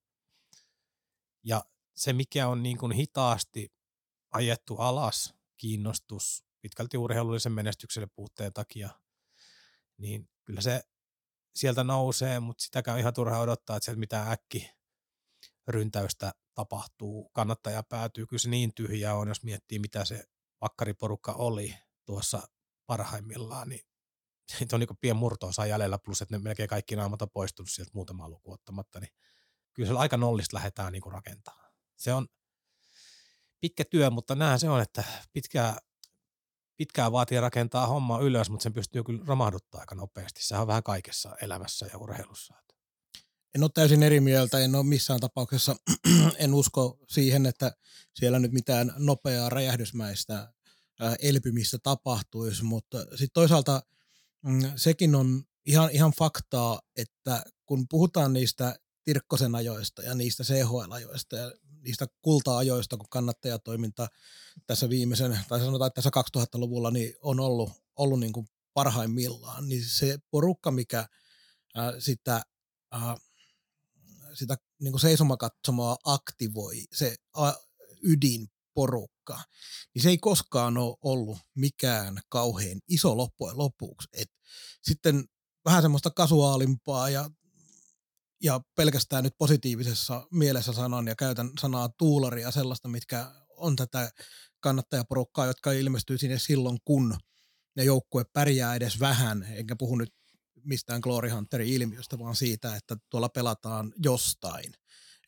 Ja 1.44 1.64
se, 1.96 2.14
mikä 2.14 2.48
on 2.48 2.64
niinku 2.64 2.90
hitaasti 2.90 3.77
ajettu 4.32 4.76
alas, 4.76 5.36
kiinnostus 5.58 6.46
pitkälti 6.62 6.98
urheilullisen 6.98 7.52
menestyksen 7.52 8.10
puutteen 8.16 8.54
takia, 8.54 8.90
niin 9.98 10.30
kyllä 10.46 10.62
se 10.62 10.84
sieltä 11.56 11.84
nousee, 11.84 12.40
mutta 12.40 12.64
sitäkään 12.64 12.96
on 12.96 13.00
ihan 13.00 13.14
turha 13.14 13.40
odottaa, 13.40 13.78
että 13.78 13.86
sieltä 13.86 14.00
mitään 14.00 14.32
äkki 14.32 14.72
ryntäystä 15.68 16.34
tapahtuu, 16.54 17.30
kannattaja 17.30 17.84
päätyy, 17.84 18.26
kyllä 18.26 18.42
se 18.42 18.50
niin 18.50 18.74
tyhjä 18.74 19.16
on, 19.16 19.28
jos 19.28 19.44
miettii 19.44 19.80
mitä 19.80 20.06
se 20.06 20.24
pakkariporukka 20.60 21.32
oli 21.34 21.76
tuossa 22.06 22.48
parhaimmillaan, 22.86 23.70
niin 23.70 23.82
Siitä 24.58 24.76
on 24.76 24.80
niin 24.80 24.98
pien 25.02 25.16
murto 25.16 25.50
jäljellä, 25.70 25.98
plus 25.98 26.22
että 26.22 26.38
ne 26.38 26.44
melkein 26.44 26.70
kaikki 26.70 26.96
naamat 26.96 27.22
on 27.22 27.30
poistunut 27.30 27.70
sieltä 27.70 27.92
muutamaa 27.94 28.30
luku 28.30 28.52
ottamatta, 28.52 29.00
niin 29.00 29.14
kyllä 29.74 29.90
se 29.90 29.96
aika 29.96 30.18
nollista 30.18 30.56
lähdetään 30.56 30.94
niin 30.94 31.12
rakentamaan. 31.12 31.72
Se 31.98 32.14
on 32.14 32.28
pitkä 33.60 33.84
työ, 33.86 34.10
mutta 34.10 34.36
näin 34.36 34.60
se 34.60 34.70
on, 34.70 34.82
että 34.82 35.04
pitkää, 35.34 35.78
pitkää 36.78 37.12
vaatii 37.12 37.40
rakentaa 37.40 37.88
homma 37.88 38.20
ylös, 38.20 38.50
mutta 38.50 38.64
sen 38.64 38.74
pystyy 38.74 39.04
kyllä 39.04 39.24
romahduttaa 39.26 39.80
aika 39.80 39.96
nopeasti. 39.96 40.44
Se 40.44 40.58
on 40.58 40.68
vähän 40.68 40.84
kaikessa 40.84 41.36
elämässä 41.42 41.86
ja 41.94 41.98
urheilussa. 41.98 42.54
En 43.56 43.64
ole 43.64 43.72
täysin 43.74 44.04
eri 44.04 44.20
mieltä, 44.20 44.60
en 44.60 44.76
ole 44.76 44.84
missään 44.84 45.20
tapauksessa, 45.20 45.76
en 46.38 46.54
usko 46.54 46.98
siihen, 47.08 47.46
että 47.46 47.72
siellä 48.14 48.40
nyt 48.40 48.52
mitään 48.52 48.94
nopeaa 48.98 49.50
räjähdysmäistä 49.50 50.54
elpymistä 51.22 51.78
tapahtuisi, 51.84 52.64
mutta 52.64 53.00
sitten 53.00 53.30
toisaalta 53.34 53.82
mm, 54.46 54.72
sekin 54.76 55.16
on 55.16 55.44
ihan, 55.66 55.90
ihan 55.92 56.14
faktaa, 56.20 56.82
että 56.96 57.44
kun 57.66 57.86
puhutaan 57.90 58.34
niistä 58.34 58.76
Tirkkosen 59.04 59.56
ajoista 59.56 60.02
ja 60.02 60.16
niistä 60.16 60.44
CHL-ajoista 60.44 61.36
ja 61.36 61.52
niistä 61.82 62.08
kulta-ajoista, 62.22 62.98
kun 62.98 63.10
kannattajatoiminta 63.10 64.08
tässä 64.68 64.90
viimeisen, 64.90 65.40
tai 65.48 65.60
sanotaan, 65.60 65.88
että 65.88 66.02
tässä 66.02 66.40
2000-luvulla 66.40 66.92
niin 66.92 67.14
on 67.22 67.40
ollut, 67.40 67.72
ollut 67.96 68.20
niin 68.20 68.34
kuin 68.34 68.48
parhaimmillaan, 68.74 69.68
niin 69.68 69.86
se 69.86 70.18
porukka, 70.32 70.72
mikä 70.72 71.08
ää, 71.76 72.00
sitä, 72.00 72.42
ää, 72.92 73.18
sitä 74.34 74.58
niin 74.82 74.92
kuin 74.92 75.02
seisomakatsomaa 75.02 75.98
aktivoi, 76.04 76.84
se 76.94 77.16
ä, 77.44 77.54
ydinporukka, 78.04 79.44
niin 79.94 80.04
se 80.04 80.10
ei 80.10 80.18
koskaan 80.18 80.78
ole 80.78 80.98
ollut 81.02 81.38
mikään 81.56 82.20
kauhean 82.30 82.80
iso 82.88 83.18
loppujen 83.18 83.58
lopuksi. 83.58 84.08
Et 84.14 84.30
sitten 84.82 85.26
vähän 85.66 85.82
semmoista 85.82 86.12
kasuaalimpaa 86.12 87.10
ja 87.10 87.30
ja 88.44 88.62
pelkästään 88.76 89.24
nyt 89.24 89.38
positiivisessa 89.38 90.28
mielessä 90.32 90.74
sanon 90.74 91.08
ja 91.08 91.16
käytän 91.16 91.50
sanaa 91.60 91.90
tuularia 91.90 92.52
sellaista, 92.52 92.88
mitkä 92.88 93.32
on 93.50 93.76
tätä 93.76 94.12
kannattajaporukkaa, 94.60 95.46
jotka 95.46 95.72
ilmestyy 95.72 96.18
sinne 96.18 96.40
silloin, 96.40 96.78
kun 96.86 97.18
ne 97.76 97.84
joukkue 97.84 98.26
pärjää 98.34 98.76
edes 98.76 99.00
vähän, 99.00 99.48
enkä 99.50 99.76
puhu 99.76 99.96
nyt 99.96 100.14
mistään 100.64 101.00
Glory 101.04 101.30
Hunterin 101.30 101.68
ilmiöstä, 101.68 102.20
vaan 102.20 102.36
siitä, 102.36 102.76
että 102.76 102.98
tuolla 103.10 103.30
pelataan 103.30 103.94
jostain, 104.04 104.74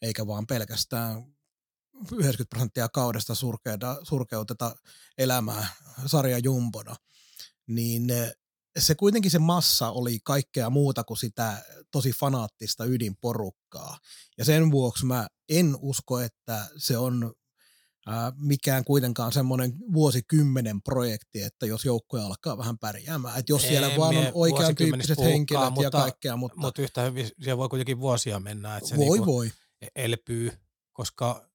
eikä 0.02 0.28
vaan 0.28 0.48
pelkästään 0.48 1.36
90 2.12 2.46
prosenttia 2.50 2.90
kaudesta 2.90 3.34
surkeuteta 4.04 4.76
elämää 5.18 5.68
sarja 6.06 6.38
jumbona, 6.38 6.96
niin 7.68 8.08
se 8.80 8.96
kuitenkin 8.96 9.32
se 9.32 9.40
massa 9.40 9.90
oli 9.92 10.20
kaikkea 10.24 10.70
muuta 10.70 11.04
kuin 11.04 11.18
sitä 11.18 11.66
tosi 11.92 12.12
fanaattista 12.12 12.86
ydinporukkaa. 12.86 13.98
Ja 14.38 14.46
sen 14.46 14.72
vuoksi 14.72 15.06
mä 15.06 15.28
en 15.50 15.76
usko, 15.82 16.20
että 16.20 16.68
se 16.78 16.98
on 16.98 17.34
ää, 18.08 18.34
mikään 18.36 18.84
kuitenkaan 18.86 19.32
semmoinen 19.32 19.74
vuosikymmenen 19.94 20.82
projekti, 20.82 21.42
että 21.42 21.66
jos 21.66 21.86
joukkoja 21.86 22.26
alkaa 22.26 22.58
vähän 22.58 22.78
pärjäämään. 22.78 23.40
Että 23.40 23.52
jos 23.52 23.62
siellä 23.62 23.88
en 23.88 24.00
vaan 24.00 24.18
on 24.18 24.32
oikean 24.34 24.76
tyyppiset 24.76 25.20
henkilöt 25.20 25.70
mutta, 25.70 25.84
ja 25.84 25.92
kaikkea. 25.92 26.38
Mutta, 26.38 26.58
mutta 26.58 26.82
yhtä 26.82 27.02
hyvin 27.02 27.30
siellä 27.42 27.58
voi 27.58 27.70
kuitenkin 27.70 28.00
vuosia 28.00 28.40
mennä. 28.40 28.78
Että 28.78 28.90
se 28.90 28.98
voi, 28.98 29.18
niinku 29.18 29.34
voi. 29.34 29.52
elpyy, 29.96 30.52
koska 30.94 31.50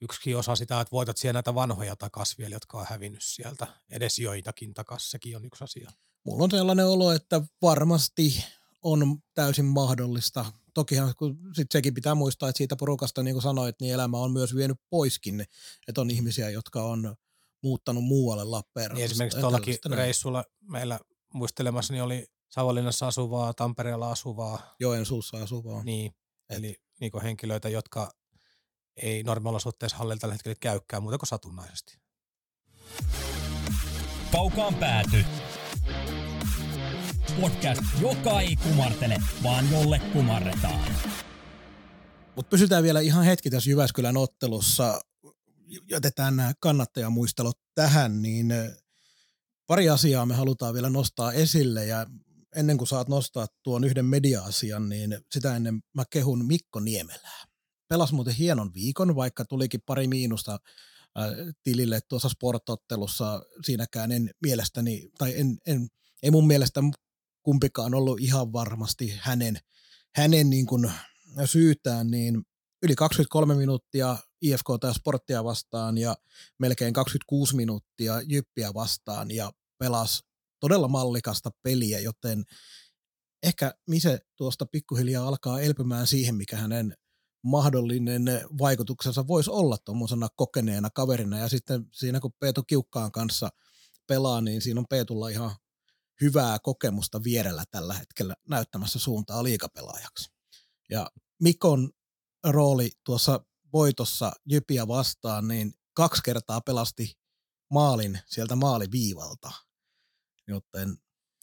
yksikin 0.00 0.36
osa 0.36 0.56
sitä, 0.56 0.80
että 0.80 0.92
voitat 0.92 1.16
siellä 1.16 1.36
näitä 1.36 1.54
vanhoja 1.54 1.96
takas 1.96 2.38
vielä, 2.38 2.54
jotka 2.54 2.78
on 2.78 2.86
hävinnyt 2.90 3.22
sieltä. 3.22 3.66
Edes 3.90 4.18
joitakin 4.18 4.74
takas, 4.74 5.10
sekin 5.10 5.36
on 5.36 5.44
yksi 5.44 5.64
asia 5.64 5.90
mulla 6.24 6.44
on 6.44 6.50
sellainen 6.50 6.86
olo, 6.86 7.12
että 7.12 7.40
varmasti 7.62 8.44
on 8.82 9.18
täysin 9.34 9.64
mahdollista. 9.64 10.52
Tokihan 10.74 11.14
kun 11.18 11.38
sit 11.56 11.66
sekin 11.72 11.94
pitää 11.94 12.14
muistaa, 12.14 12.48
että 12.48 12.58
siitä 12.58 12.76
porukasta, 12.76 13.22
niin 13.22 13.34
kuin 13.34 13.42
sanoit, 13.42 13.76
niin 13.80 13.94
elämä 13.94 14.18
on 14.18 14.32
myös 14.32 14.54
vienyt 14.54 14.80
poiskin, 14.90 15.46
että 15.88 16.00
on 16.00 16.10
ihmisiä, 16.10 16.50
jotka 16.50 16.82
on 16.82 17.16
muuttanut 17.62 18.04
muualle 18.04 18.44
Lappeenrannasta. 18.44 18.98
Niin 18.98 19.10
esimerkiksi 19.10 19.40
tuollakin 19.40 19.78
reissulla 19.90 20.44
meillä 20.60 21.00
muistelemassa 21.34 21.92
niin 21.92 22.02
oli 22.02 22.26
Savonlinnassa 22.48 23.06
asuvaa, 23.06 23.54
Tampereella 23.54 24.10
asuvaa. 24.10 24.74
Joensuussa 24.80 25.36
asuvaa. 25.36 25.84
Niin, 25.84 26.14
eli 26.50 26.76
niin 27.00 27.22
henkilöitä, 27.22 27.68
jotka 27.68 28.12
ei 28.96 29.22
normaaliolosuhteessa 29.22 29.96
hallilla 29.96 30.20
tällä 30.20 30.34
hetkellä 30.34 30.56
käykään 30.60 31.02
muuta 31.02 31.18
kuin 31.18 31.28
satunnaisesti. 31.28 31.98
Kaukaan 34.32 34.74
pääty 34.74 35.24
podcast, 37.40 37.82
joka 38.00 38.40
ei 38.40 38.56
kumartele, 38.56 39.16
vaan 39.42 39.70
jolle 39.72 39.98
kumarretaan. 40.12 40.92
Mutta 42.36 42.50
pysytään 42.50 42.82
vielä 42.82 43.00
ihan 43.00 43.24
hetki 43.24 43.50
tässä 43.50 43.70
Jyväskylän 43.70 44.16
ottelussa. 44.16 45.00
Jätetään 45.90 46.36
nämä 46.36 46.52
kannattajamuistelot 46.60 47.58
tähän, 47.74 48.22
niin 48.22 48.52
pari 49.66 49.88
asiaa 49.88 50.26
me 50.26 50.34
halutaan 50.34 50.74
vielä 50.74 50.90
nostaa 50.90 51.32
esille 51.32 51.86
ja 51.86 52.06
ennen 52.56 52.78
kuin 52.78 52.88
saat 52.88 53.08
nostaa 53.08 53.46
tuon 53.62 53.84
yhden 53.84 54.04
media-asian, 54.04 54.88
niin 54.88 55.18
sitä 55.32 55.56
ennen 55.56 55.80
mä 55.94 56.04
kehun 56.10 56.46
Mikko 56.46 56.80
Niemelää. 56.80 57.44
Pelas 57.88 58.12
muuten 58.12 58.34
hienon 58.34 58.74
viikon, 58.74 59.16
vaikka 59.16 59.44
tulikin 59.44 59.80
pari 59.86 60.06
miinusta 60.06 60.58
tilille 61.62 62.00
tuossa 62.08 62.28
sportottelussa. 62.28 63.42
Siinäkään 63.66 64.12
en 64.12 64.30
mielestäni, 64.42 65.10
tai 65.18 65.34
en, 65.36 65.58
en, 65.66 65.88
ei 66.22 66.30
mun 66.30 66.46
mielestä 66.46 66.80
kumpikaan 67.42 67.94
ollut 67.94 68.20
ihan 68.20 68.52
varmasti 68.52 69.14
hänen, 69.18 69.58
hänen 70.14 70.50
niin 70.50 70.66
kuin 70.66 70.92
syytään, 71.44 72.10
niin 72.10 72.42
yli 72.82 72.94
23 72.94 73.54
minuuttia 73.54 74.16
IFK 74.42 74.66
tai 74.80 74.94
sporttia 74.94 75.44
vastaan 75.44 75.98
ja 75.98 76.16
melkein 76.58 76.92
26 76.92 77.56
minuuttia 77.56 78.20
Jyppiä 78.20 78.74
vastaan 78.74 79.30
ja 79.30 79.52
pelasi 79.78 80.22
todella 80.60 80.88
mallikasta 80.88 81.50
peliä, 81.62 81.98
joten 81.98 82.44
ehkä 83.42 83.74
Mise 83.86 84.18
tuosta 84.36 84.66
pikkuhiljaa 84.66 85.28
alkaa 85.28 85.60
elpymään 85.60 86.06
siihen, 86.06 86.34
mikä 86.34 86.56
hänen 86.56 86.94
mahdollinen 87.42 88.24
vaikutuksensa 88.58 89.26
voisi 89.26 89.50
olla 89.50 89.76
tuommoisena 89.84 90.28
kokeneena 90.36 90.90
kaverina. 90.90 91.38
Ja 91.38 91.48
sitten 91.48 91.86
siinä 91.92 92.20
kun 92.20 92.32
Peetu 92.40 92.62
Kiukkaan 92.62 93.12
kanssa 93.12 93.48
pelaa, 94.06 94.40
niin 94.40 94.62
siinä 94.62 94.80
on 94.80 94.86
Peetulla 94.90 95.28
ihan 95.28 95.56
hyvää 96.20 96.58
kokemusta 96.58 97.24
vierellä 97.24 97.64
tällä 97.70 97.94
hetkellä 97.94 98.34
näyttämässä 98.48 98.98
suuntaa 98.98 99.44
liikapelaajaksi. 99.44 100.32
Ja 100.90 101.10
Mikon 101.42 101.90
rooli 102.46 102.90
tuossa 103.04 103.44
voitossa 103.72 104.32
Jypiä 104.46 104.88
vastaan, 104.88 105.48
niin 105.48 105.74
kaksi 105.94 106.22
kertaa 106.22 106.60
pelasti 106.60 107.18
maalin 107.70 108.18
sieltä 108.26 108.56
maaliviivalta. 108.56 109.52
Joten 110.48 110.96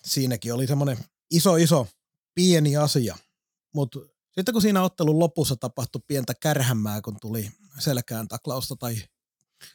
siinäkin 0.05 0.53
oli 0.53 0.67
semmoinen 0.67 0.97
iso, 1.31 1.55
iso, 1.55 1.87
pieni 2.35 2.77
asia. 2.77 3.17
Mutta 3.73 3.99
sitten 4.37 4.53
kun 4.53 4.61
siinä 4.61 4.83
ottelun 4.83 5.19
lopussa 5.19 5.55
tapahtui 5.55 6.01
pientä 6.07 6.33
kärhämää, 6.33 7.01
kun 7.01 7.17
tuli 7.21 7.51
selkään 7.79 8.27
taklausta 8.27 8.75
tai 8.75 8.95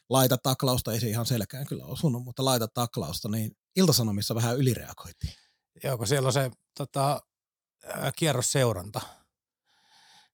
laita 0.08 0.38
taklausta, 0.38 0.92
ei 0.92 1.00
se 1.00 1.08
ihan 1.08 1.26
selkään 1.26 1.66
kyllä 1.66 1.84
osunut, 1.84 2.24
mutta 2.24 2.44
laita 2.44 2.68
taklausta, 2.68 3.28
niin 3.28 3.56
Iltasanomissa 3.76 4.34
vähän 4.34 4.56
ylireagoitiin. 4.56 5.32
Joo, 5.84 5.98
kun 5.98 6.06
siellä 6.06 6.26
on 6.26 6.32
se 6.32 6.50
tota, 6.78 7.20
kierrosseuranta, 8.16 9.00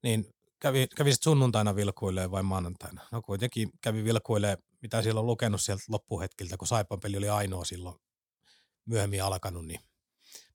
niin 0.02 0.34
kävi, 0.60 0.86
kävi 0.96 1.14
sunnuntaina 1.22 1.76
vilkuilee 1.76 2.30
vai 2.30 2.42
maanantaina? 2.42 3.02
No 3.12 3.22
kuitenkin 3.22 3.70
kävi 3.80 4.04
vilkuilee, 4.04 4.58
mitä 4.82 5.02
siellä 5.02 5.20
on 5.20 5.26
lukenut 5.26 5.60
sieltä 5.60 5.84
loppuhetkiltä, 5.88 6.56
kun 6.56 6.68
Saipan 6.68 7.00
peli 7.00 7.16
oli 7.16 7.28
ainoa 7.28 7.64
silloin 7.64 7.96
myöhemmin 8.84 9.24
alkanut, 9.24 9.66
niin 9.66 9.80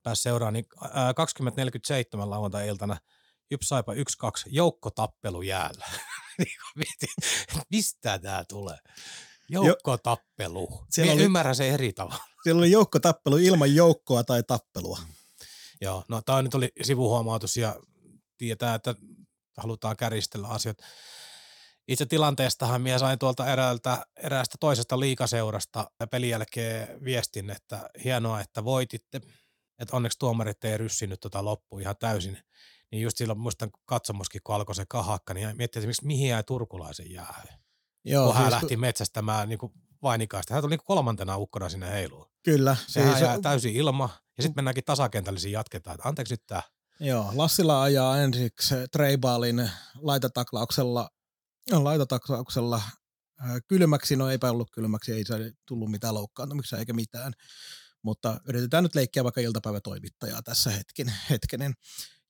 pääsi 0.03 0.21
seuraan, 0.21 0.53
niin 0.53 0.65
2047 1.15 2.29
lauantai-iltana 2.29 2.97
Jyp 3.51 3.61
Saipa 3.61 3.93
1-2 3.93 3.95
joukkotappelu 4.47 5.41
jäällä. 5.41 5.85
Niin 6.37 6.49
mistä 7.69 8.19
tämä 8.19 8.43
tulee? 8.49 8.77
Joukkotappelu. 9.49 10.85
Siellä 10.89 11.13
oli, 11.13 11.23
ymmärrän 11.23 11.55
se 11.55 11.69
eri 11.69 11.93
tavalla. 11.93 12.23
Siellä 12.43 12.59
oli 12.59 12.71
joukkotappelu 12.71 13.37
ilman 13.37 13.75
joukkoa 13.75 14.23
tai 14.23 14.43
tappelua. 14.43 14.99
Joo, 15.81 16.03
no 16.07 16.21
tämä 16.21 16.41
nyt 16.41 16.55
oli 16.55 16.69
sivuhuomautus 16.81 17.57
ja 17.57 17.75
tietää, 18.37 18.75
että 18.75 18.95
halutaan 19.57 19.97
käristellä 19.97 20.47
asiat. 20.47 20.77
Itse 21.87 22.05
tilanteestahan 22.05 22.81
minä 22.81 22.99
sain 22.99 23.19
tuolta 23.19 23.51
eräältä, 23.51 24.05
eräästä 24.17 24.57
toisesta 24.59 24.99
liikaseurasta 24.99 25.91
pelin 26.11 26.29
jälkeen 26.29 27.03
viestin, 27.03 27.49
että 27.49 27.89
hienoa, 28.03 28.41
että 28.41 28.63
voititte. 28.63 29.21
Että 29.79 29.95
onneksi 29.95 30.19
tuomarit 30.19 30.63
ei 30.63 30.77
ryssinyt 30.77 31.19
tota 31.19 31.45
loppuun 31.45 31.81
ihan 31.81 31.95
täysin. 31.99 32.37
Niin 32.93 33.03
just 33.03 33.17
silloin 33.17 33.39
muistan 33.39 33.71
katsomoskin, 33.85 34.41
kun 34.43 34.55
alkoi 34.55 34.75
se 34.75 34.85
kahakka, 34.89 35.33
niin 35.33 35.57
miettii, 35.57 35.83
että 35.83 36.03
mihin 36.03 36.29
jäi 36.29 36.43
turkulaisen 36.43 37.11
jäähy. 37.11 37.47
Joo, 38.05 38.25
kun 38.25 38.35
hän 38.35 38.43
siis 38.43 38.61
lähti 38.61 38.77
metsästämään 38.77 39.49
niin 39.49 39.59
kuin 39.59 39.73
vainikaista. 40.03 40.53
Hän 40.53 40.63
tuli 40.63 40.75
niin 40.75 40.85
kolmantena 40.85 41.37
ukkona 41.37 41.69
sinne 41.69 41.91
heiluun. 41.91 42.27
Kyllä. 42.43 42.75
Sehän 42.87 43.09
siis 43.09 43.21
jää 43.21 43.41
täysin 43.41 43.75
ilma 43.75 44.09
Ja 44.37 44.43
sitten 44.43 44.55
mennäänkin 44.55 44.83
tasakentälle, 44.83 45.39
siinä 45.39 45.59
jatketaan. 45.59 45.95
Että 45.95 46.09
anteeksi 46.09 46.33
nyt 46.33 46.43
tää. 46.47 46.61
Joo, 46.99 47.31
Lassila 47.35 47.83
ajaa 47.83 48.21
ensiksi 48.21 48.75
Treibaalin 48.91 49.69
laitataklauksella, 49.95 51.09
laitataklauksella 51.71 52.75
äh, 52.75 53.49
kylmäksi, 53.67 54.15
no 54.15 54.29
eipä 54.29 54.51
ollut 54.51 54.71
kylmäksi, 54.71 55.13
ei 55.13 55.25
se 55.25 55.51
tullut 55.67 55.91
mitään 55.91 56.13
loukkaantumista 56.13 56.77
eikä 56.77 56.93
mitään, 56.93 57.33
mutta 58.01 58.39
yritetään 58.47 58.83
nyt 58.83 58.95
leikkiä 58.95 59.23
vaikka 59.23 59.41
iltapäivätoimittajaa 59.41 60.41
tässä 60.41 60.69
hetken, 60.69 61.13
hetkenen. 61.29 61.73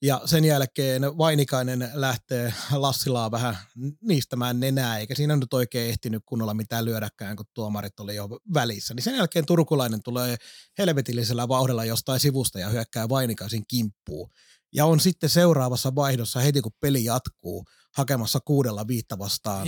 Ja 0.03 0.21
sen 0.25 0.45
jälkeen 0.45 1.01
Vainikainen 1.17 1.91
lähtee 1.93 2.53
Lassilaa 2.71 3.31
vähän 3.31 3.57
niistämään 4.01 4.59
nenää, 4.59 4.97
eikä 4.97 5.15
siinä 5.15 5.35
nyt 5.35 5.53
oikein 5.53 5.89
ehtinyt 5.89 6.23
kunnolla 6.25 6.53
mitään 6.53 6.85
lyödäkään, 6.85 7.35
kun 7.35 7.45
tuomarit 7.53 7.99
oli 7.99 8.15
jo 8.15 8.29
välissä. 8.53 8.93
Niin 8.93 9.03
sen 9.03 9.15
jälkeen 9.15 9.45
turkulainen 9.45 10.03
tulee 10.03 10.37
helvetillisellä 10.77 11.47
vauhdilla 11.47 11.85
jostain 11.85 12.19
sivusta 12.19 12.59
ja 12.59 12.69
hyökkää 12.69 13.09
Vainikaisen 13.09 13.63
kimppuun. 13.67 14.29
Ja 14.73 14.85
on 14.85 14.99
sitten 14.99 15.29
seuraavassa 15.29 15.95
vaihdossa 15.95 16.39
heti, 16.39 16.61
kun 16.61 16.71
peli 16.79 17.05
jatkuu, 17.05 17.65
hakemassa 17.95 18.39
kuudella 18.45 18.87
viitta 18.87 19.19
vastaan 19.19 19.67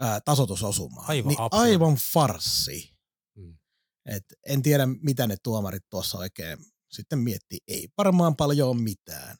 ää, 0.00 0.20
tasotusosumaa. 0.20 1.04
Aivan 1.08 1.28
niin 1.28 1.38
aivan 1.50 1.96
farssi. 2.12 2.90
Mm. 3.36 3.58
Et 4.06 4.24
en 4.46 4.62
tiedä, 4.62 4.86
mitä 4.86 5.26
ne 5.26 5.36
tuomarit 5.42 5.82
tuossa 5.90 6.18
oikein 6.18 6.58
sitten 6.92 7.18
miettii. 7.18 7.58
Ei 7.68 7.88
varmaan 7.98 8.36
paljon 8.36 8.82
mitään. 8.82 9.36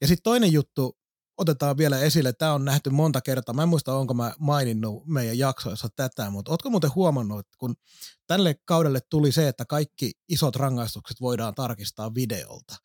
Ja 0.00 0.06
sitten 0.06 0.22
toinen 0.22 0.52
juttu, 0.52 0.98
otetaan 1.38 1.76
vielä 1.76 1.98
esille, 1.98 2.32
tämä 2.32 2.52
on 2.52 2.64
nähty 2.64 2.90
monta 2.90 3.20
kertaa. 3.20 3.54
Mä 3.54 3.62
en 3.62 3.68
muista, 3.68 3.94
onko 3.94 4.14
mä 4.14 4.32
maininnut 4.38 5.06
meidän 5.06 5.38
jaksoissa 5.38 5.88
tätä, 5.96 6.30
mutta 6.30 6.50
ootko 6.50 6.70
muuten 6.70 6.94
huomannut, 6.94 7.38
että 7.38 7.56
kun 7.58 7.74
tälle 8.26 8.54
kaudelle 8.64 9.00
tuli 9.10 9.32
se, 9.32 9.48
että 9.48 9.64
kaikki 9.64 10.12
isot 10.28 10.56
rangaistukset 10.56 11.20
voidaan 11.20 11.54
tarkistaa 11.54 12.14
videolta, 12.14 12.76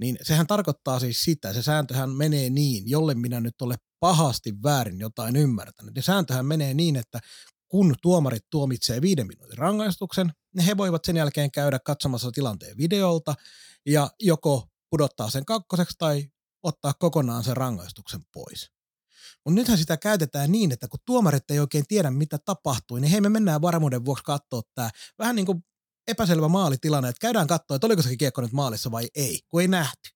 niin 0.00 0.18
sehän 0.22 0.46
tarkoittaa 0.46 1.00
siis 1.00 1.22
sitä, 1.22 1.52
se 1.52 1.62
sääntöhän 1.62 2.10
menee 2.10 2.50
niin, 2.50 2.90
jolle 2.90 3.14
minä 3.14 3.40
nyt 3.40 3.62
ole 3.62 3.74
pahasti 4.00 4.62
väärin 4.62 5.00
jotain 5.00 5.36
ymmärtänyt. 5.36 5.96
Ja 5.96 6.02
sääntöhän 6.02 6.46
menee 6.46 6.74
niin, 6.74 6.96
että 6.96 7.20
kun 7.68 7.94
tuomarit 8.02 8.44
tuomitsee 8.50 9.02
viiden 9.02 9.26
minuutin 9.26 9.58
rangaistuksen, 9.58 10.32
niin 10.54 10.64
he 10.64 10.76
voivat 10.76 11.04
sen 11.04 11.16
jälkeen 11.16 11.50
käydä 11.50 11.78
katsomassa 11.78 12.32
tilanteen 12.32 12.76
videolta 12.76 13.34
ja 13.86 14.10
joko 14.20 14.68
pudottaa 14.90 15.30
sen 15.30 15.44
kakkoseksi 15.44 15.96
tai 15.98 16.30
ottaa 16.68 16.92
kokonaan 16.98 17.44
sen 17.44 17.56
rangaistuksen 17.56 18.20
pois. 18.32 18.70
Mutta 19.44 19.54
nythän 19.60 19.78
sitä 19.78 19.96
käytetään 19.96 20.52
niin, 20.52 20.72
että 20.72 20.88
kun 20.88 21.00
tuomarit 21.06 21.50
ei 21.50 21.60
oikein 21.60 21.84
tiedä, 21.88 22.10
mitä 22.10 22.38
tapahtui, 22.44 23.00
niin 23.00 23.10
hei 23.10 23.20
me 23.20 23.28
mennään 23.28 23.62
varmuuden 23.62 24.04
vuoksi 24.04 24.24
katsoa 24.24 24.62
tämä 24.74 24.90
vähän 25.18 25.36
niin 25.36 25.46
kuin 25.46 25.64
epäselvä 26.08 26.48
maalitilanne, 26.48 27.08
että 27.08 27.20
käydään 27.20 27.46
katsoa, 27.46 27.74
että 27.74 27.86
oliko 27.86 28.02
se 28.02 28.16
kiekko 28.16 28.40
nyt 28.40 28.52
maalissa 28.52 28.90
vai 28.90 29.08
ei, 29.14 29.40
kun 29.48 29.60
ei 29.60 29.68
nähty. 29.68 30.10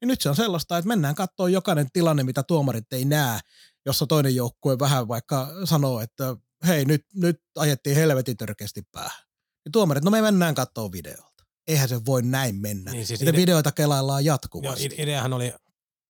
Niin 0.00 0.08
nyt 0.08 0.20
se 0.20 0.28
on 0.28 0.36
sellaista, 0.36 0.78
että 0.78 0.88
mennään 0.88 1.14
katsoa 1.14 1.48
jokainen 1.48 1.86
tilanne, 1.92 2.22
mitä 2.22 2.42
tuomarit 2.42 2.92
ei 2.92 3.04
näe, 3.04 3.40
jossa 3.86 4.06
toinen 4.06 4.34
joukkue 4.36 4.78
vähän 4.78 5.08
vaikka 5.08 5.48
sanoo, 5.64 6.00
että 6.00 6.36
hei 6.66 6.84
nyt, 6.84 7.02
nyt 7.14 7.36
ajettiin 7.56 7.96
helvetin 7.96 8.36
törkeästi 8.36 8.82
päähän. 8.92 9.24
Ja 9.64 9.70
tuomarit, 9.72 10.04
no 10.04 10.10
me 10.10 10.22
mennään 10.22 10.54
katsoa 10.54 10.92
videolta. 10.92 11.44
Eihän 11.66 11.88
se 11.88 12.04
voi 12.06 12.22
näin 12.22 12.56
mennä. 12.56 12.90
Niin, 12.90 12.96
Niin, 12.96 13.06
siis 13.06 13.22
ide- 13.22 13.32
videoita 13.36 13.72
kelaillaan 13.72 14.24
Joo, 14.24 14.34
jatkuvasti. 14.34 14.84
ide- 14.86 15.02
ideahan 15.02 15.32
oli 15.32 15.52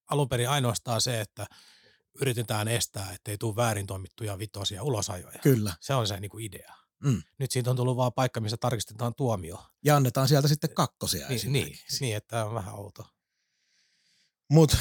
alun 0.09 0.29
perin 0.29 0.49
ainoastaan 0.49 1.01
se, 1.01 1.21
että 1.21 1.47
yritetään 2.21 2.69
estää, 2.69 3.13
ettei 3.13 3.39
tule 3.39 3.57
väärin 3.57 3.87
toimittuja 3.87 4.39
vitosia 4.39 4.83
ulosajoja. 4.83 5.39
Kyllä. 5.43 5.75
Se 5.81 5.95
on 5.95 6.07
se 6.07 6.21
niin 6.21 6.31
kuin 6.31 6.45
idea. 6.45 6.75
Mm. 7.05 7.23
Nyt 7.39 7.51
siitä 7.51 7.71
on 7.71 7.77
tullut 7.77 7.97
vaan 7.97 8.13
paikka, 8.13 8.41
missä 8.41 8.57
tarkistetaan 8.57 9.15
tuomio. 9.15 9.67
Ja 9.85 9.97
annetaan 9.97 10.29
sieltä 10.29 10.49
sitten 10.49 10.75
kakkosia 10.75 11.29
Niin, 11.29 11.53
niin, 11.53 11.79
niin, 12.01 12.17
että 12.17 12.29
tämä 12.29 12.45
on 12.45 12.55
vähän 12.55 12.75
outo. 12.75 13.07
Mutta 14.51 14.77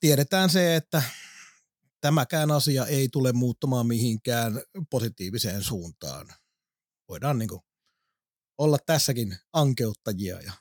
tiedetään 0.00 0.50
se, 0.50 0.76
että 0.76 1.02
tämäkään 2.00 2.50
asia 2.50 2.86
ei 2.86 3.08
tule 3.08 3.32
muuttumaan 3.32 3.86
mihinkään 3.86 4.62
positiiviseen 4.90 5.62
suuntaan. 5.62 6.34
Voidaan 7.08 7.38
niinku 7.38 7.64
olla 8.58 8.78
tässäkin 8.86 9.38
ankeuttajia 9.52 10.40
ja 10.40 10.52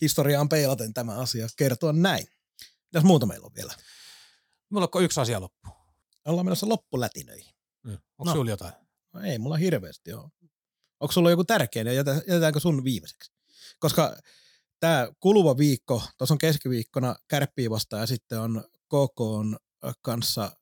historiaan 0.00 0.48
peilaten 0.48 0.94
tämä 0.94 1.14
asia 1.14 1.48
kertoa 1.56 1.92
näin. 1.92 2.26
Mitäs 2.92 3.04
muuta 3.04 3.26
meillä 3.26 3.46
on 3.46 3.54
vielä? 3.54 3.74
Mulla 4.70 4.88
on 4.94 5.04
yksi 5.04 5.20
asia 5.20 5.40
loppu. 5.40 5.68
Ollaan 6.24 6.46
menossa 6.46 6.68
loppulätinöihin. 6.68 7.54
Onko 7.86 8.24
No. 8.24 8.32
sulla 8.32 8.50
jotain? 8.50 8.72
No 9.12 9.20
ei 9.20 9.38
mulla 9.38 9.56
hirveästi 9.56 10.12
ole. 10.12 10.28
Onko 11.00 11.12
sulla 11.12 11.30
joku 11.30 11.44
tärkeä, 11.44 11.84
niin 11.84 11.96
jätä- 11.96 12.22
jätetäänkö 12.26 12.60
sun 12.60 12.84
viimeiseksi? 12.84 13.32
Koska 13.78 14.16
tämä 14.80 15.08
kuluva 15.20 15.56
viikko, 15.56 16.02
tuossa 16.18 16.34
on 16.34 16.38
keskiviikkona 16.38 17.16
kärppiä 17.28 17.70
vastaan 17.70 18.00
ja 18.00 18.06
sitten 18.06 18.40
on 18.40 18.64
KK 18.86 19.20
kanssa 20.02 20.52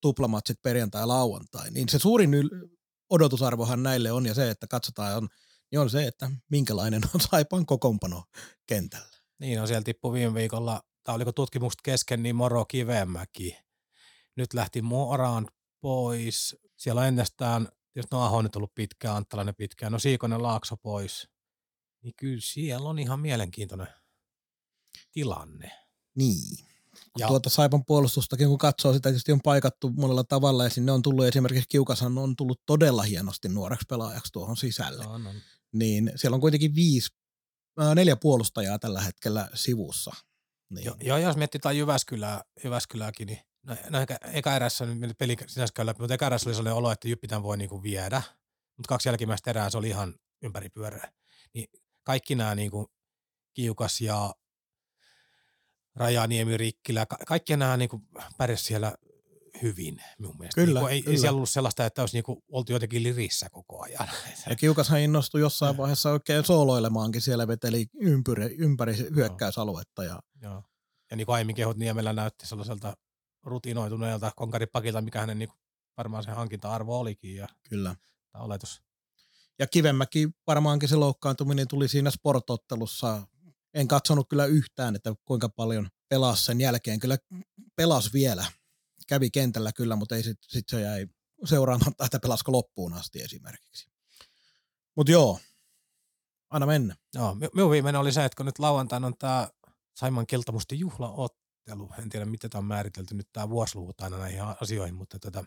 tuplamatsit 0.00 0.62
perjantai 0.62 1.02
ja 1.02 1.08
lauantai, 1.08 1.70
niin 1.70 1.88
se 1.88 1.98
suurin 1.98 2.34
yl- 2.34 2.68
odotusarvohan 3.10 3.82
näille 3.82 4.12
on 4.12 4.26
ja 4.26 4.34
se, 4.34 4.50
että 4.50 4.66
katsotaan, 4.66 5.16
on, 5.16 5.28
niin 5.72 5.80
on 5.80 5.90
se, 5.90 6.06
että 6.06 6.30
minkälainen 6.50 7.02
on 7.14 7.20
Saipan 7.30 7.66
kokoonpano 7.66 8.24
kentällä. 8.66 9.16
Niin, 9.38 9.58
no 9.58 9.66
siellä 9.66 9.82
tippui 9.82 10.12
viime 10.12 10.34
viikolla, 10.34 10.82
tai 11.04 11.14
oliko 11.14 11.32
tutkimukset 11.32 11.80
kesken, 11.82 12.22
niin 12.22 12.36
Moro 12.36 12.64
Kivemäki. 12.64 13.58
Nyt 14.36 14.54
lähti 14.54 14.82
Moraan 14.82 15.48
pois. 15.80 16.56
Siellä 16.76 17.00
on 17.00 17.06
ennestään, 17.06 17.68
jos 17.94 18.06
no 18.10 18.22
Aho 18.22 18.36
on 18.36 18.44
nyt 18.44 18.56
ollut 18.56 18.74
pitkään, 18.74 19.16
Anttalainen 19.16 19.54
pitkään, 19.54 19.92
no 19.92 19.98
Siikonen 19.98 20.42
Laakso 20.42 20.76
pois. 20.76 21.28
Niin 22.02 22.14
kyllä 22.16 22.40
siellä 22.40 22.88
on 22.88 22.98
ihan 22.98 23.20
mielenkiintoinen 23.20 23.88
tilanne. 25.12 25.70
Niin. 26.14 26.66
Ja- 27.18 27.28
Tuota 27.28 27.50
Saipan 27.50 27.84
puolustustakin, 27.84 28.48
kun 28.48 28.58
katsoo 28.58 28.92
sitä, 28.92 29.08
tietysti 29.08 29.32
on 29.32 29.40
paikattu 29.40 29.90
monella 29.90 30.24
tavalla 30.24 30.64
ja 30.64 30.70
sinne 30.70 30.92
on 30.92 31.02
tullut 31.02 31.24
esimerkiksi 31.24 31.68
Kiukashan 31.68 32.18
on 32.18 32.36
tullut 32.36 32.62
todella 32.66 33.02
hienosti 33.02 33.48
nuoreksi 33.48 33.86
pelaajaksi 33.88 34.32
tuohon 34.32 34.56
sisälle. 34.56 35.06
On, 35.06 35.26
on. 35.26 35.34
Niin 35.72 36.12
siellä 36.16 36.34
on 36.34 36.40
kuitenkin 36.40 36.74
viisi, 36.74 37.10
ää, 37.78 37.94
neljä 37.94 38.16
puolustajaa 38.16 38.78
tällä 38.78 39.00
hetkellä 39.00 39.48
sivussa. 39.54 40.10
Niin. 40.70 40.84
Jo, 40.84 40.96
joo, 41.00 41.18
jos 41.18 41.36
mietitään 41.36 41.76
Jyväskylää, 41.76 42.42
Jyväskylääkin, 42.64 43.26
niin 43.26 43.40
no, 43.62 43.76
no 43.90 44.00
eka, 44.00 44.16
eka 44.32 44.56
erässä, 44.56 44.86
nyt 44.86 45.18
peli 45.18 45.36
sinänsä 45.46 45.72
käy 45.74 45.86
läpi, 45.86 46.00
mutta 46.00 46.14
eka 46.14 46.26
erässä 46.26 46.48
oli 46.48 46.54
sellainen 46.54 46.78
olo, 46.78 46.92
että 46.92 47.08
Jyppi 47.08 47.28
tämän 47.28 47.42
voi 47.42 47.56
niinku 47.56 47.82
viedä, 47.82 48.22
mutta 48.76 48.88
kaksi 48.88 49.08
jälkimmäistä 49.08 49.50
erää 49.50 49.70
se 49.70 49.78
oli 49.78 49.88
ihan 49.88 50.14
ympäripyöreä. 50.42 51.12
Niin 51.54 51.68
kaikki 52.04 52.34
nämä 52.34 52.54
niinku 52.54 52.92
Kiukas 53.54 54.00
ja 54.00 54.34
Rajaniemi, 55.96 56.56
Rikkilä, 56.56 57.06
ka- 57.06 57.18
kaikki 57.26 57.56
nämä 57.56 57.76
niinku 57.76 58.02
pärjäs 58.38 58.66
siellä 58.66 58.94
hyvin 59.62 59.96
mun 60.18 60.38
mielestä. 60.38 60.60
Kyllä, 60.60 60.80
niinku, 60.80 60.94
ei, 60.94 61.02
kyllä. 61.02 61.14
ei 61.14 61.20
siellä 61.20 61.36
ollut 61.36 61.50
sellaista, 61.50 61.86
että 61.86 62.02
olisi 62.02 62.16
niinku 62.16 62.44
oltu 62.48 62.72
jotenkin 62.72 63.02
lirissä 63.02 63.50
koko 63.50 63.82
ajan. 63.82 64.08
Ja 64.48 64.56
Kiukashan 64.56 65.00
innostui 65.00 65.40
jossain 65.40 65.76
vaiheessa 65.76 66.10
oikein 66.10 66.44
sooloilemaankin, 66.44 67.22
siellä 67.22 67.48
veteli 67.48 67.86
ympäri, 68.00 68.54
ympäri 68.58 68.96
hyökkäysaluetta. 69.14 70.04
Ja, 70.04 70.20
Joo. 70.42 70.62
Ja 71.10 71.16
niin 71.16 71.26
kuin 71.26 71.34
aiemmin 71.34 71.56
kehut 71.56 71.76
Niemellä 71.76 72.12
näytti 72.12 72.46
sellaiselta 72.46 72.96
rutinoituneelta 73.42 74.32
konkaripakilta, 74.36 75.00
mikä 75.00 75.20
hänen 75.20 75.38
niin 75.38 75.48
varmaan 75.96 76.24
se 76.24 76.30
hankinta-arvo 76.30 76.98
olikin 76.98 77.36
ja 77.36 77.48
kyllä. 77.68 77.96
tämä 78.32 78.44
oletus. 78.44 78.82
ja 79.58 79.66
Kivemäki 79.66 80.28
varmaankin 80.46 80.88
se 80.88 80.96
loukkaantuminen 80.96 81.68
tuli 81.68 81.88
siinä 81.88 82.10
sportottelussa. 82.10 83.22
En 83.74 83.88
katsonut 83.88 84.28
kyllä 84.28 84.46
yhtään, 84.46 84.96
että 84.96 85.14
kuinka 85.24 85.48
paljon 85.48 85.88
pelasi 86.08 86.44
sen 86.44 86.60
jälkeen. 86.60 87.00
Kyllä 87.00 87.18
pelasi 87.76 88.12
vielä. 88.12 88.44
Kävi 89.06 89.30
kentällä 89.30 89.72
kyllä, 89.72 89.96
mutta 89.96 90.16
ei 90.16 90.22
sitten 90.22 90.50
sit 90.50 90.68
se 90.68 90.80
jäi 90.80 91.06
seuraamatta, 91.44 92.04
että 92.04 92.20
pelasiko 92.20 92.52
loppuun 92.52 92.92
asti 92.92 93.22
esimerkiksi. 93.22 93.90
Mutta 94.96 95.12
joo, 95.12 95.40
aina 96.50 96.66
mennä. 96.66 96.96
Joo, 97.14 97.34
mi- 97.34 97.48
minun 97.54 97.70
viimeinen 97.70 98.00
oli 98.00 98.12
se, 98.12 98.24
että 98.24 98.36
kun 98.36 98.46
nyt 98.46 98.58
lauantaina 98.58 99.06
on 99.06 99.18
tämä 99.18 99.48
Saiman 99.96 100.26
Keltamusti 100.26 100.78
juhlaottelu, 100.78 101.90
en 101.98 102.08
tiedä 102.08 102.26
miten 102.26 102.50
tämä 102.50 102.60
on 102.60 102.64
määritelty 102.64 103.14
nyt 103.14 103.28
tämä 103.32 103.48
vuosiluvut 103.48 104.00
aina 104.00 104.18
näihin 104.18 104.40
asioihin, 104.60 104.94
mutta 104.94 105.18
tota, 105.18 105.44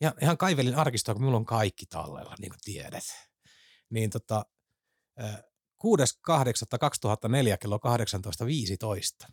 ihan, 0.00 0.14
ihan 0.22 0.38
kaivelin 0.38 0.74
arkistoa, 0.74 1.14
kun 1.14 1.22
minulla 1.22 1.38
on 1.38 1.44
kaikki 1.44 1.86
tallella, 1.86 2.34
niin 2.38 2.50
kuin 2.50 2.60
tiedät. 2.64 3.04
Niin 3.90 4.10
tota, 4.10 4.46
äh, 5.22 5.42
6.8.2004 5.84 7.58
kello 7.60 7.78
18.15. 9.26 9.32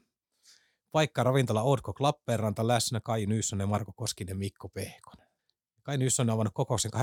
Paikka 0.92 1.24
ravintola 1.24 1.62
Oudko 1.62 1.94
Lappeenranta 2.00 2.68
läsnä 2.68 3.00
Kai 3.00 3.26
Nyssonen, 3.26 3.70
Marko 3.70 3.94
Koskinen, 3.96 4.38
Mikko 4.38 4.70
Pehkonen. 4.70 5.28
Kai 5.84 5.98
Nyssonen 5.98 6.30
on 6.30 6.34
avannut 6.34 6.54
kokouksen 6.54 6.92
18.16. 6.94 7.00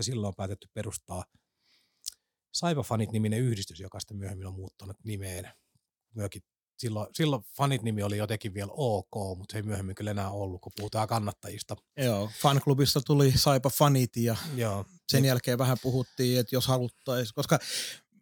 Silloin 0.00 0.28
on 0.28 0.34
päätetty 0.36 0.68
perustaa 0.74 1.24
Saipa-fanit-niminen 2.52 3.40
yhdistys, 3.40 3.80
joka 3.80 4.00
sitten 4.00 4.16
myöhemmin 4.16 4.46
on 4.46 4.54
muuttanut 4.54 4.96
nimeen. 5.04 5.52
Myökin 6.14 6.42
silloin, 6.78 7.06
silloin 7.12 7.42
fanit-nimi 7.56 8.02
oli 8.02 8.16
jotenkin 8.16 8.54
vielä 8.54 8.72
ok, 8.72 9.38
mutta 9.38 9.52
se 9.52 9.58
ei 9.58 9.62
myöhemmin 9.62 9.94
kyllä 9.94 10.10
enää 10.10 10.30
ollut, 10.30 10.60
kun 10.60 10.72
puhutaan 10.76 11.08
kannattajista. 11.08 11.76
Joo, 11.96 12.30
fanklubista 12.40 13.00
tuli 13.00 13.32
Saipa 13.36 13.70
fanit 13.70 14.16
ja 14.16 14.36
Joo. 14.56 14.84
sen 15.08 15.24
jälkeen 15.24 15.58
vähän 15.58 15.76
puhuttiin, 15.82 16.40
että 16.40 16.54
jos 16.54 16.66
haluttaisiin, 16.66 17.34
koska 17.34 17.58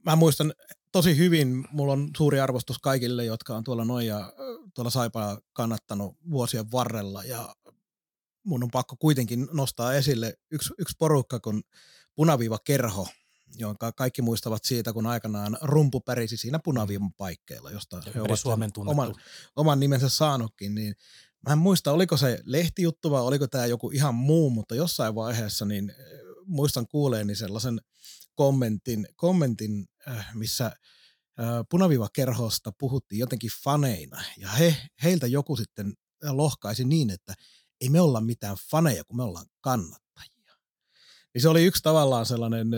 mä 0.04 0.16
muistan 0.16 0.54
tosi 0.92 1.16
hyvin, 1.16 1.64
mulla 1.72 1.92
on 1.92 2.10
suuri 2.16 2.40
arvostus 2.40 2.78
kaikille, 2.78 3.24
jotka 3.24 3.56
on 3.56 3.64
tuolla 3.64 3.84
noin 3.84 4.06
ja 4.06 4.32
tuolla 4.74 4.90
Saipaa 4.90 5.40
kannattanut 5.52 6.16
vuosien 6.30 6.72
varrella. 6.72 7.24
Ja 7.24 7.54
mun 8.44 8.62
on 8.62 8.70
pakko 8.70 8.96
kuitenkin 8.96 9.48
nostaa 9.52 9.94
esille 9.94 10.34
yksi, 10.50 10.74
yksi 10.78 10.96
porukka, 10.98 11.40
kun 11.40 11.62
Punaviiva 12.14 12.58
Kerho, 12.64 13.08
jonka 13.56 13.92
kaikki 13.92 14.22
muistavat 14.22 14.64
siitä, 14.64 14.92
kun 14.92 15.06
aikanaan 15.06 15.58
rumpu 15.60 16.00
pärisi 16.00 16.36
siinä 16.36 16.60
punaviivan 16.64 17.12
paikkeilla, 17.12 17.70
josta 17.70 18.02
he 18.14 18.20
ovat 18.20 18.40
Suomen 18.40 18.70
oman, 18.76 19.14
oman 19.56 19.80
nimensä 19.80 20.08
saanutkin, 20.08 20.74
niin 20.74 20.94
mä 21.46 21.52
en 21.52 21.58
muista, 21.58 21.92
oliko 21.92 22.16
se 22.16 22.40
lehtijuttu 22.44 23.10
vai 23.10 23.22
oliko 23.22 23.46
tämä 23.46 23.66
joku 23.66 23.90
ihan 23.90 24.14
muu, 24.14 24.50
mutta 24.50 24.74
jossain 24.74 25.14
vaiheessa 25.14 25.64
niin 25.64 25.92
muistan 26.46 26.86
kuuleeni 26.88 27.34
sellaisen 27.34 27.80
kommentin, 28.34 29.08
kommentin 29.16 29.86
missä 30.34 30.66
äh, 30.66 30.74
punaviivakerhosta 31.70 32.72
puhuttiin 32.78 33.18
jotenkin 33.18 33.50
faneina, 33.64 34.24
ja 34.36 34.48
he, 34.48 34.76
heiltä 35.02 35.26
joku 35.26 35.56
sitten 35.56 35.92
lohkaisi 36.30 36.84
niin, 36.84 37.10
että 37.10 37.34
ei 37.80 37.88
me 37.88 38.00
olla 38.00 38.20
mitään 38.20 38.56
faneja, 38.70 39.04
kun 39.04 39.16
me 39.16 39.22
ollaan 39.22 39.46
kannattajia. 39.60 40.54
Niin 41.34 41.42
se 41.42 41.48
oli 41.48 41.64
yksi 41.64 41.82
tavallaan 41.82 42.26
sellainen 42.26 42.68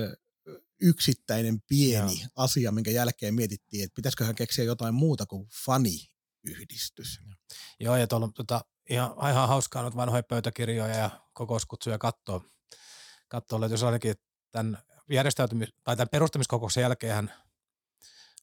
yksittäinen 0.83 1.63
pieni 1.69 2.21
Joo. 2.21 2.29
asia, 2.37 2.73
minkä 2.73 2.91
jälkeen 2.91 3.35
mietittiin, 3.35 3.85
että 3.85 3.95
pitäisiköhän 3.95 4.35
keksiä 4.35 4.65
jotain 4.65 4.95
muuta 4.95 5.27
kuin 5.27 5.49
faniyhdistys. 5.65 7.21
Joo, 7.81 7.97
ja 7.97 8.07
tuolla 8.07 8.29
tota, 8.35 8.65
ihan, 8.91 9.13
ihan 9.31 9.49
hauskaa 9.49 9.83
noita 9.83 9.97
vanhoja 9.97 10.23
pöytäkirjoja 10.23 10.95
ja 10.97 11.11
kokouskutsuja 11.33 11.99
katsoa. 11.99 12.45
Katsoa, 13.29 13.67
jos 13.67 13.83
ainakin 13.83 14.15
tämän, 14.51 14.79
järjestäytymis- 15.13 15.73
tai 15.85 15.97
tämän 15.97 16.09
perustamiskokouksen 16.09 16.83
jälkeen 16.83 17.31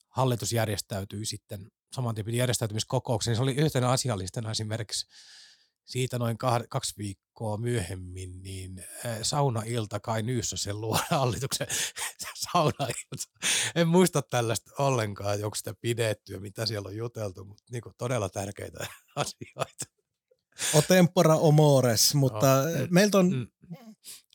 hallitus 0.08 0.52
järjestäytyi 0.52 1.26
sitten 1.26 1.70
saman 1.92 2.14
tyypin 2.14 2.34
järjestäytymiskokouksen, 2.34 3.36
se 3.36 3.42
oli 3.42 3.54
yhtenä 3.54 3.88
asiallistena 3.88 4.50
esimerkiksi 4.50 5.06
siitä 5.84 6.18
noin 6.18 6.38
kaksi 6.68 6.94
viikkoa 6.98 7.56
myöhemmin, 7.56 8.42
niin 8.42 8.84
saunailta 9.22 10.00
Kai 10.00 10.22
sen 10.54 10.80
luo 10.80 10.98
hallituksen 11.10 11.66
saunailta. 12.52 13.38
En 13.74 13.88
muista 13.88 14.22
tällaista 14.22 14.70
ollenkaan, 14.78 15.44
onko 15.44 15.54
sitä 15.54 15.74
pidetty 15.80 16.32
ja 16.32 16.40
mitä 16.40 16.66
siellä 16.66 16.88
on 16.88 16.96
juteltu, 16.96 17.44
mutta 17.44 17.64
niin 17.70 17.82
kuin 17.82 17.94
todella 17.98 18.28
tärkeitä 18.28 18.86
asioita. 19.16 19.84
O 20.74 20.82
tempora 20.82 21.36
omores, 21.36 22.14
mutta 22.14 22.62
no, 22.62 22.86
meiltä 22.90 23.18
on 23.18 23.34
mm 23.34 23.46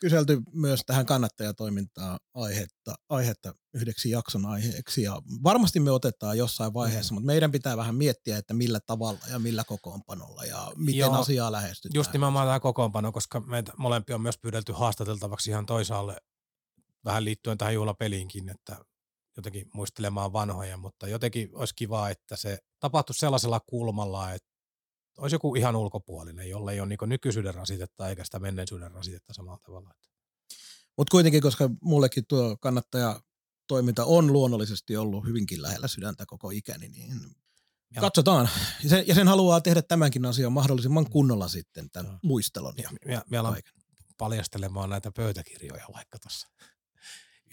kyselty 0.02 0.42
myös 0.54 0.82
tähän 0.86 1.06
kannattajatoimintaan 1.06 2.20
aihetta, 2.34 2.96
aihetta 3.10 3.54
yhdeksi 3.74 4.10
jakson 4.10 4.46
aiheeksi 4.46 5.02
ja 5.02 5.22
varmasti 5.44 5.80
me 5.80 5.92
otetaan 5.92 6.38
jossain 6.38 6.74
vaiheessa, 6.74 7.14
mm. 7.14 7.16
mutta 7.16 7.26
meidän 7.26 7.52
pitää 7.52 7.78
vähän 7.78 7.96
miettiä, 7.96 8.38
että 8.38 8.54
millä 8.54 8.80
tavalla 8.80 9.20
ja 9.32 9.40
millä 9.40 9.64
kokoonpanolla 9.64 10.44
ja 10.44 10.72
miten 10.76 11.00
Joo, 11.00 11.14
asiaa 11.14 11.52
lähestytään. 11.52 12.00
Just 12.00 12.14
nimenomaan 12.14 12.48
tämä 12.48 12.60
kokoonpano, 12.60 13.12
koska 13.12 13.40
meitä 13.40 13.74
molempia 13.78 14.16
on 14.16 14.22
myös 14.22 14.38
pyydelty 14.38 14.72
haastateltavaksi 14.72 15.50
ihan 15.50 15.66
toisaalle 15.66 16.18
vähän 17.06 17.26
liittyen 17.26 17.58
tähän 17.58 17.74
juhlapeliinkin, 17.74 18.50
että 18.50 18.86
jotenkin 19.38 19.68
muistelemaan 19.74 20.34
vanhoja, 20.34 20.78
mutta 20.78 21.08
jotenkin 21.08 21.50
olisi 21.54 21.76
kiva, 21.76 22.10
että 22.10 22.36
se 22.36 22.58
tapahtuisi 22.80 23.20
sellaisella 23.20 23.60
kulmalla, 23.60 24.34
että 24.34 24.55
olisi 25.18 25.36
joku 25.36 25.56
ihan 25.56 25.76
ulkopuolinen, 25.76 26.50
jolla 26.50 26.72
ei 26.72 26.80
ole 26.80 26.90
niin 26.90 27.00
nykyisyyden 27.06 27.56
rasitetta 27.56 28.10
eikä 28.10 28.24
sitä 28.24 28.40
menneisyyden 28.40 28.92
rasitetta 28.92 29.34
samalla 29.34 29.60
tavalla. 29.64 29.94
Mutta 30.98 31.12
kuitenkin, 31.12 31.42
koska 31.42 31.70
mullekin 31.82 32.26
tuo 32.28 32.58
kannattaja 32.58 33.22
toiminta 33.68 34.06
on 34.06 34.34
luonnollisesti 34.34 34.98
ollut 34.98 35.26
hyvinkin 35.26 35.62
lähellä 35.62 35.88
sydäntä 35.88 36.26
koko 36.28 36.50
ikäni, 36.50 36.90
niin 36.90 37.36
ja. 37.96 38.02
katsotaan. 38.02 38.50
Ja 38.84 38.90
sen, 38.90 39.08
ja 39.08 39.16
sen 39.16 39.28
haluaa 39.28 39.62
tehdä 39.62 39.82
tämänkin 39.82 40.26
asian 40.26 40.52
mahdollisimman 40.52 41.10
kunnolla 41.10 41.48
sitten 41.48 41.90
tämän 41.90 42.12
ja. 42.12 42.20
muistelon. 42.24 42.74
Ja, 42.78 42.90
ja, 43.06 43.24
ja 43.32 43.54
paljastelemaan 44.18 44.90
näitä 44.90 45.12
pöytäkirjoja 45.12 45.86
vaikka 45.94 46.20
tuossa 46.20 46.48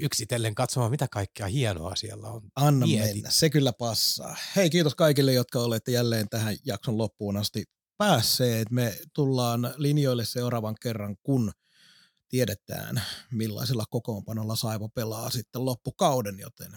yksitellen 0.02 0.54
katsomaan, 0.54 0.90
mitä 0.90 1.08
kaikkea 1.10 1.46
hienoa 1.46 1.96
siellä 1.96 2.28
on. 2.28 2.42
Anna 2.56 2.86
Mietit. 2.86 3.14
mennä, 3.14 3.30
se 3.30 3.50
kyllä 3.50 3.72
passaa. 3.72 4.36
Hei, 4.56 4.70
kiitos 4.70 4.94
kaikille, 4.94 5.32
jotka 5.32 5.60
olette 5.60 5.92
jälleen 5.92 6.28
tähän 6.28 6.56
jakson 6.64 6.98
loppuun 6.98 7.36
asti 7.36 7.64
päässeet. 7.98 8.70
Me 8.70 8.98
tullaan 9.14 9.74
linjoille 9.76 10.24
seuraavan 10.24 10.74
kerran, 10.80 11.16
kun 11.22 11.52
tiedetään, 12.28 13.02
millaisella 13.30 13.84
kokoonpanolla 13.90 14.56
Saivo 14.56 14.88
pelaa 14.88 15.30
sitten 15.30 15.64
loppukauden, 15.64 16.38
joten 16.38 16.72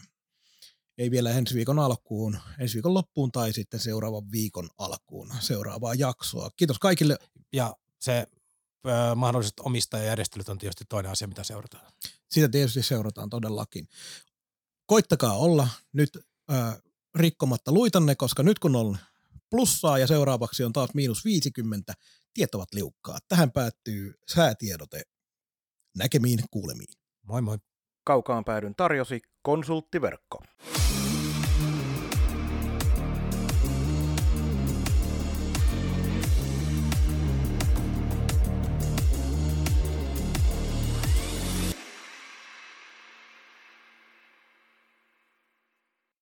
ei 0.98 1.12
vielä 1.12 1.32
ensi 1.32 1.56
viikon 1.56 1.80
alkuun, 1.80 2.38
ensi 2.60 2.74
viikon 2.74 2.94
loppuun 2.94 3.32
tai 3.32 3.54
sitten 3.54 3.80
seuraavan 3.80 4.32
viikon 4.32 4.70
alkuun 4.78 5.32
seuraavaa 5.40 5.94
jaksoa. 5.94 6.50
Kiitos 6.58 6.80
kaikille. 6.80 7.18
Ja 7.54 7.76
se 8.00 8.28
mahdolliset 9.16 9.60
omistajajärjestelyt 9.60 10.50
on 10.50 10.58
tietysti 10.58 10.86
toinen 10.90 11.12
asia, 11.12 11.28
mitä 11.28 11.44
seurataan. 11.44 11.92
Sitä 12.30 12.50
tietysti 12.50 12.84
seurataan 12.84 13.30
todellakin. 13.30 13.88
Koittakaa 14.86 15.38
olla 15.38 15.68
nyt 15.94 16.10
ö, 16.16 16.22
rikkomatta 17.16 17.72
luitanne, 17.72 18.16
koska 18.16 18.44
nyt 18.44 18.60
kun 18.60 18.76
on 18.76 18.98
plussaa 19.50 19.98
ja 19.98 20.08
seuraavaksi 20.08 20.64
on 20.64 20.74
taas 20.74 20.90
miinus 20.94 21.26
50, 21.26 21.94
tiet 22.34 22.56
ovat 22.56 22.74
liukkaa. 22.74 23.18
Tähän 23.28 23.52
päättyy 23.52 24.14
säätiedote. 24.28 25.02
Näkemiin 25.98 26.40
kuulemiin. 26.52 26.94
Moi 27.22 27.42
moi. 27.42 27.58
Kaukaan 28.04 28.46
päädyn 28.46 28.76
tarjosi 28.76 29.22
konsulttiverkko. 29.42 30.44